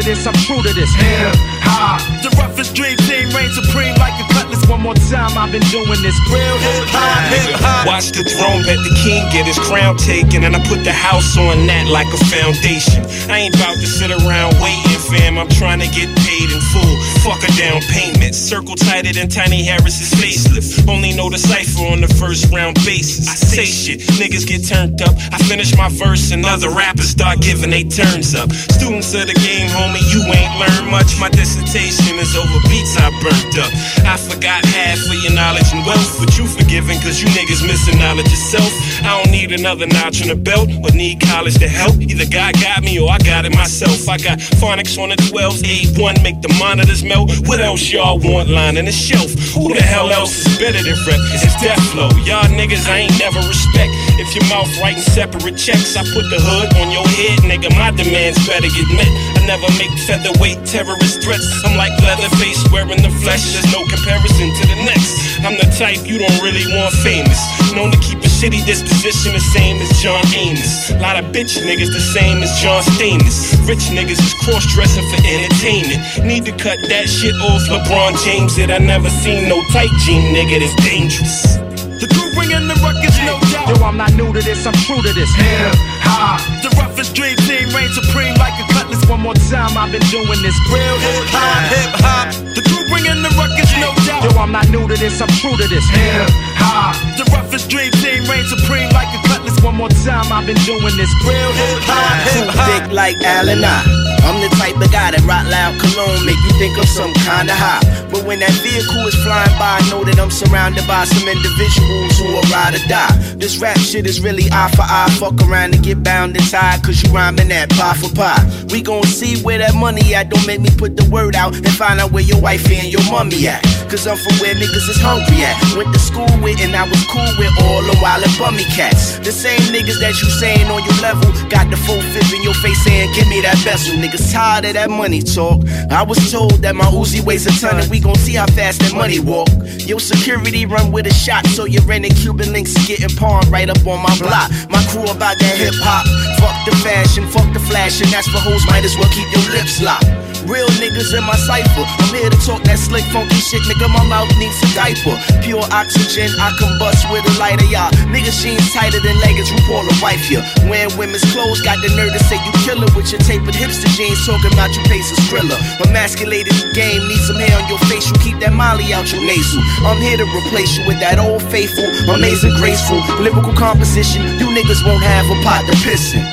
[0.00, 0.90] To this, I'm true to this.
[0.96, 1.34] Hip
[1.64, 2.00] hop.
[2.24, 4.64] The roughest dream team reign supreme like a cutlass.
[4.68, 6.16] One more time, I've been doing this.
[6.32, 7.86] Real hip hop, hip hop.
[7.86, 11.36] Watch the throne, let the king get his crown taken, and I put the house
[11.36, 13.04] on that like a foundation.
[13.28, 15.36] I ain't about to sit around waiting, fam.
[15.38, 16.94] I'm trying to get paid in full.
[17.26, 18.34] Fuck a down payment.
[18.34, 20.88] Circle tighter than Tiny Harris's facelift.
[20.88, 23.28] Only know the cipher on the first round basis.
[23.28, 25.14] I say shit, niggas get turned up.
[25.34, 28.50] I finish my verse, and other rappers start giving they turns up.
[28.52, 31.18] Students of the game, homie, you ain't learned much.
[31.18, 33.72] My dissertation is over beats I burnt up.
[34.06, 37.98] I forgot half of your knowledge and wealth, but you forgiven cause you niggas missing
[37.98, 38.70] knowledge yourself.
[39.02, 41.98] I don't need another notch on the belt, but need college to help.
[41.98, 44.08] Either God got me or I got it myself.
[44.08, 47.32] I got phonics on the 12s, A1 make the monitors melt.
[47.48, 49.32] What else y'all want lining the shelf?
[49.56, 51.20] Who the hell else is better than rep?
[51.32, 52.12] It's Death Flow.
[52.28, 53.90] Y'all niggas I ain't never respect.
[54.20, 57.72] If your mouth writing separate checks, I put the hood on your head, nigga.
[57.76, 59.39] My demands better get met.
[59.40, 61.48] I never make featherweight terrorist threats.
[61.64, 63.40] I'm like Leatherface wearing the flesh.
[63.56, 65.16] There's no comparison to the next.
[65.40, 67.40] I'm the type you don't really want famous.
[67.72, 70.92] Known to keep a shitty disposition the same as John Amos.
[71.00, 73.56] Lot of bitch niggas the same as John Stamos.
[73.64, 76.04] Rich niggas is cross dressing for entertainment.
[76.20, 77.64] Need to cut that shit off.
[77.72, 81.56] LeBron James said I never seen no tight jean nigga that's dangerous.
[81.96, 83.72] The crew bringing the ruckus, no doubt.
[83.72, 85.32] Yo, I'm not new to this, I'm true to this.
[85.32, 86.40] Hip hop.
[86.60, 88.66] The roughest dream team reign supreme like a
[89.00, 89.10] cutlass.
[89.10, 90.56] One more time, I've been doing this.
[90.72, 92.54] Real hip hop, hip hop.
[92.54, 94.24] The crew bringing the ruckus, no doubt.
[94.24, 95.84] Yo, I'm not new to this, I'm true to this.
[95.90, 96.96] Hip hop.
[97.16, 99.40] The roughest dream team reign supreme like a cutlass.
[99.50, 100.32] cutlass one more time.
[100.32, 102.28] I've been doing this real hip hop.
[102.32, 104.00] Too thick like Allen I.
[104.22, 107.54] I'm the type of guy that rock loud cologne make you think I'm some kinda
[107.56, 107.80] high.
[108.12, 112.18] But when that vehicle is flying by, I know that I'm surrounded by some individuals
[112.18, 113.16] who will ride or die.
[113.38, 115.08] This rap shit is really eye for eye.
[115.18, 118.42] Fuck around and get bound and tied, cause you rhyming that pie for pie.
[118.68, 120.30] We gon' see where that money at.
[120.30, 123.04] Don't make me put the word out and find out where your wife and your
[123.06, 123.62] mommy at.
[123.86, 125.54] Cause I'm from where niggas is hungry at.
[125.78, 129.18] Went to school with and I was cool with all the wild and bummy cats.
[129.18, 132.54] The same niggas that you saying on your level got the full fifth in your
[132.54, 133.94] face saying, Give me that vessel.
[133.94, 135.62] Niggas tired of that money talk.
[135.90, 138.78] I was told that my Uzi weighs a ton and we gon' see how fast
[138.82, 139.50] that money walk.
[139.86, 143.68] Your security run with a shot, so your renting Cuban links is getting pawned right
[143.68, 144.50] up on my block.
[144.70, 146.06] My crew about that hip hop.
[146.38, 149.44] Fuck the fashion, fuck the flash, and that's for hoes, might as well keep your
[149.52, 150.06] lips locked.
[150.48, 151.84] Real niggas in my cipher.
[151.84, 153.92] I'm here to talk that slick, funky shit, nigga.
[153.92, 155.12] My mouth needs a diaper.
[155.44, 157.92] Pure oxygen, I combust with a lighter, y'all.
[158.08, 160.40] Niggas jeans tighter than leggings, RuPaul a wife ya.
[160.64, 164.24] Wearing women's clothes, got the nerve to say you killer with your tapered hipster jeans,
[164.24, 165.58] talking about your face is thriller.
[165.84, 169.60] Emasculated game, need some hair on your face, you keep that molly out your nasal.
[169.84, 174.24] I'm here to replace you with that old faithful, amazing, graceful, lyrical composition.
[174.40, 176.24] You niggas won't have a pot to piss in.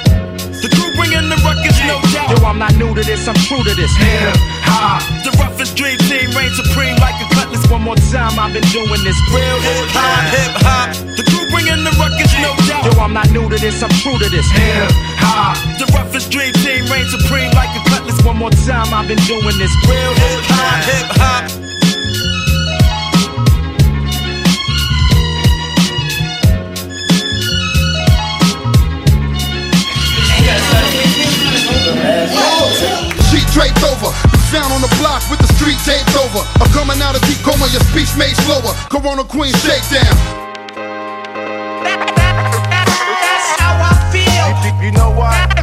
[0.97, 2.33] Bringing the ruckus, no doubt.
[2.33, 3.93] Yo, I'm not new to this, I'm true to this.
[4.01, 4.33] Hip
[4.65, 5.05] hop.
[5.21, 7.61] The roughest dream team reign supreme like a cutlass.
[7.69, 10.25] One more time, I've been doing this real hip hop.
[10.33, 10.87] Hip hop.
[11.13, 12.89] The crew bringing the ruckus, no doubt.
[12.89, 14.49] Yo, I'm not new to this, I'm true to this.
[14.49, 14.89] Hip
[15.21, 15.53] hop.
[15.77, 18.17] The roughest dream team reign supreme like a cutlass.
[18.25, 20.81] One more time, I've been doing this real hip hop.
[20.89, 21.66] Hip hop.
[31.87, 36.43] Sheet draped over, the sound on the block with the street taped over.
[36.59, 38.73] I'm coming out of deep coma, your speech made slower.
[38.91, 40.15] Corona Queen shakedown.
[43.23, 44.83] That's how I feel.
[44.83, 45.56] You know what?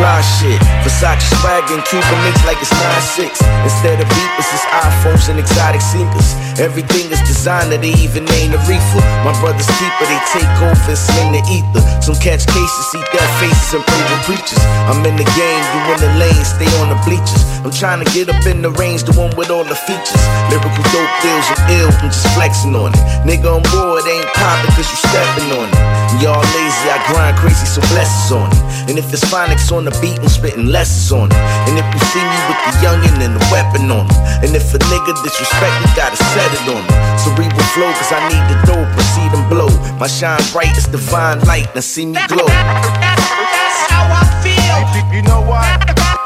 [0.00, 0.60] Fly shit.
[0.80, 2.72] Versace swag and Cuban links like it's
[3.20, 3.36] 9-6.
[3.68, 6.32] Instead of beepers, it's iPhones and exotic sneakers.
[6.56, 9.04] Everything is designer, they even name the reefer.
[9.28, 11.84] My brother's keeper, they take off and sling the ether.
[12.00, 14.60] Some catch cases, see dead faces and pray with preachers.
[14.88, 17.44] I'm in the game, you in the lane, stay on the bleachers.
[17.60, 20.24] I'm trying to get up in the range, the one with all the features.
[20.48, 23.04] Lyrical dope deals, I'm ill, I'm just flexing on it.
[23.28, 25.89] Nigga on board, ain't poppin' cause you stepping on it.
[26.18, 28.90] Y'all lazy, I grind crazy, so blessings on it.
[28.90, 31.38] And if it's phonics on the beat, I'm spitting lessons on it.
[31.70, 34.18] And if you see me with the youngin' and the weapon on him.
[34.42, 36.96] And if a nigga disrespect me, gotta set it on him.
[37.14, 39.70] Cerebral flow, cause I need the dough, proceed and blow.
[40.02, 42.50] My shine bright is divine light, now see me glow.
[42.50, 45.14] That's how I feel.
[45.14, 45.62] You know what?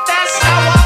[0.08, 0.83] That's how I feel.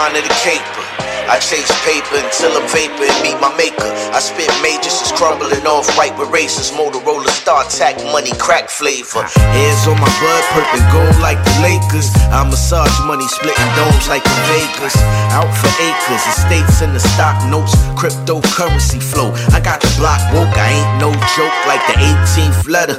[0.00, 0.86] Mastermind of the caper.
[1.30, 3.86] I chase paper until I'm vapor and meet my maker.
[4.10, 6.72] I spit majors, just crumbling off right with racers.
[6.72, 9.22] Motorola Star Tack money, crack flavor.
[9.54, 12.10] Hands on my blood, purple gold like the Lakers.
[12.34, 14.96] I massage money, splitting domes like the Vegas.
[15.30, 19.30] Out for acres, estates in the stock notes, cryptocurrency flow.
[19.54, 22.98] I got the block woke, I ain't no joke like the 18th letter.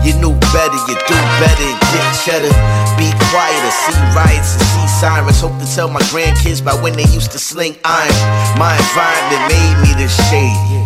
[0.00, 2.48] You knew better, you do better get cheddar.
[2.96, 5.40] Be quieter, see riots and see sirens.
[5.40, 8.16] Hope to tell my grandkids by when they used to sling iron.
[8.56, 10.80] My environment made me this shady.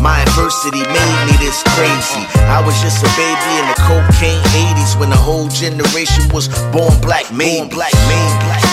[0.00, 2.22] My adversity made me this crazy.
[2.52, 4.44] I was just a baby in the cocaine
[4.76, 8.67] 80s when the whole generation was born black, made black, made black.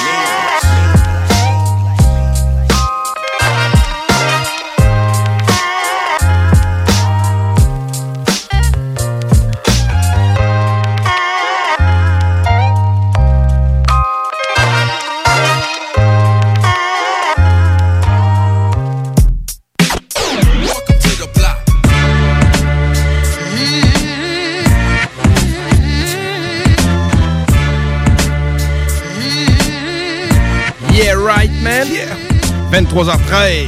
[32.76, 33.68] 23h13.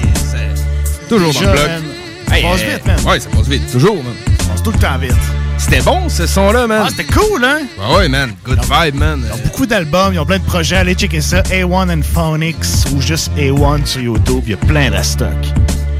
[1.08, 1.70] Toujours dans le bloc.
[2.28, 3.00] Ça passe vite, man.
[3.06, 3.72] Ouais, ça passe vite.
[3.72, 4.14] Toujours, man.
[4.40, 5.14] Ça passe tout le temps vite.
[5.58, 6.84] c'était bon, ce son-là, man.
[6.86, 7.60] Ah, c'était cool, hein?
[7.82, 8.34] Ah ouais, man.
[8.44, 9.24] Good vibe, man.
[9.26, 10.76] Ils ont beaucoup d'albums, ils ont plein de projets.
[10.78, 11.42] Allez checker ça.
[11.44, 12.58] A1 and Phonics
[12.94, 14.44] ou juste A1 sur YouTube.
[14.46, 15.30] Il y a plein de stock.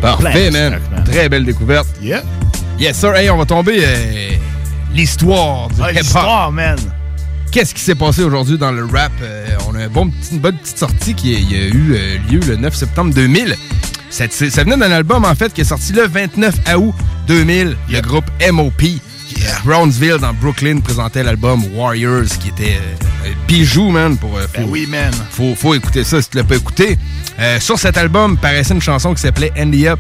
[0.02, 0.78] Parfait, man.
[1.06, 1.88] Très belle découverte.
[2.02, 2.24] Yeah.
[2.78, 3.16] Yes, sir.
[3.16, 4.32] Hey, on va tomber euh,
[4.94, 6.02] l'histoire du Ah, hip-hop.
[6.04, 6.78] l'histoire, man.
[7.58, 9.12] Qu'est-ce qui s'est passé aujourd'hui dans le rap?
[9.20, 12.40] Euh, on a un bon petit- une bonne petite sortie qui a, eu euh, lieu
[12.48, 13.56] le 9 septembre 2000.
[14.12, 16.94] Ça, ça venait d'un album, en fait, qui est sorti le 29 août
[17.28, 17.76] 2000.
[17.90, 18.98] Le groupe M.O.P.
[19.48, 22.78] à Brownsville, dans Brooklyn, présentait l'album Warriors, qui était
[23.26, 24.18] euh, un bijou, man.
[24.18, 25.12] Pour, euh, faut, Ben oui, man.
[25.32, 26.96] Faut, faut écouter ça si tu l'as pas écouté.
[27.60, 30.00] Sur cet album paraissait une chanson qui s'appelait Andy Up,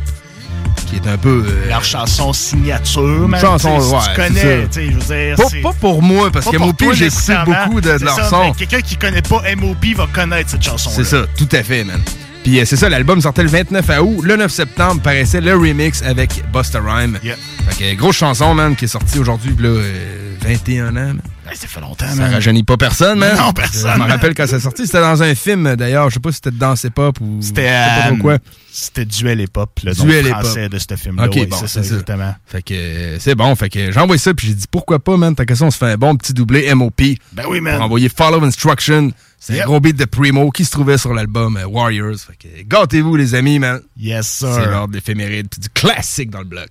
[0.85, 1.43] qui est un peu...
[1.47, 3.39] euh, Leur chanson signature, man.
[3.41, 5.61] chanson, si ouais, tu connais, tu sais, je veux dire.
[5.63, 7.65] Pas- pour moi, parce que M.O.P., toi, j'ai écouté nécessairement.
[7.65, 8.43] beaucoup de- de ça, sons.
[8.45, 9.93] mais Quelqu'un qui connaît pas M.O.P.
[9.95, 11.99] va connaître cette chanson C'est ça, tout à fait, man.
[12.43, 14.21] Puis euh, c'est ça, l'album sortait le 29 août.
[14.23, 17.19] Le 9 septembre paraissait le remix avec Busta Rhyme.
[17.21, 21.21] Fait que euh, grosse chanson, man, qui est sortie aujourd'hui, là, euh, 21 ans, man.
[21.56, 22.32] Ça fait longtemps, Ça man.
[22.34, 23.38] rajeunit pas personne, man.
[23.38, 24.86] Non, personne, Je me rappelle quand c'est sorti.
[24.86, 26.10] C'était dans un film, d'ailleurs.
[26.10, 27.40] Je sais pas si c'était dans Danse Pop ou.
[27.41, 28.38] C'était je sais pas trop euh, quoi.
[28.72, 31.26] C'était Duel et Pop, le nom Duel français de ce film-là.
[31.26, 32.36] Ok, ouais, bon, c'est ça, exactement.
[32.45, 33.56] Fait que euh, c'est bon.
[33.56, 35.34] Fait que j'ai envoyé ça, puis j'ai dit pourquoi pas, man?
[35.36, 37.02] Que ça, on se fait un bon petit doublé MOP.
[37.34, 37.76] Ben oui, man.
[37.78, 39.11] Pour envoyer Follow Instruction.
[39.40, 39.64] C'est Yep.
[39.64, 42.15] un gros beat de Primo qui se trouvait sur l'album euh, Warriors.
[42.18, 43.80] Fait que gâtez-vous, les amis, man.
[43.95, 44.52] Yes, sir.
[44.52, 46.69] C'est l'ordre d'éphéméride, puis du classique dans le bloc.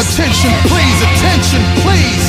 [0.00, 2.24] Attention, please, attention, please.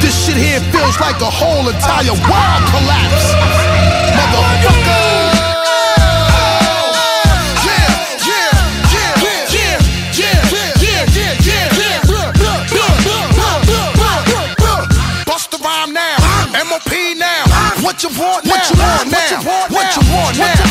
[0.00, 3.34] This shit here feels like a whole entire world collapse.
[4.16, 5.46] Motherfucker.
[17.82, 18.52] What you want now?
[18.52, 19.40] What you want now?
[19.70, 20.65] What you want now?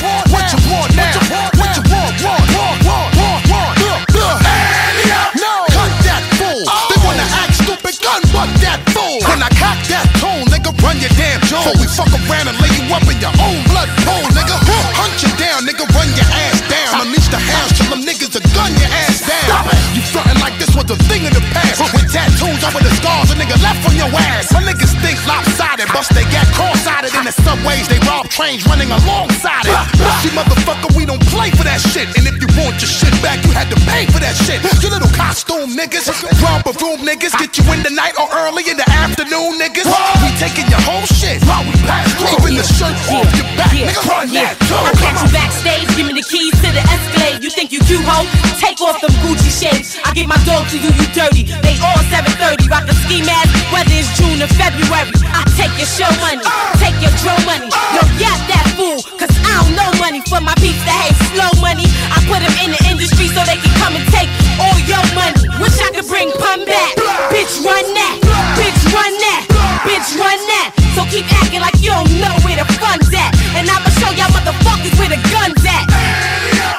[11.56, 11.64] Damn.
[11.64, 14.56] Before we fuck around and lay you up in your own blood pool, nigga.
[14.99, 17.07] Hunt you down, nigga, run your ass down.
[17.07, 19.64] Unleash the hounds till them niggas are gun your ass down.
[19.95, 21.80] You frontin' like this was a thing in the past.
[21.94, 24.52] With tattoos over the scars, a nigga left on your ass.
[24.52, 27.88] My niggas think lopsided, bust they got cross-sided in the subways.
[27.88, 29.94] They rob trains running alongside it.
[30.26, 32.10] See, motherfucker, we don't play for that shit.
[32.18, 34.57] And if you want your shit back, you had to pay for that shit.
[34.81, 36.10] You little costume niggas,
[36.41, 39.85] romper room niggas, get you in the night or early in the afternoon, niggas.
[40.26, 41.45] We taking your whole shit.
[41.45, 44.02] Even the shirt off your back, nigga.
[44.10, 44.73] Run that too.
[44.73, 47.45] I catch you backstage, give me the keys to the Escalade.
[47.45, 48.26] You think you cute, ho?
[48.57, 50.02] Take off them Gucci shades.
[50.02, 51.45] I get my dog to do you dirty.
[51.61, 55.14] They all 730, rock a ski mask, whether it's June or February.
[55.30, 56.41] I take your show money,
[56.81, 57.69] take your drum money.
[58.18, 61.83] Yap that fool, cause I don't know money for my peeps that hate slow money.
[62.07, 64.31] I put them in the industry so they can come and take
[64.63, 65.35] all your money.
[65.59, 66.95] Wish I could bring pun back.
[67.33, 68.15] Bitch, run that.
[68.55, 69.41] Bitch, run that.
[69.83, 70.71] Bitch, run that.
[70.95, 73.31] So keep acting like you don't know where the fun's at.
[73.59, 75.83] And I'ma show y'all motherfuckers where the gun's at.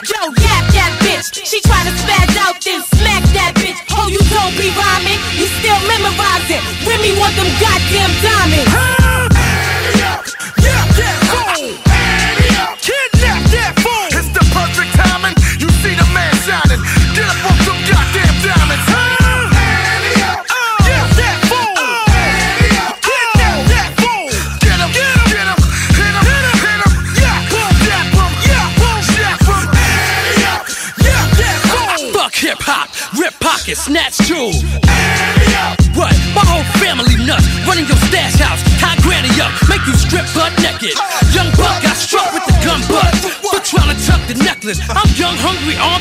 [0.09, 1.37] Yo, yap that bitch.
[1.45, 3.77] She tryna spaz out, then smack that bitch.
[3.93, 5.21] Oh, you don't be rhyming.
[5.37, 6.63] You still memorizing.
[6.89, 8.66] Remy want them goddamn diamonds.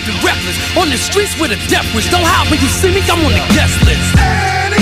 [0.08, 0.58] And reckless.
[0.78, 2.10] On the streets with a death wish.
[2.10, 4.75] Don't hide when you see me, I'm on the guest list.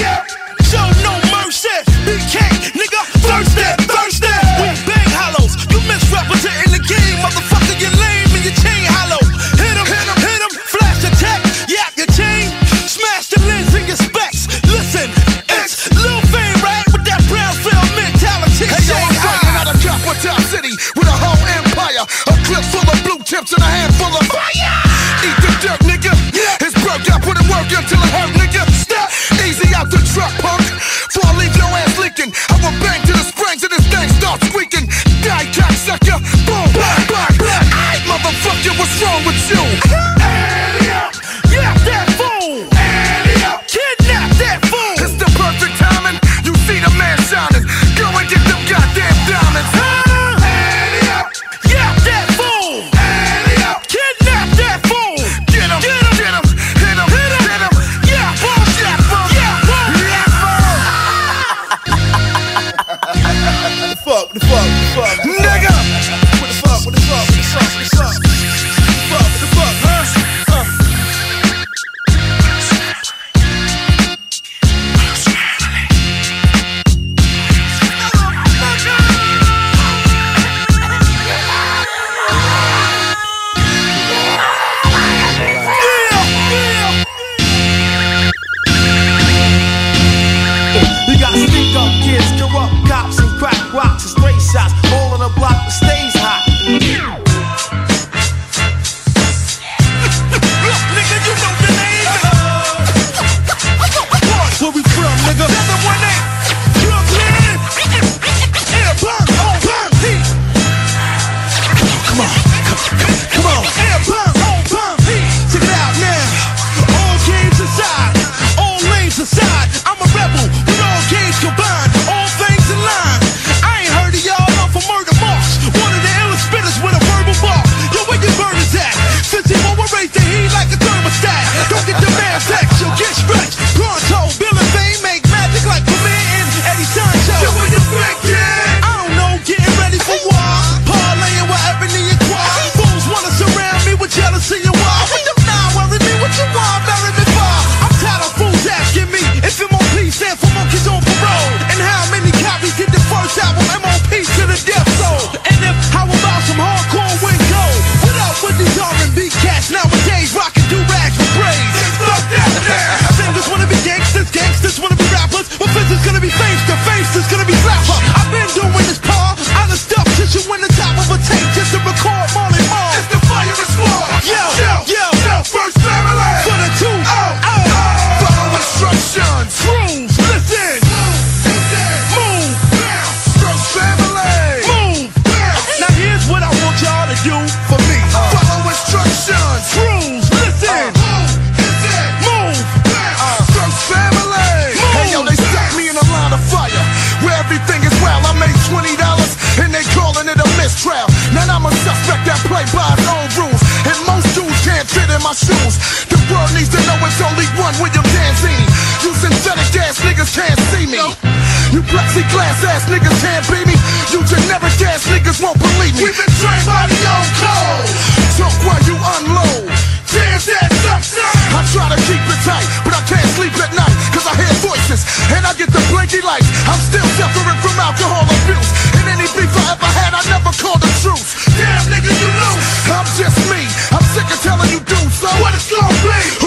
[212.14, 213.74] See glass ass niggas can't beat me.
[214.14, 216.06] You generic ass niggas won't believe me.
[216.06, 217.90] We've been trained by the old code.
[218.38, 219.66] Talk while you unload.
[220.14, 221.18] Damn that sucks.
[221.18, 223.98] I try to keep it tight, but I can't sleep at night.
[224.14, 225.02] Cause I hear voices
[225.34, 226.46] and I get the blinky lights.
[226.70, 228.70] I'm still suffering from alcohol abuse.
[228.94, 231.50] And any beef I ever had, I never called the truth.
[231.58, 232.66] Damn nigga, you lose.
[232.94, 233.66] I'm just me.
[233.90, 235.34] I'm sick of telling you do so.
[235.42, 236.43] What it's gonna be?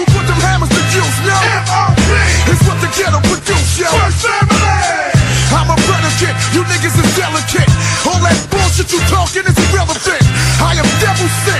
[8.87, 10.23] What you talking is irrelevant.
[10.63, 11.59] I am devil sick.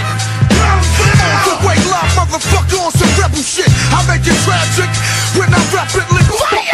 [0.63, 3.67] On the way live, motherfucker, on some rebel shit.
[3.91, 4.87] I make it tragic
[5.35, 6.66] when I rapidly.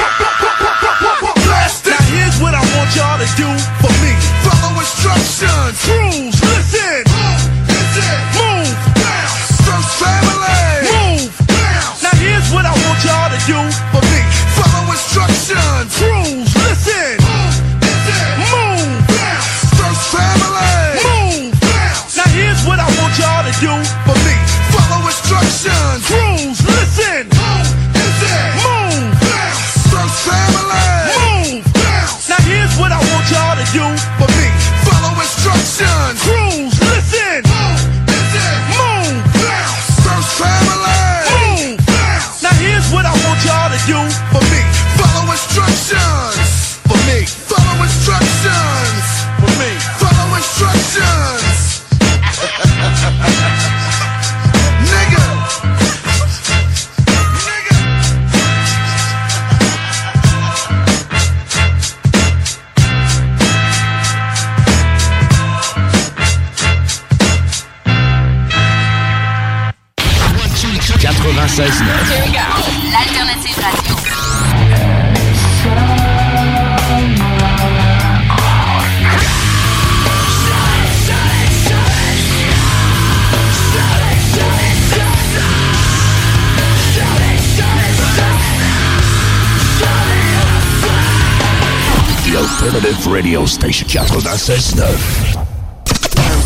[93.23, 93.87] radio station.
[93.93, 95.37] Jako nasze snuff.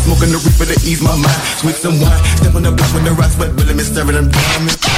[0.04, 1.40] Smoking the reaper to ease my mind.
[1.60, 2.24] Switch some wine.
[2.36, 4.00] Step on the block with the rocks, but really, Mr.
[4.00, 4.97] and I'm diamond.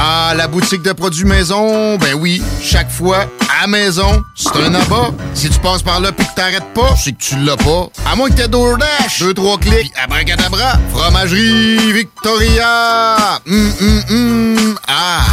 [0.00, 3.26] Ah, la boutique de produits maison, ben oui, chaque fois,
[3.60, 5.10] à maison, c'est un abat.
[5.34, 7.88] Si tu passes par là pis que t'arrêtes pas, c'est que tu l'as pas.
[8.06, 13.40] À moins que t'aies DoorDash, deux, trois clics, pis abracadabra, fromagerie Victoria!
[13.44, 15.26] Hum, hum, hum, ah!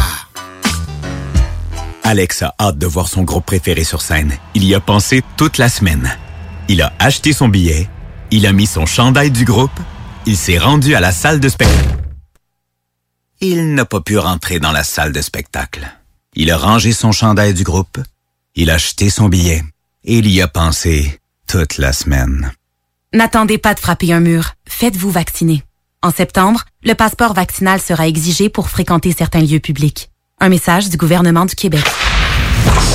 [2.02, 4.36] Alex a hâte de voir son groupe préféré sur scène.
[4.54, 6.10] Il y a pensé toute la semaine.
[6.68, 7.88] Il a acheté son billet,
[8.32, 9.78] il a mis son chandail du groupe,
[10.26, 12.05] il s'est rendu à la salle de spectacle.
[13.40, 15.86] Il n'a pas pu rentrer dans la salle de spectacle.
[16.34, 17.98] Il a rangé son chandail du groupe,
[18.54, 19.62] il a acheté son billet
[20.04, 22.52] et il y a pensé toute la semaine.
[23.12, 24.52] N'attendez pas de frapper un mur.
[24.66, 25.62] Faites-vous vacciner.
[26.02, 30.10] En septembre, le passeport vaccinal sera exigé pour fréquenter certains lieux publics.
[30.40, 31.84] Un message du gouvernement du Québec.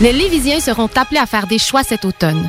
[0.00, 2.48] Les Lévisiens seront appelés à faire des choix cet automne.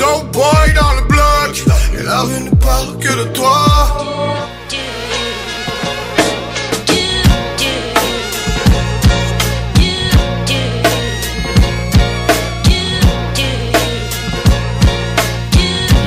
[0.00, 1.52] Dope boy dans le bloc
[1.98, 3.66] Et la rue ne parle que de toi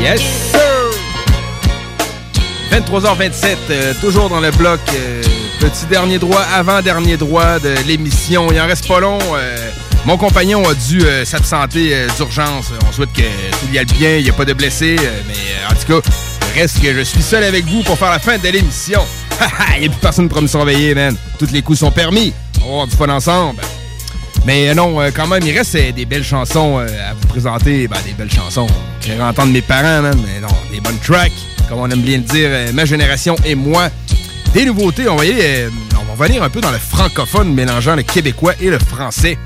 [0.01, 0.21] Yes,
[0.51, 0.59] sir!
[2.71, 4.79] 23h27, euh, toujours dans le bloc.
[4.95, 5.21] euh,
[5.59, 8.47] petit dernier droit, avant-dernier droit de l'émission.
[8.51, 9.19] Il en reste pas long.
[9.35, 9.55] euh,
[10.05, 12.71] mon compagnon a dû euh, s'absenter euh, d'urgence.
[12.87, 14.97] On souhaite que tout y aille bien, il n'y a pas de blessés.
[14.99, 15.33] euh, mais
[15.69, 16.09] en tout cas,
[16.55, 19.01] reste que je suis seul avec vous pour faire la fin de l'émission.
[19.75, 21.15] Il n'y a plus personne pour me surveiller, man.
[21.39, 22.33] Tous les coups sont permis.
[22.57, 23.61] On va avoir du fun ensemble.
[24.45, 27.87] Mais non, quand même, il reste des belles chansons à vous présenter.
[27.87, 28.67] Ben, des belles chansons.
[28.99, 30.19] J'aimerais entendre mes parents, man.
[30.25, 31.31] Mais non, des bonnes tracks.
[31.69, 33.89] Comme on aime bien le dire, ma génération et moi.
[34.53, 38.53] Des nouveautés, on va, on va revenir un peu dans le francophone, mélangeant le québécois
[38.59, 39.37] et le français.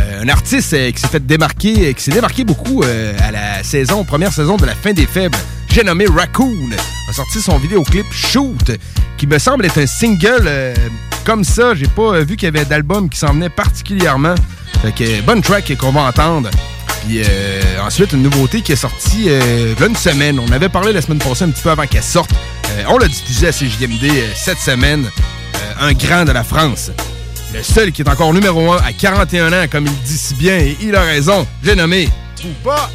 [0.00, 3.62] Euh, un artiste euh, qui s'est fait démarquer, euh, qui s'est démarqué beaucoup à la
[3.62, 5.36] saison, première saison de la fin des faibles.
[5.68, 6.70] J'ai nommé Raccoon.
[7.08, 8.72] A sorti son vidéoclip Shoot,
[9.16, 10.50] qui me semble être un single
[11.24, 11.74] comme ça.
[11.74, 14.34] J'ai pas vu qu'il y avait d'album qui s'en venait particulièrement.
[14.82, 16.50] Fait que bonne track qu'on va entendre.
[17.06, 17.22] Puis
[17.80, 20.38] ensuite, une nouveauté qui est sortie euh, une semaine.
[20.38, 22.30] On avait parlé la semaine passée, un petit peu avant qu'elle sorte.
[22.88, 25.08] On l'a diffusé à CJMD cette semaine.
[25.80, 26.90] Un grand de la France.
[27.52, 30.58] Le seul qui est encore numéro 1 à 41 ans, comme il dit si bien,
[30.58, 31.46] et il a raison.
[31.64, 32.08] J'ai nommé
[32.40, 32.88] Poupa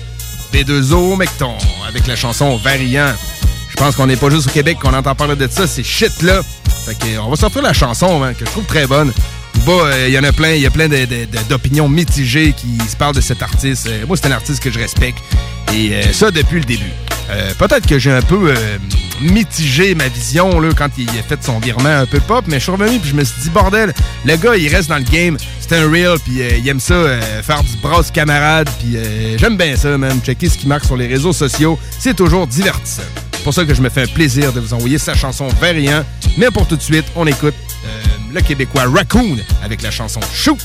[0.54, 1.54] B2O Mecton
[1.88, 3.14] avec la chanson Variant.
[3.70, 6.22] Je pense qu'on n'est pas juste au Québec qu'on entend parler de ça, c'est shit
[6.22, 6.42] là.
[6.86, 9.12] Fait que, on va sortir la chanson hein, que je trouve très bonne.
[9.54, 10.88] Poupa, euh, il y en a plein, il y a plein
[11.50, 13.88] d'opinions mitigées qui se parlent de cet artiste.
[13.88, 15.20] Euh, moi, c'est un artiste que je respecte.
[15.74, 16.92] Et euh, ça depuis le début.
[17.30, 18.78] Euh, Peut-être que j'ai un peu euh,
[19.22, 22.64] mitigé ma vision là, quand il a fait son virement un peu pop, mais je
[22.64, 23.94] suis revenu puis je me suis dit, bordel,
[24.26, 25.38] le gars, il reste dans le game.
[25.60, 26.96] C'est un real, puis euh, il aime ça,
[27.42, 28.98] faire du brasse camarade, puis
[29.38, 30.20] j'aime bien ça, même.
[30.22, 33.02] Checker ce qu'il marque sur les réseaux sociaux, c'est toujours divertissant.
[33.32, 36.04] C'est pour ça que je me fais un plaisir de vous envoyer sa chanson Variant.
[36.38, 37.56] Mais pour tout de suite, on écoute
[38.36, 40.60] le Québécois Raccoon avec la chanson Shoot,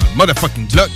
[0.00, 0.90] dans le motherfucking block.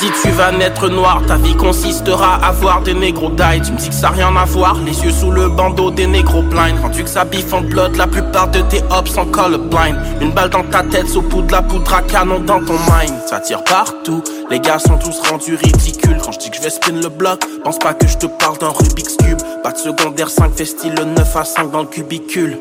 [0.00, 3.62] Dit tu vas naître noir, ta vie consistera à voir des négros die.
[3.64, 6.42] Tu me dis que ça rien à voir, les yeux sous le bandeau des négros
[6.42, 6.80] blind.
[6.82, 9.96] Rendu que ça biffe en blood, la plupart de tes hops sont colorblind.
[10.20, 13.14] Une balle dans ta tête, sous poudre, la poudre à canon dans ton mind.
[13.28, 16.18] Ça tire partout, les gars sont tous rendus ridicules.
[16.24, 18.58] Quand je dis que je vais spin le bloc, pense pas que je te parle
[18.58, 19.38] d'un Rubik's Cube.
[19.62, 22.58] Pas de secondaire 5 fait style le 9 à 5 dans le cubicule.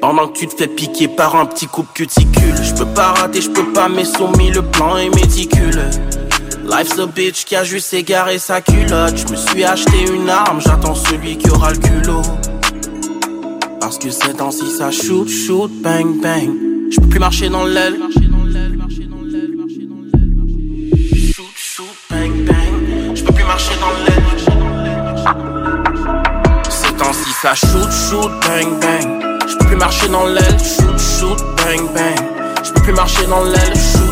[0.00, 3.42] Pendant que tu te fais piquer par un petit coupe cuticule Je peux pas rater,
[3.42, 5.90] je peux pas mais soumis, le plan est méticuleux
[6.64, 9.16] Life's a bitch qui a juste égaré sa culotte.
[9.16, 12.22] Je me suis acheté une arme, j'attends celui qui aura le culot.
[13.80, 16.50] Parce que ces temps-ci ça shoot, shoot, bang, bang.
[16.90, 17.98] Je peux plus marcher dans l'aile.
[21.32, 23.14] Shoot, shoot, bang, bang.
[23.14, 24.22] Je plus marcher dans l'aile.
[26.68, 29.38] Ces temps-ci ça shoot, shoot, bang, bang.
[29.48, 32.20] Je peux plus marcher dans l'aile, shoot, shoot, bang, bang.
[32.62, 34.09] Je peux plus marcher dans l'aile, shoot,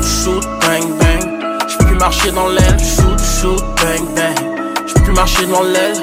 [1.98, 4.74] marcher dans l'aile, shoot, shoot, bang, bang.
[4.86, 5.96] Je peux plus marcher dans l'aile.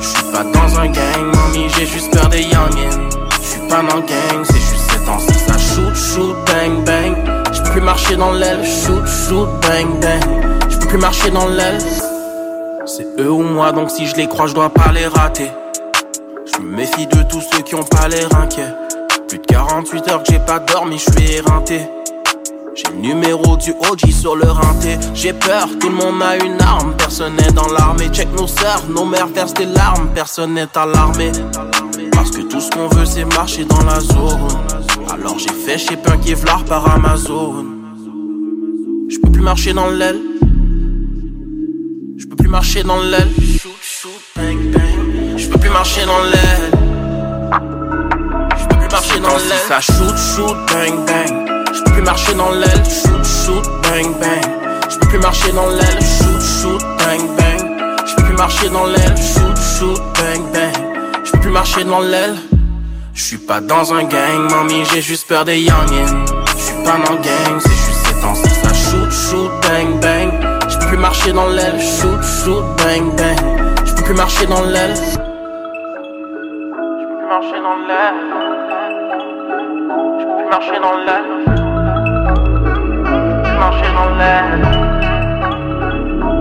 [0.00, 3.08] Je suis pas dans un gang, mamie, j'ai juste peur des youngins.
[3.42, 7.16] Je suis pas dans gang, c'est juste ces temps-ci, ça shoot, shoot, bang, bang.
[7.52, 10.20] Je peux plus marcher dans l'aile, shoot, shoot, bang, bang.
[10.70, 11.78] Je peux plus marcher dans l'aile.
[12.86, 15.50] C'est eux ou moi, donc si je les crois, je dois pas les rater.
[16.52, 18.74] Je me méfie de tous ceux qui ont pas l'air inquiets.
[19.28, 21.82] Plus de 48 heures que j'ai pas dormi, je suis éreinté.
[22.74, 24.96] J'ai le numéro du OG sur le rinté.
[25.14, 26.94] J'ai peur, tout le monde a une arme.
[26.96, 28.08] Personne n'est dans l'armée.
[28.12, 30.08] Check nos sœurs, nos mères versent des larmes.
[30.14, 31.32] Personne n'est alarmé.
[32.12, 34.48] Parce que tout ce qu'on veut, c'est marcher dans la zone.
[35.10, 37.66] Alors j'ai fait chez Punk et Vlar par Amazon.
[39.08, 40.20] Je peux plus marcher dans l'aile.
[42.16, 43.28] Je peux plus marcher dans l'aile.
[45.36, 46.70] Je peux plus marcher dans l'aile.
[48.56, 49.66] Je peux plus marcher dans l'aile.
[49.66, 51.59] Ça shoot, shoot, bang, bang.
[51.72, 52.84] Je peux plus marcher dans l'aile.
[52.84, 54.44] Shoot, shoot, bang, bang.
[54.90, 56.00] Je peux plus marcher dans l'aile.
[56.00, 57.96] Shoot, shoot, bang, bang.
[58.06, 59.16] Je peux plus marcher dans l'aile.
[59.16, 60.74] Shoot, shoot, bang, bang.
[61.24, 62.36] Je peux plus marcher dans l'aile.
[63.14, 66.24] Je suis pas dans un gang, mamie, j'ai juste peur des youngins.
[66.56, 70.30] Je suis pas dans le gang, c'est juste ces temps-ci, ça shoot, shoot, bang, bang.
[70.68, 73.36] Je peux plus marcher dans l'aile, shoot, shoot, bang, bang.
[73.84, 74.94] Je peux plus marcher dans l'aile.
[74.96, 78.59] Je peux plus marcher dans l'aile.
[80.50, 81.30] Je peux plus marcher dans l'aile.
[83.04, 84.52] Je peux plus marcher dans l'aile.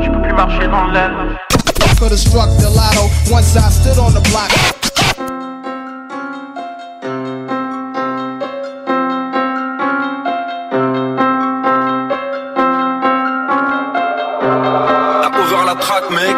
[0.02, 1.14] Je peux plus marcher dans l'aile.
[2.00, 4.50] Could have struck the lotto once I stood on the block.
[15.38, 16.36] Over la track mec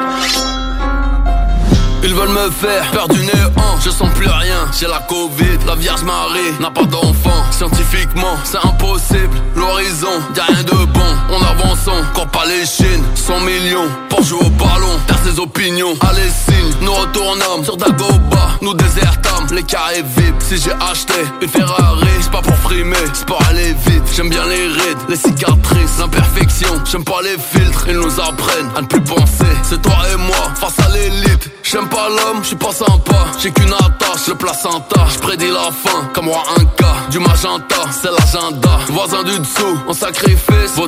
[2.03, 4.69] Ils veulent me faire perdre du néant je sens plus rien.
[4.79, 7.43] J'ai la Covid, la Vierge Marie n'a pas d'enfant.
[7.51, 9.35] Scientifiquement, c'est impossible.
[9.55, 11.11] L'horizon, y'a rien de bon.
[11.29, 13.03] On avance, encore pas les Chines.
[13.15, 14.99] 100 millions pour jouer au ballon.
[15.07, 16.73] Taire ses opinions, allez signe.
[16.81, 18.57] Nous retournons sur Dagoba.
[18.61, 20.35] Nous désertons les carrés VIP.
[20.39, 24.03] Si j'ai acheté une Ferrari, c'est pas pour frimer, c'est pour aller vite.
[24.15, 26.81] J'aime bien les rides, les cicatrices, l'imperfection.
[26.89, 29.51] J'aime pas les filtres, ils nous apprennent à ne plus penser.
[29.63, 31.49] C'est toi et moi face à l'élite.
[31.63, 33.27] J'aime pas l'homme, je suis pas sympa.
[33.41, 35.07] J'ai qu'une attache, le placenta.
[35.13, 36.95] Je prédis la fin, comme moi un cas.
[37.09, 38.79] Du magenta, c'est l'agenda.
[38.89, 40.75] Voisin du dessous, on sacrifice.
[40.75, 40.87] Vos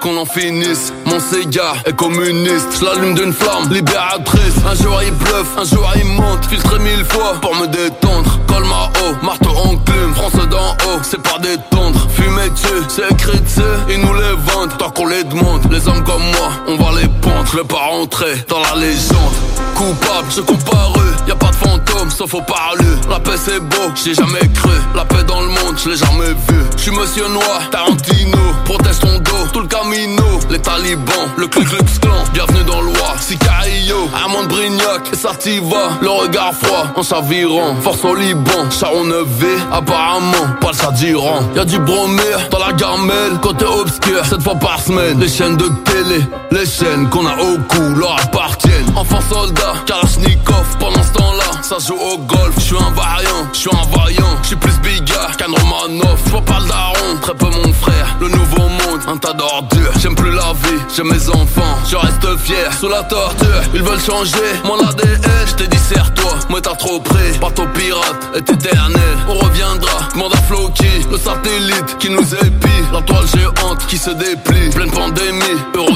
[0.00, 0.92] qu'on en finisse.
[1.06, 2.68] Mon cigare est communiste.
[2.78, 4.54] Je l'allume d'une flamme libératrice.
[4.70, 6.44] Un jour il bluffe, un jour il monte.
[6.46, 8.38] Filtré mille fois pour me détendre.
[8.46, 10.14] Col ma haut, marteau enclume.
[10.14, 12.06] France d'en haut, c'est pas détendre.
[12.14, 13.60] Fumer dessus, c'est écrit dessus.
[13.88, 15.70] Ils nous les vendent tant qu'on les demande.
[15.70, 17.46] Les hommes comme moi, on va les pondre.
[17.50, 19.34] Je vais pas rentrer dans la légende.
[19.74, 21.00] Coupable, je comparu.
[21.26, 22.86] Y a pas de fantôme, sauf au parlu.
[23.08, 24.70] La paix c'est beau, j'ai jamais cru.
[24.94, 26.58] La paix dans le monde, je l'ai jamais vu.
[26.76, 28.38] Je suis monsieur noir, Tarantino.
[28.64, 30.22] Protège ton dos, tout le camino.
[30.50, 32.24] Les talibans, le Ku Klux Klan.
[32.34, 33.96] Bienvenue dans l'Oie, Sicario.
[34.14, 35.98] Armand Brignac et Sativa.
[36.02, 37.74] Le regard froid, en chavirant.
[37.80, 39.44] Force au Liban, Charon 9V.
[39.72, 41.40] Apparemment, pas le s'addirant.
[41.56, 43.40] Y'a du bromure dans la gamelle.
[43.40, 45.18] Côté obscur, cette fois par semaine.
[45.18, 46.20] Les chaînes de télé,
[46.50, 48.71] les chaînes qu'on a au cou leur appartiennent.
[48.94, 50.66] Enfant soldat, Kalashnikov.
[50.78, 52.54] Pendant ce temps-là, ça joue au golf.
[52.56, 54.36] Je suis un variant, je suis un vaillant.
[54.42, 56.20] Je suis plus bigard qu'un Romanov.
[56.26, 58.16] Je pas le daron, très peu mon frère.
[58.20, 59.92] Le nouveau monde, un tas d'ordures.
[59.98, 61.76] J'aime plus la vie, j'aime mes enfants.
[61.88, 63.62] Je reste fier sous la torture.
[63.74, 65.20] Ils veulent changer mon ADN.
[65.46, 67.32] Je t'ai dit serre-toi, moi t'as trop près.
[67.40, 69.16] Bateau pirate est éternel.
[69.28, 72.82] On reviendra, demande à Floki, le satellite qui nous épie.
[72.92, 74.70] La toile géante qui se déplie.
[74.70, 75.92] Pleine pandémie, Euro.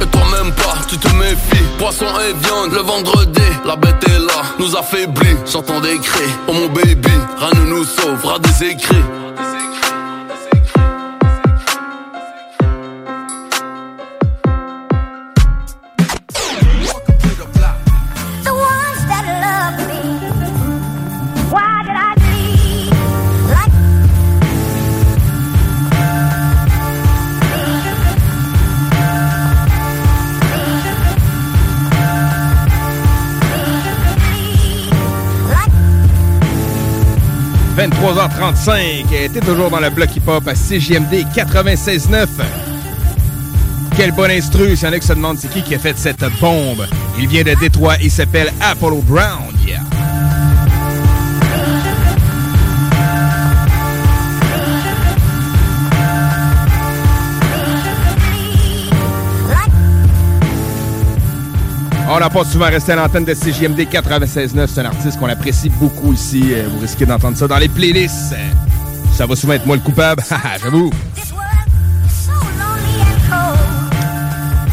[0.00, 1.64] Et toi même pas, tu te méfies.
[1.78, 5.36] Poisson le vendredi, la bête est là, nous affaiblit.
[5.50, 9.04] J'entends des cris, oh mon baby, rien ne nous sauvera des écrits.
[37.76, 39.12] 23h35.
[39.12, 42.26] était toujours dans le bloc hip-hop à CJMD 96.9.
[43.96, 45.98] Quel bon instru, s'il y en a qui se demandent c'est qui qui a fait
[45.98, 46.86] cette bombe?
[47.18, 49.55] Il vient de Détroit, il s'appelle Apollo Brown.
[62.08, 64.68] On n'a pas souvent resté à l'antenne de CJMD 96.9.
[64.68, 66.42] C'est un artiste qu'on apprécie beaucoup ici.
[66.52, 68.34] Euh, Vous risquez d'entendre ça dans les playlists.
[69.12, 70.22] Ça va souvent être moi le coupable.
[70.30, 70.90] Haha, J'avoue.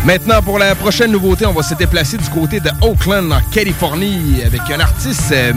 [0.06, 4.44] Maintenant, pour la prochaine nouveauté, on va se déplacer du côté de Oakland, en Californie,
[4.46, 5.54] avec un artiste, euh,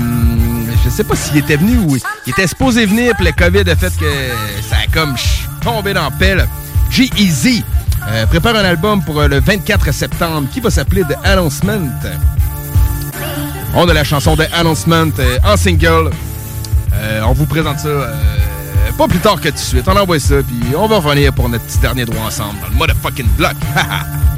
[0.84, 3.74] je sais pas s'il était venu ou il était supposé venir, puis le COVID a
[3.74, 4.06] fait que
[4.70, 5.16] ça a comme
[5.60, 6.46] tombé dans la pelle.
[6.90, 7.64] G-Eazy
[8.08, 11.90] euh, prépare un album pour euh, le 24 septembre qui va s'appeler The Announcement.
[13.74, 16.10] On a la chanson The Announcement euh, en single.
[17.24, 17.88] On vous présente ça
[18.96, 19.86] pas plus tard que tout de suite.
[19.88, 22.74] On envoie ça, puis on va revenir pour notre petit dernier droit ensemble dans le
[22.74, 23.54] motherfucking block.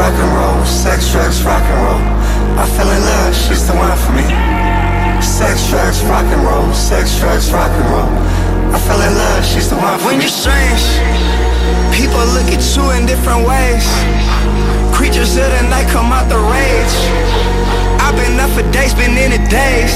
[0.00, 0.64] rock and roll.
[0.64, 2.02] Sex, drugs, rock and roll.
[2.56, 4.24] I fell in love, she's the one for me.
[5.20, 6.72] Sex, drugs, rock and roll.
[6.72, 8.12] Sex, drugs, rock and roll.
[8.72, 10.24] I fell in love, she's the one for When me.
[10.24, 10.84] you're strange,
[11.92, 13.84] people look at you in different ways.
[14.96, 16.96] Creatures of the night come out the rage.
[18.00, 19.94] I've been up for days, been in it days.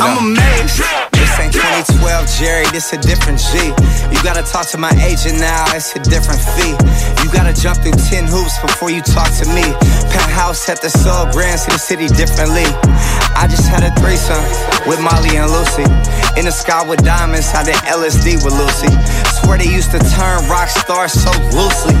[0.00, 1.17] I'm amazed.
[1.38, 3.70] Ain't 2012, Jerry, this a different G.
[4.10, 6.74] You gotta talk to my agent now, it's a different fee.
[7.22, 9.62] You gotta jump through 10 hoops before you talk to me.
[10.10, 12.66] Penthouse at the Soul Grand, see the city differently.
[13.38, 14.42] I just had a threesome
[14.90, 15.86] with Molly and Lucy.
[16.34, 18.90] In the sky with diamonds, I did LSD with Lucy.
[19.38, 21.94] Swear they used to turn rock stars so loosely.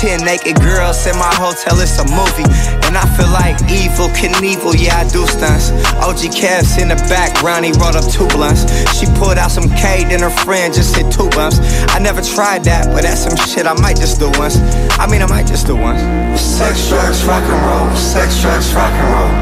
[0.00, 2.48] Ten naked girls in my hotel, it's a movie.
[2.84, 5.70] And I feel like evil Knievel, yeah, I do stunts.
[6.02, 8.64] OG Cavs in the background, he rolled up two blunts.
[8.90, 11.58] She pulled out some K, then her friend just hit two bumps.
[11.94, 14.56] I never tried that, but that's some shit I might just do once.
[14.98, 16.00] I mean, I might just do once.
[16.40, 17.88] Sex, drugs, rock and roll.
[17.96, 19.32] Sex, drugs, rock and roll.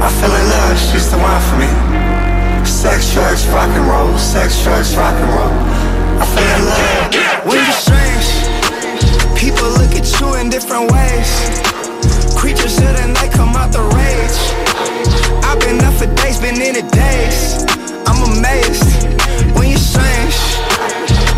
[0.00, 1.70] I feel in love, she's the one for me.
[2.66, 4.16] Sex, drugs, rock and roll.
[4.18, 5.54] Sex, drugs, rock and roll.
[6.20, 7.46] I feel in love.
[7.46, 8.28] When you're strange,
[9.38, 11.30] people look at you in different ways.
[12.36, 14.38] Creatures of the night come out the rage.
[15.44, 17.64] I've been up for days, been in it days.
[18.16, 19.04] I'm amazed
[19.52, 20.36] when you're strange.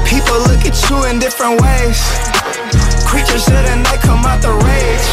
[0.07, 1.99] People look at you in different ways.
[3.03, 5.09] Creatures of the night come out the rage.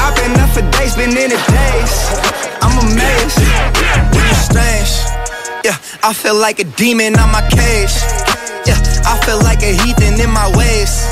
[0.00, 1.94] I've been up for days, been in it days.
[2.64, 3.44] I'm amazed
[4.08, 4.92] when you're strange.
[5.68, 7.92] Yeah, I feel like a demon on my cage.
[8.64, 11.04] Yeah, I feel like a heathen in my ways.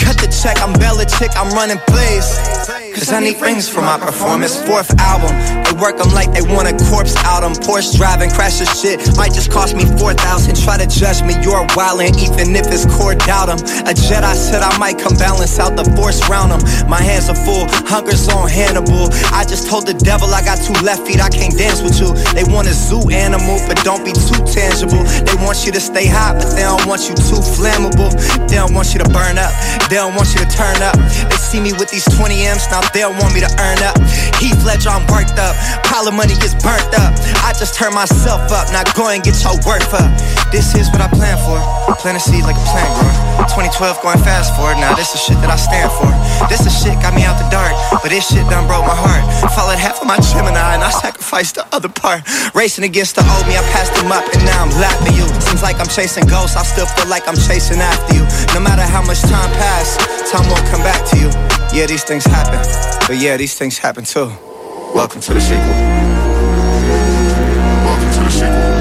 [0.00, 2.85] Cut the check, I'm Belichick, I'm running plays.
[2.96, 4.56] Cause I need rings for my performance.
[4.64, 5.28] Fourth album,
[5.62, 7.44] they work them like they want a corpse out.
[7.44, 8.96] I'm Porsche driving, crash the shit.
[9.18, 10.56] Might just cost me 4,000.
[10.56, 13.60] Try to judge me, you're wildin', even if it's core doubt 'em.
[13.84, 16.88] A Jedi said I might come balance out the force round 'em.
[16.88, 19.12] My hands are full, hunger's on Hannibal.
[19.30, 22.16] I just told the devil I got two left feet, I can't dance with you.
[22.32, 25.04] They want a zoo animal, but don't be too tangible.
[25.28, 28.08] They want you to stay hot, but they don't want you too flammable.
[28.48, 29.52] They don't want you to burn up,
[29.90, 30.96] they don't want you to turn up.
[31.28, 33.96] They see me with these 20 M's, now they don't want me to earn up.
[34.38, 35.56] Heath Ledger, I'm worked up.
[35.86, 37.12] Pile of money gets burnt up.
[37.46, 40.10] I just turn myself up, now go and get your worth up.
[40.52, 41.58] This is what I plan for.
[41.98, 43.16] Plant a seed like a plant grower.
[43.56, 46.08] 2012 going fast forward, now this is shit that I stand for.
[46.48, 47.72] This is shit got me out the dark,
[48.02, 49.24] but this shit done broke my heart.
[49.56, 52.22] Followed half of my Gemini and I sacrificed the other part.
[52.54, 55.26] Racing against the old me, I passed them up and now I'm lapping you.
[55.40, 58.24] Seems like I'm chasing ghosts, I still feel like I'm chasing after you.
[58.54, 59.96] No matter how much time pass,
[60.30, 61.55] time won't come back to you.
[61.72, 62.58] Yeah, these things happen,
[63.06, 64.32] but yeah, these things happen too.
[64.94, 65.66] Welcome to the sequel.
[67.84, 68.76] Welcome to the sequel.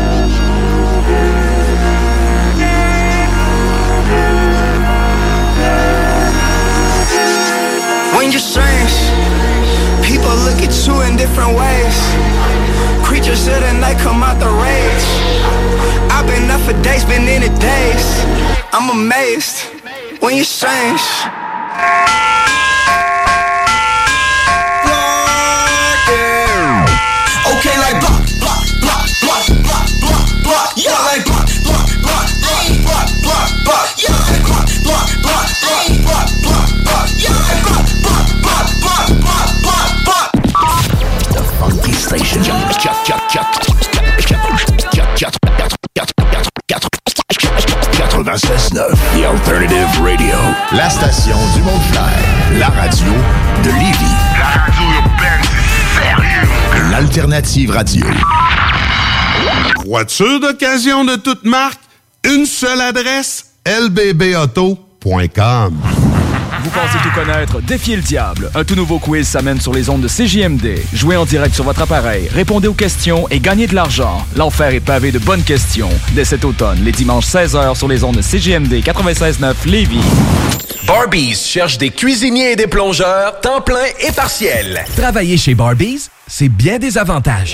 [8.18, 8.96] When you're strange,
[10.02, 11.98] people look at you in different ways.
[13.04, 15.08] Creatures of the night come out the rage.
[16.12, 18.06] I've been up for days, been in it days.
[18.72, 19.64] I'm amazed
[20.22, 21.02] when you're strange.
[48.76, 50.36] The Alternative Radio.
[50.74, 51.80] La station du mont
[52.60, 53.08] La radio
[53.64, 54.16] de Lévis.
[54.38, 54.86] La radio.
[56.92, 58.06] L'Alternative Radio.
[59.86, 61.80] Voiture d'occasion de toute marque,
[62.26, 64.86] une seule adresse, lbbauto.com.
[66.64, 67.62] Vous pensez tout connaître?
[67.62, 68.52] Défiez le diable.
[68.56, 70.80] Un tout nouveau quiz s'amène sur les ondes de CJMD.
[70.94, 74.26] Jouez en direct sur votre appareil, répondez aux questions et gagnez de l'argent.
[74.36, 75.90] L'enfer est pavé de bonnes questions.
[76.14, 80.00] Dès cet automne, les dimanches 16h sur les ondes de CJMD 96.9 Lévis.
[80.88, 84.86] Barbies cherche des cuisiniers et des plongeurs, temps plein et partiel.
[84.96, 87.54] Travailler chez Barbies, c'est bien des avantages.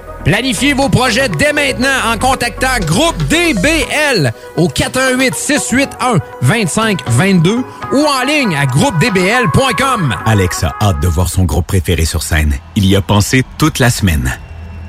[0.23, 8.67] Planifiez vos projets dès maintenant en contactant Groupe DBL au 418-681-2522 ou en ligne à
[8.67, 10.15] groupedbl.com.
[10.25, 12.53] Alex a hâte de voir son groupe préféré sur scène.
[12.75, 14.39] Il y a pensé toute la semaine.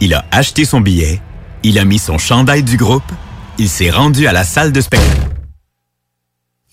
[0.01, 1.23] Il a acheté son billet,
[1.63, 3.11] il a mis son chandail du groupe,
[3.57, 5.29] il s'est rendu à la salle de spectacle.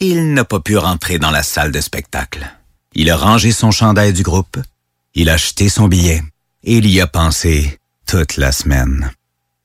[0.02, 2.46] Il n'a pas pu rentrer dans la salle de spectacle.
[2.94, 4.58] Il a rangé son chandail du groupe,
[5.14, 6.22] il a acheté son billet
[6.64, 7.79] et il y a pensé
[8.10, 9.12] toute la semaine.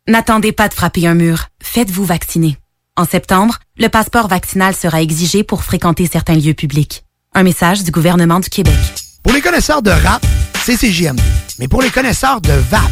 [0.07, 1.47] N'attendez pas de frapper un mur.
[1.63, 2.59] Faites-vous vacciner.
[2.95, 7.05] En septembre, le passeport vaccinal sera exigé pour fréquenter certains lieux publics.
[7.35, 8.75] Un message du gouvernement du Québec.
[9.23, 10.23] Pour les connaisseurs de rap,
[10.63, 11.23] c'est CGMD.
[11.59, 12.83] Mais pour les connaisseurs de VAP,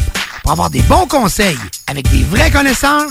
[0.43, 3.11] pour avoir des bons conseils avec des vrais connaisseurs,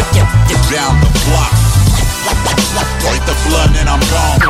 [0.00, 1.52] Down the block.
[3.02, 4.40] Break the blood and I'm gone.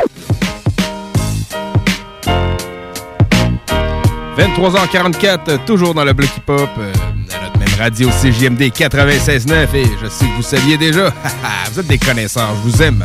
[4.36, 10.08] 23h44, toujours dans le bloc hip-hop, euh, à notre même radio CJMD 96.9 et je
[10.08, 11.12] sais que vous saviez déjà,
[11.72, 13.04] vous êtes des connaisseurs, je vous aime.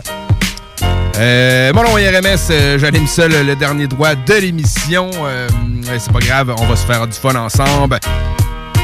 [1.17, 5.09] Euh, mon nom est RMS, euh, j'anime seul le dernier droit de l'émission.
[5.23, 5.47] Euh,
[5.97, 7.99] c'est pas grave, on va se faire du fun ensemble.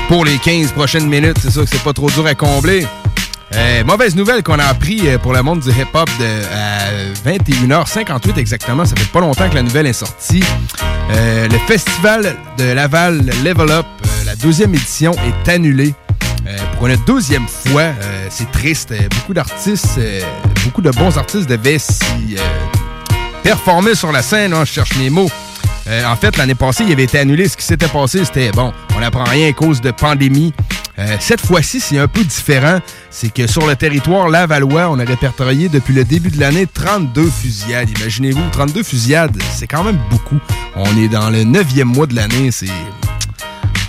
[0.07, 2.88] Pour les 15 prochaines minutes, c'est sûr que c'est pas trop dur à combler.
[3.56, 8.38] Euh, mauvaise nouvelle qu'on a appris euh, pour le monde du hip-hop de à 21h58
[8.38, 8.86] exactement.
[8.86, 10.44] Ça fait pas longtemps que la nouvelle est sortie.
[11.11, 13.86] Euh, le festival de Laval Level Up,
[14.26, 15.94] la deuxième édition, est annulé.
[16.48, 17.91] Euh, pour une deuxième fois,
[18.30, 18.94] c'est triste.
[19.15, 19.99] Beaucoup d'artistes,
[20.64, 22.38] beaucoup de bons artistes devaient s'y
[23.44, 24.53] performer sur la scène.
[24.53, 25.30] hein, je cherche mes mots.
[25.88, 27.48] Euh, en fait, l'année passée, il avait été annulé.
[27.48, 30.53] Ce qui s'était passé, c'était bon, on n'apprend rien à cause de pandémie.
[30.99, 32.80] Euh, cette fois-ci, c'est un peu différent.
[33.10, 37.30] C'est que sur le territoire Lavallois, on a répertorié depuis le début de l'année 32
[37.30, 37.90] fusillades.
[37.98, 40.40] Imaginez-vous, 32 fusillades, c'est quand même beaucoup.
[40.76, 42.52] On est dans le neuvième mois de l'année.
[42.52, 42.68] C'est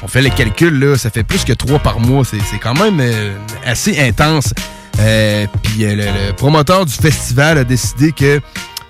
[0.04, 2.24] on fait les calculs, là, ça fait plus que trois par mois.
[2.24, 4.52] C'est quand même euh, assez intense.
[5.62, 8.40] Puis le promoteur du festival a décidé que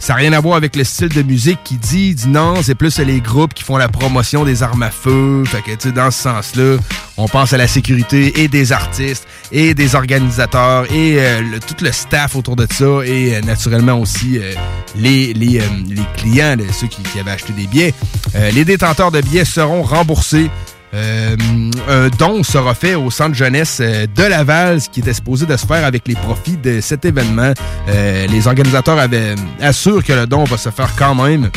[0.02, 2.16] ça n'a rien à voir avec le style de musique qu'il dit.
[2.26, 5.44] Non, c'est plus les groupes qui font la promotion des armes à feu.
[5.46, 6.78] Fait que, tu dans ce sens-là,
[7.16, 11.92] on pense à la sécurité et des artistes et des organisateurs et euh, tout le
[11.92, 14.54] staff autour de ça et euh, naturellement aussi euh,
[14.96, 15.34] les,
[16.16, 17.94] clients, ceux qui, qui avaient acheté des billets.
[18.34, 20.50] Les détenteurs de billets seront remboursés.
[20.94, 21.36] Euh,
[21.88, 25.56] un don sera fait au centre jeunesse euh, de Laval, ce qui était supposé de
[25.56, 27.52] se faire avec les profits de cet événement.
[27.88, 31.50] Euh, les organisateurs avaient, assurent que le don va se faire quand même.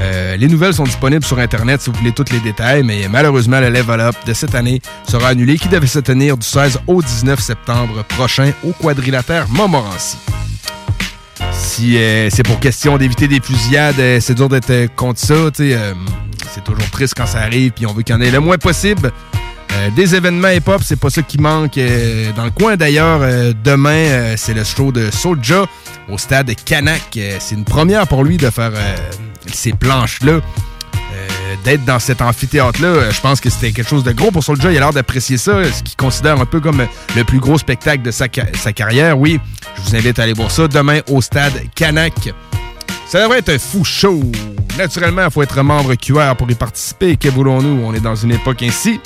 [0.00, 3.60] Euh, les nouvelles sont disponibles sur Internet si vous voulez tous les détails, mais malheureusement,
[3.60, 7.02] le Level Up de cette année sera annulé, qui devait se tenir du 16 au
[7.02, 10.16] 19 septembre prochain au quadrilatère Montmorency.
[11.52, 15.34] Si euh, c'est pour question d'éviter des fusillades, euh, c'est dur d'être euh, contre ça.
[15.34, 15.94] euh,
[16.54, 18.58] c'est toujours triste quand ça arrive, puis on veut qu'il y en ait le moins
[18.58, 19.12] possible.
[19.72, 21.78] Euh, des événements hip-hop, c'est pas ça qui manque.
[21.78, 25.66] euh, dans le coin d'ailleurs, euh, demain, c'est le show de Soulja
[26.08, 27.18] au stade Canac.
[27.38, 28.72] C'est une première pour lui de faire
[29.46, 30.40] ces planches-là.
[31.64, 34.70] D'être dans cet amphithéâtre-là, je pense que c'était quelque chose de gros pour Soulja.
[34.70, 38.02] Il a l'air d'apprécier ça, ce qu'il considère un peu comme le plus gros spectacle
[38.02, 39.18] de sa carrière.
[39.18, 39.40] Oui,
[39.76, 42.14] je vous invite à aller voir ça demain au stade Canac.
[43.08, 44.20] Ça devrait être un fou show.
[44.76, 47.16] Naturellement, il faut être membre QR pour y participer.
[47.16, 47.82] Que voulons-nous?
[47.82, 49.00] On est dans une époque ainsi.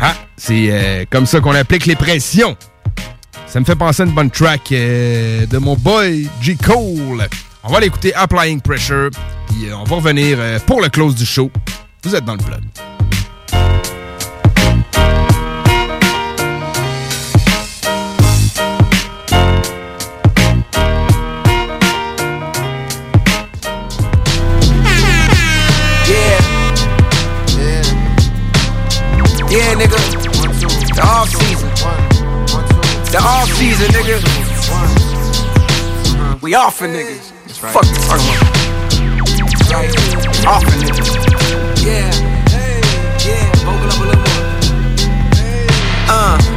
[0.00, 2.56] Ah, c'est euh, comme ça qu'on applique les pressions.
[3.48, 6.56] Ça me fait penser à une bonne track euh, de mon boy J.
[6.56, 7.28] Cole.
[7.64, 9.10] On va l'écouter Applying Pressure.
[9.48, 11.50] Puis euh, on va revenir pour le close du show.
[12.04, 12.62] Vous êtes dans le plug.
[29.52, 29.98] Yeah, nigga.
[30.94, 31.68] The off season.
[33.12, 34.16] The off season, nigga.
[36.40, 37.32] We off for niggas.
[37.60, 38.56] Fuck you talking about.
[40.46, 41.84] Off for nigga.
[41.84, 42.31] Yeah.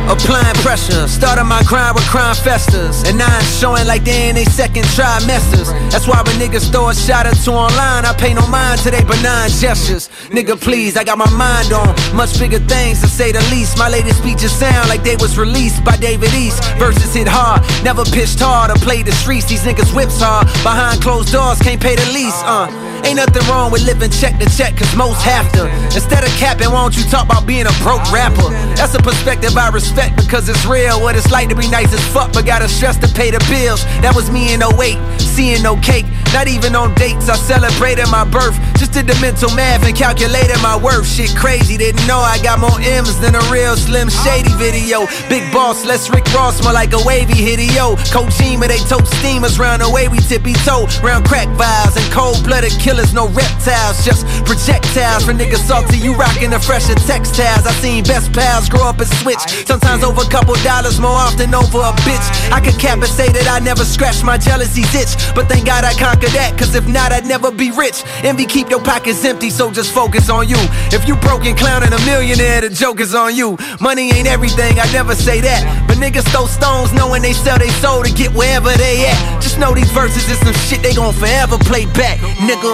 [0.09, 1.07] Applying pressure.
[1.07, 3.03] Started my grind with crime festers.
[3.03, 5.69] And now I'm showing like they in they second trimesters.
[5.91, 8.91] That's why when niggas throw a shot or two online, I pay no mind to
[8.91, 10.09] they benign gestures.
[10.29, 13.77] Nigga, please, I got my mind on much bigger things to say the least.
[13.77, 16.63] My latest speeches sound like they was released by David East.
[16.77, 19.45] Verses hit hard, never pitched hard or played the streets.
[19.45, 20.47] These niggas whips hard.
[20.63, 22.39] Behind closed doors, can't pay the lease.
[22.45, 22.69] Uh,
[23.05, 25.65] ain't nothing wrong with living check to check, cause most have to.
[25.95, 28.49] Instead of capping, why don't you talk about being a broke rapper?
[28.75, 31.01] That's a perspective I respect because it's real.
[31.01, 33.83] What it's like to be nice as fuck, but gotta stress to pay the bills.
[34.03, 36.05] That was me in 08, seeing no cake.
[36.33, 38.59] Not even on dates, I celebrated my birth.
[38.75, 41.07] Just did the mental math and calculated my worth.
[41.07, 45.07] Shit crazy, didn't know I got more M's than a real Slim Shady video.
[45.31, 47.95] Big boss, less Rick Ross, more like a wavy hitio.
[48.11, 50.87] Kojima, they tote steamers round the way we tippy toe.
[50.99, 55.23] Round crack vials and cold blooded killers, no reptiles, just projectiles.
[55.23, 57.63] For niggas salty, you rockin' the fresher textiles.
[57.65, 59.39] I seen best pals grow up and switch.
[59.63, 62.27] Sometimes over a couple dollars, more often over a bitch.
[62.51, 65.13] I could cap and say that I never scratched my jealousy's itch.
[65.35, 68.03] But thank God I conquered that, cause if not, I'd never be rich.
[68.23, 70.57] Envy keep your pockets empty, so just focus on you.
[70.91, 73.57] If you broke and clowning a millionaire, the joke is on you.
[73.79, 75.87] Money ain't everything, I never say that.
[75.87, 79.41] But niggas throw stones knowing they sell their soul to get wherever they at.
[79.41, 82.73] Just know these verses is some shit they gon' forever play back, nigga.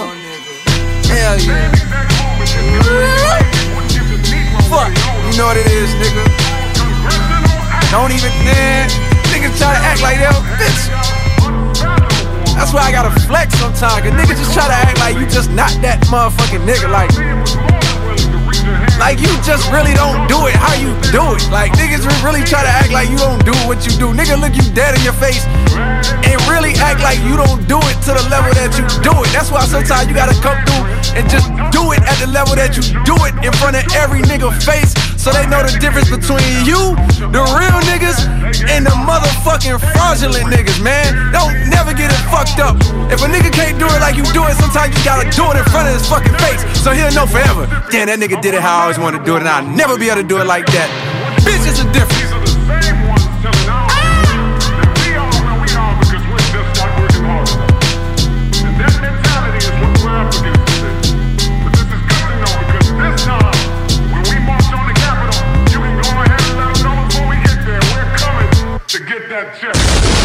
[1.06, 1.72] Hell yeah.
[4.72, 4.88] Fuck,
[5.28, 6.41] you know what it is, nigga.
[7.92, 8.88] Don't even, man.
[9.28, 10.88] Niggas try to act like they're a bitch.
[12.56, 14.00] That's why I gotta flex sometimes.
[14.00, 16.88] Cause niggas just try to act like you just not that motherfucking nigga.
[16.88, 17.12] Like,
[19.02, 21.42] like you just really don't do it how you do it.
[21.50, 24.14] Like niggas really try to act like you don't do what you do.
[24.14, 25.42] Nigga look you dead in your face
[26.22, 29.28] and really act like you don't do it to the level that you do it.
[29.34, 30.86] That's why sometimes you gotta come through
[31.18, 34.22] and just do it at the level that you do it in front of every
[34.22, 36.98] nigga face so they know the difference between you,
[37.30, 38.26] the real niggas,
[38.66, 41.30] and the motherfucking fraudulent niggas, man.
[41.30, 42.74] Don't never get it fucked up.
[43.06, 45.62] If a nigga can't do it like you do it, sometimes you gotta do it
[45.62, 47.70] in front of his fucking face so he'll know forever.
[47.90, 50.08] Damn, that nigga did it how always wanted to do it, and I'll never be
[50.10, 50.88] able to do it like that.
[51.40, 52.20] Bitch, it's a difference.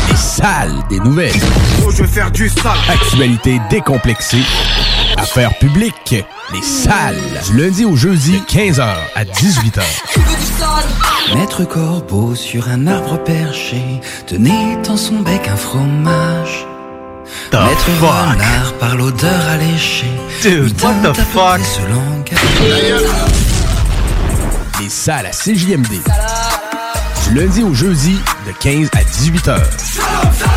[0.09, 1.31] Les salles des nouvelles.
[1.85, 2.71] Oh, je vais faire du sale.
[2.89, 4.43] Actualité décomplexée.
[5.29, 6.15] Affaires publiques.
[6.53, 7.19] Les salles.
[7.47, 9.81] Du lundi au jeudi, 15h à 18h.
[11.35, 16.65] Maître Corbeau sur un arbre perché tenait dans son bec un fromage.
[17.51, 18.09] The Maître fuck?
[18.09, 20.07] Renard par l'odeur alléchée.
[20.43, 21.59] Dude, what the fuck?
[21.59, 23.03] près ce langage.
[24.79, 26.03] Les salles à CJMD.
[27.27, 30.56] Du lundi au jeudi, de 15 à 18h.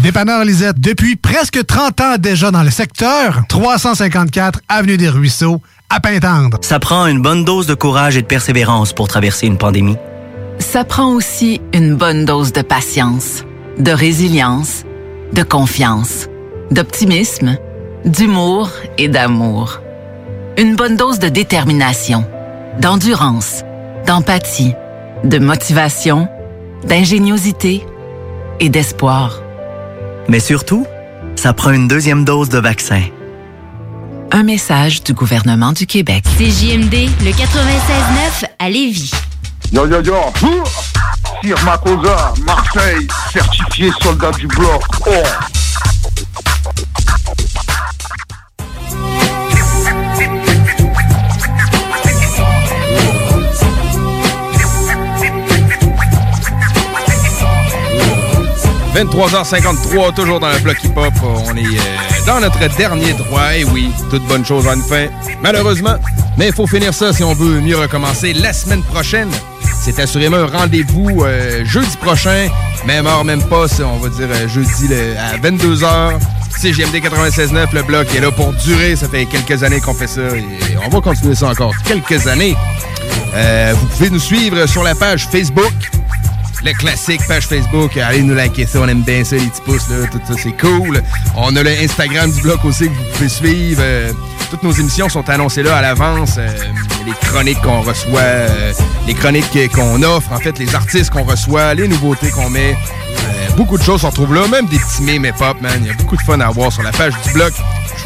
[0.00, 5.60] Dépanneur Lisette, depuis presque 30 ans déjà dans le secteur, 354 Avenue des Ruisseaux,
[5.90, 6.58] à Pintendre.
[6.62, 9.96] Ça prend une bonne dose de courage et de persévérance pour traverser une pandémie.
[10.58, 13.44] Ça prend aussi une bonne dose de patience,
[13.78, 14.84] de résilience,
[15.32, 16.28] de confiance,
[16.70, 17.56] d'optimisme,
[18.04, 19.80] d'humour et d'amour.
[20.58, 22.24] Une bonne dose de détermination,
[22.80, 23.62] d'endurance,
[24.06, 24.74] d'empathie,
[25.24, 26.28] de motivation,
[26.84, 27.84] d'ingéniosité
[28.58, 29.42] et d'espoir.
[30.28, 30.86] Mais surtout,
[31.36, 33.02] ça prend une deuxième dose de vaccin.
[34.30, 36.24] Un message du gouvernement du Québec.
[36.38, 39.10] CJMD, le 96.9 à Lévis.
[39.72, 40.14] Yo yo yo
[41.42, 44.82] Sir Makosa, Marseille, certifié soldat du bloc.
[45.06, 45.61] Oh
[58.94, 61.14] 23h53, toujours dans le bloc hip-hop.
[61.22, 63.54] On est euh, dans notre dernier droit.
[63.56, 65.06] Et oui, toute bonne chose une fin,
[65.40, 65.94] malheureusement.
[66.36, 69.30] Mais il faut finir ça si on veut mieux recommencer la semaine prochaine.
[69.80, 72.48] C'est assurément un rendez-vous euh, jeudi prochain.
[72.86, 74.88] Même heure, même pas, on va dire euh, jeudi
[75.18, 76.18] à 22h.
[76.58, 78.94] CGMD 96.9, le bloc est là pour durer.
[78.94, 80.44] Ça fait quelques années qu'on fait ça et
[80.84, 82.54] on va continuer ça encore quelques années.
[83.74, 85.72] Vous pouvez nous suivre sur la page Facebook.
[86.64, 89.88] Le classique page Facebook, allez nous liker ça, on aime bien ça, les petits pouces,
[89.88, 91.02] là, tout ça, c'est cool.
[91.36, 93.82] On a le Instagram du bloc aussi que vous pouvez suivre.
[93.84, 94.12] Euh,
[94.52, 96.34] toutes nos émissions sont annoncées là à l'avance.
[96.38, 96.46] Euh,
[97.06, 98.72] les chroniques qu'on reçoit, euh,
[99.06, 102.72] les chroniques qu'on offre, en fait, les artistes qu'on reçoit, les nouveautés qu'on met.
[102.72, 105.72] Euh, beaucoup de choses se retrouvent là, même des petits memes et pop, man.
[105.80, 107.52] Il y a beaucoup de fun à voir sur la page du bloc.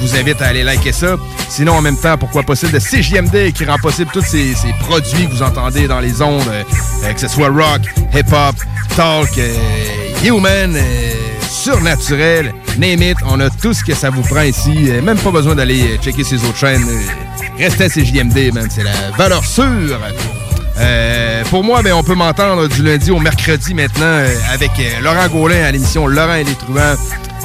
[0.00, 1.16] Je vous invite à aller liker ça.
[1.48, 5.26] Sinon, en même temps, pourquoi pas celle de CJMD qui rend possible tous ces, produits
[5.26, 7.82] que vous entendez dans les ondes, euh, que ce soit rock,
[8.14, 8.56] hip-hop,
[8.94, 9.56] talk, euh,
[10.24, 11.12] human, euh,
[11.48, 13.16] surnaturel, name it.
[13.26, 14.90] On a tout ce que ça vous prend ici.
[15.02, 16.84] Même pas besoin d'aller checker ces autres chaînes.
[17.58, 18.68] Restez à CJMD, man.
[18.70, 19.98] C'est la valeur sûre.
[21.50, 25.70] Pour moi, ben, on peut m'entendre du lundi au mercredi maintenant avec Laurent Gaulin à
[25.72, 26.96] l'émission Laurent et les Truands.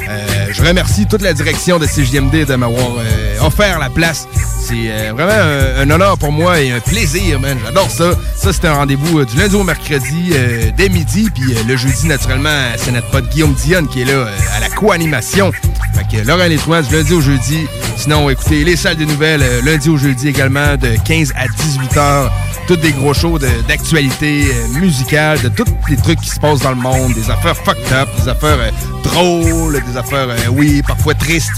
[0.08, 4.26] Euh, je remercie toute la direction de CJMD de m'avoir euh, offert la place.
[4.60, 5.32] C'est euh, vraiment
[5.80, 7.58] un, honneur pour moi et un plaisir, man.
[7.64, 8.12] J'adore ça.
[8.36, 10.32] Ça, c'est un rendez-vous du lundi au mercredi
[10.76, 11.28] dès midi.
[11.34, 15.52] Puis le jeudi, naturellement, c'est notre pote Guillaume Dionne qui est là à la co-animation.
[15.94, 17.66] Fait que Laurent Truands du lundi au jeudi.
[17.96, 22.32] Sinon, écoutez, les salles des nouvelles, lundi au jeudi également, de 15 à 18 heures.
[22.66, 26.70] Tous des gros shows d'actualité euh, musicale, de tous les trucs qui se passent dans
[26.70, 28.70] le monde, des affaires fucked up, des affaires euh,
[29.02, 31.50] drôles, des affaires, euh, oui, parfois tristes.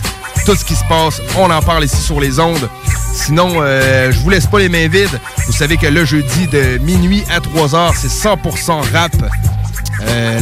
[0.46, 2.68] Tout ce qui se passe, on en parle ici sur les ondes.
[3.14, 5.20] Sinon, je vous laisse pas les mains vides.
[5.46, 9.12] Vous savez que le jeudi de minuit à 3 heures, c'est 100% rap.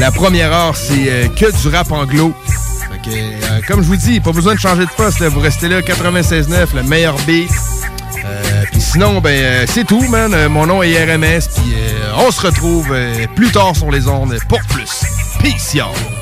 [0.00, 2.34] La première heure, c'est que du rap anglo.
[2.90, 5.22] Fait que, comme je vous dis, pas besoin de changer de poste.
[5.22, 7.50] Vous restez là, 96.9, le meilleur beat.
[8.24, 10.32] Euh, puis sinon, ben, euh, c'est tout, man.
[10.34, 11.48] Euh, mon nom est RMS.
[11.54, 11.74] Puis
[12.16, 12.94] on se retrouve
[13.34, 15.04] plus tard sur les ondes pour plus.
[15.40, 16.21] Peace, y'all.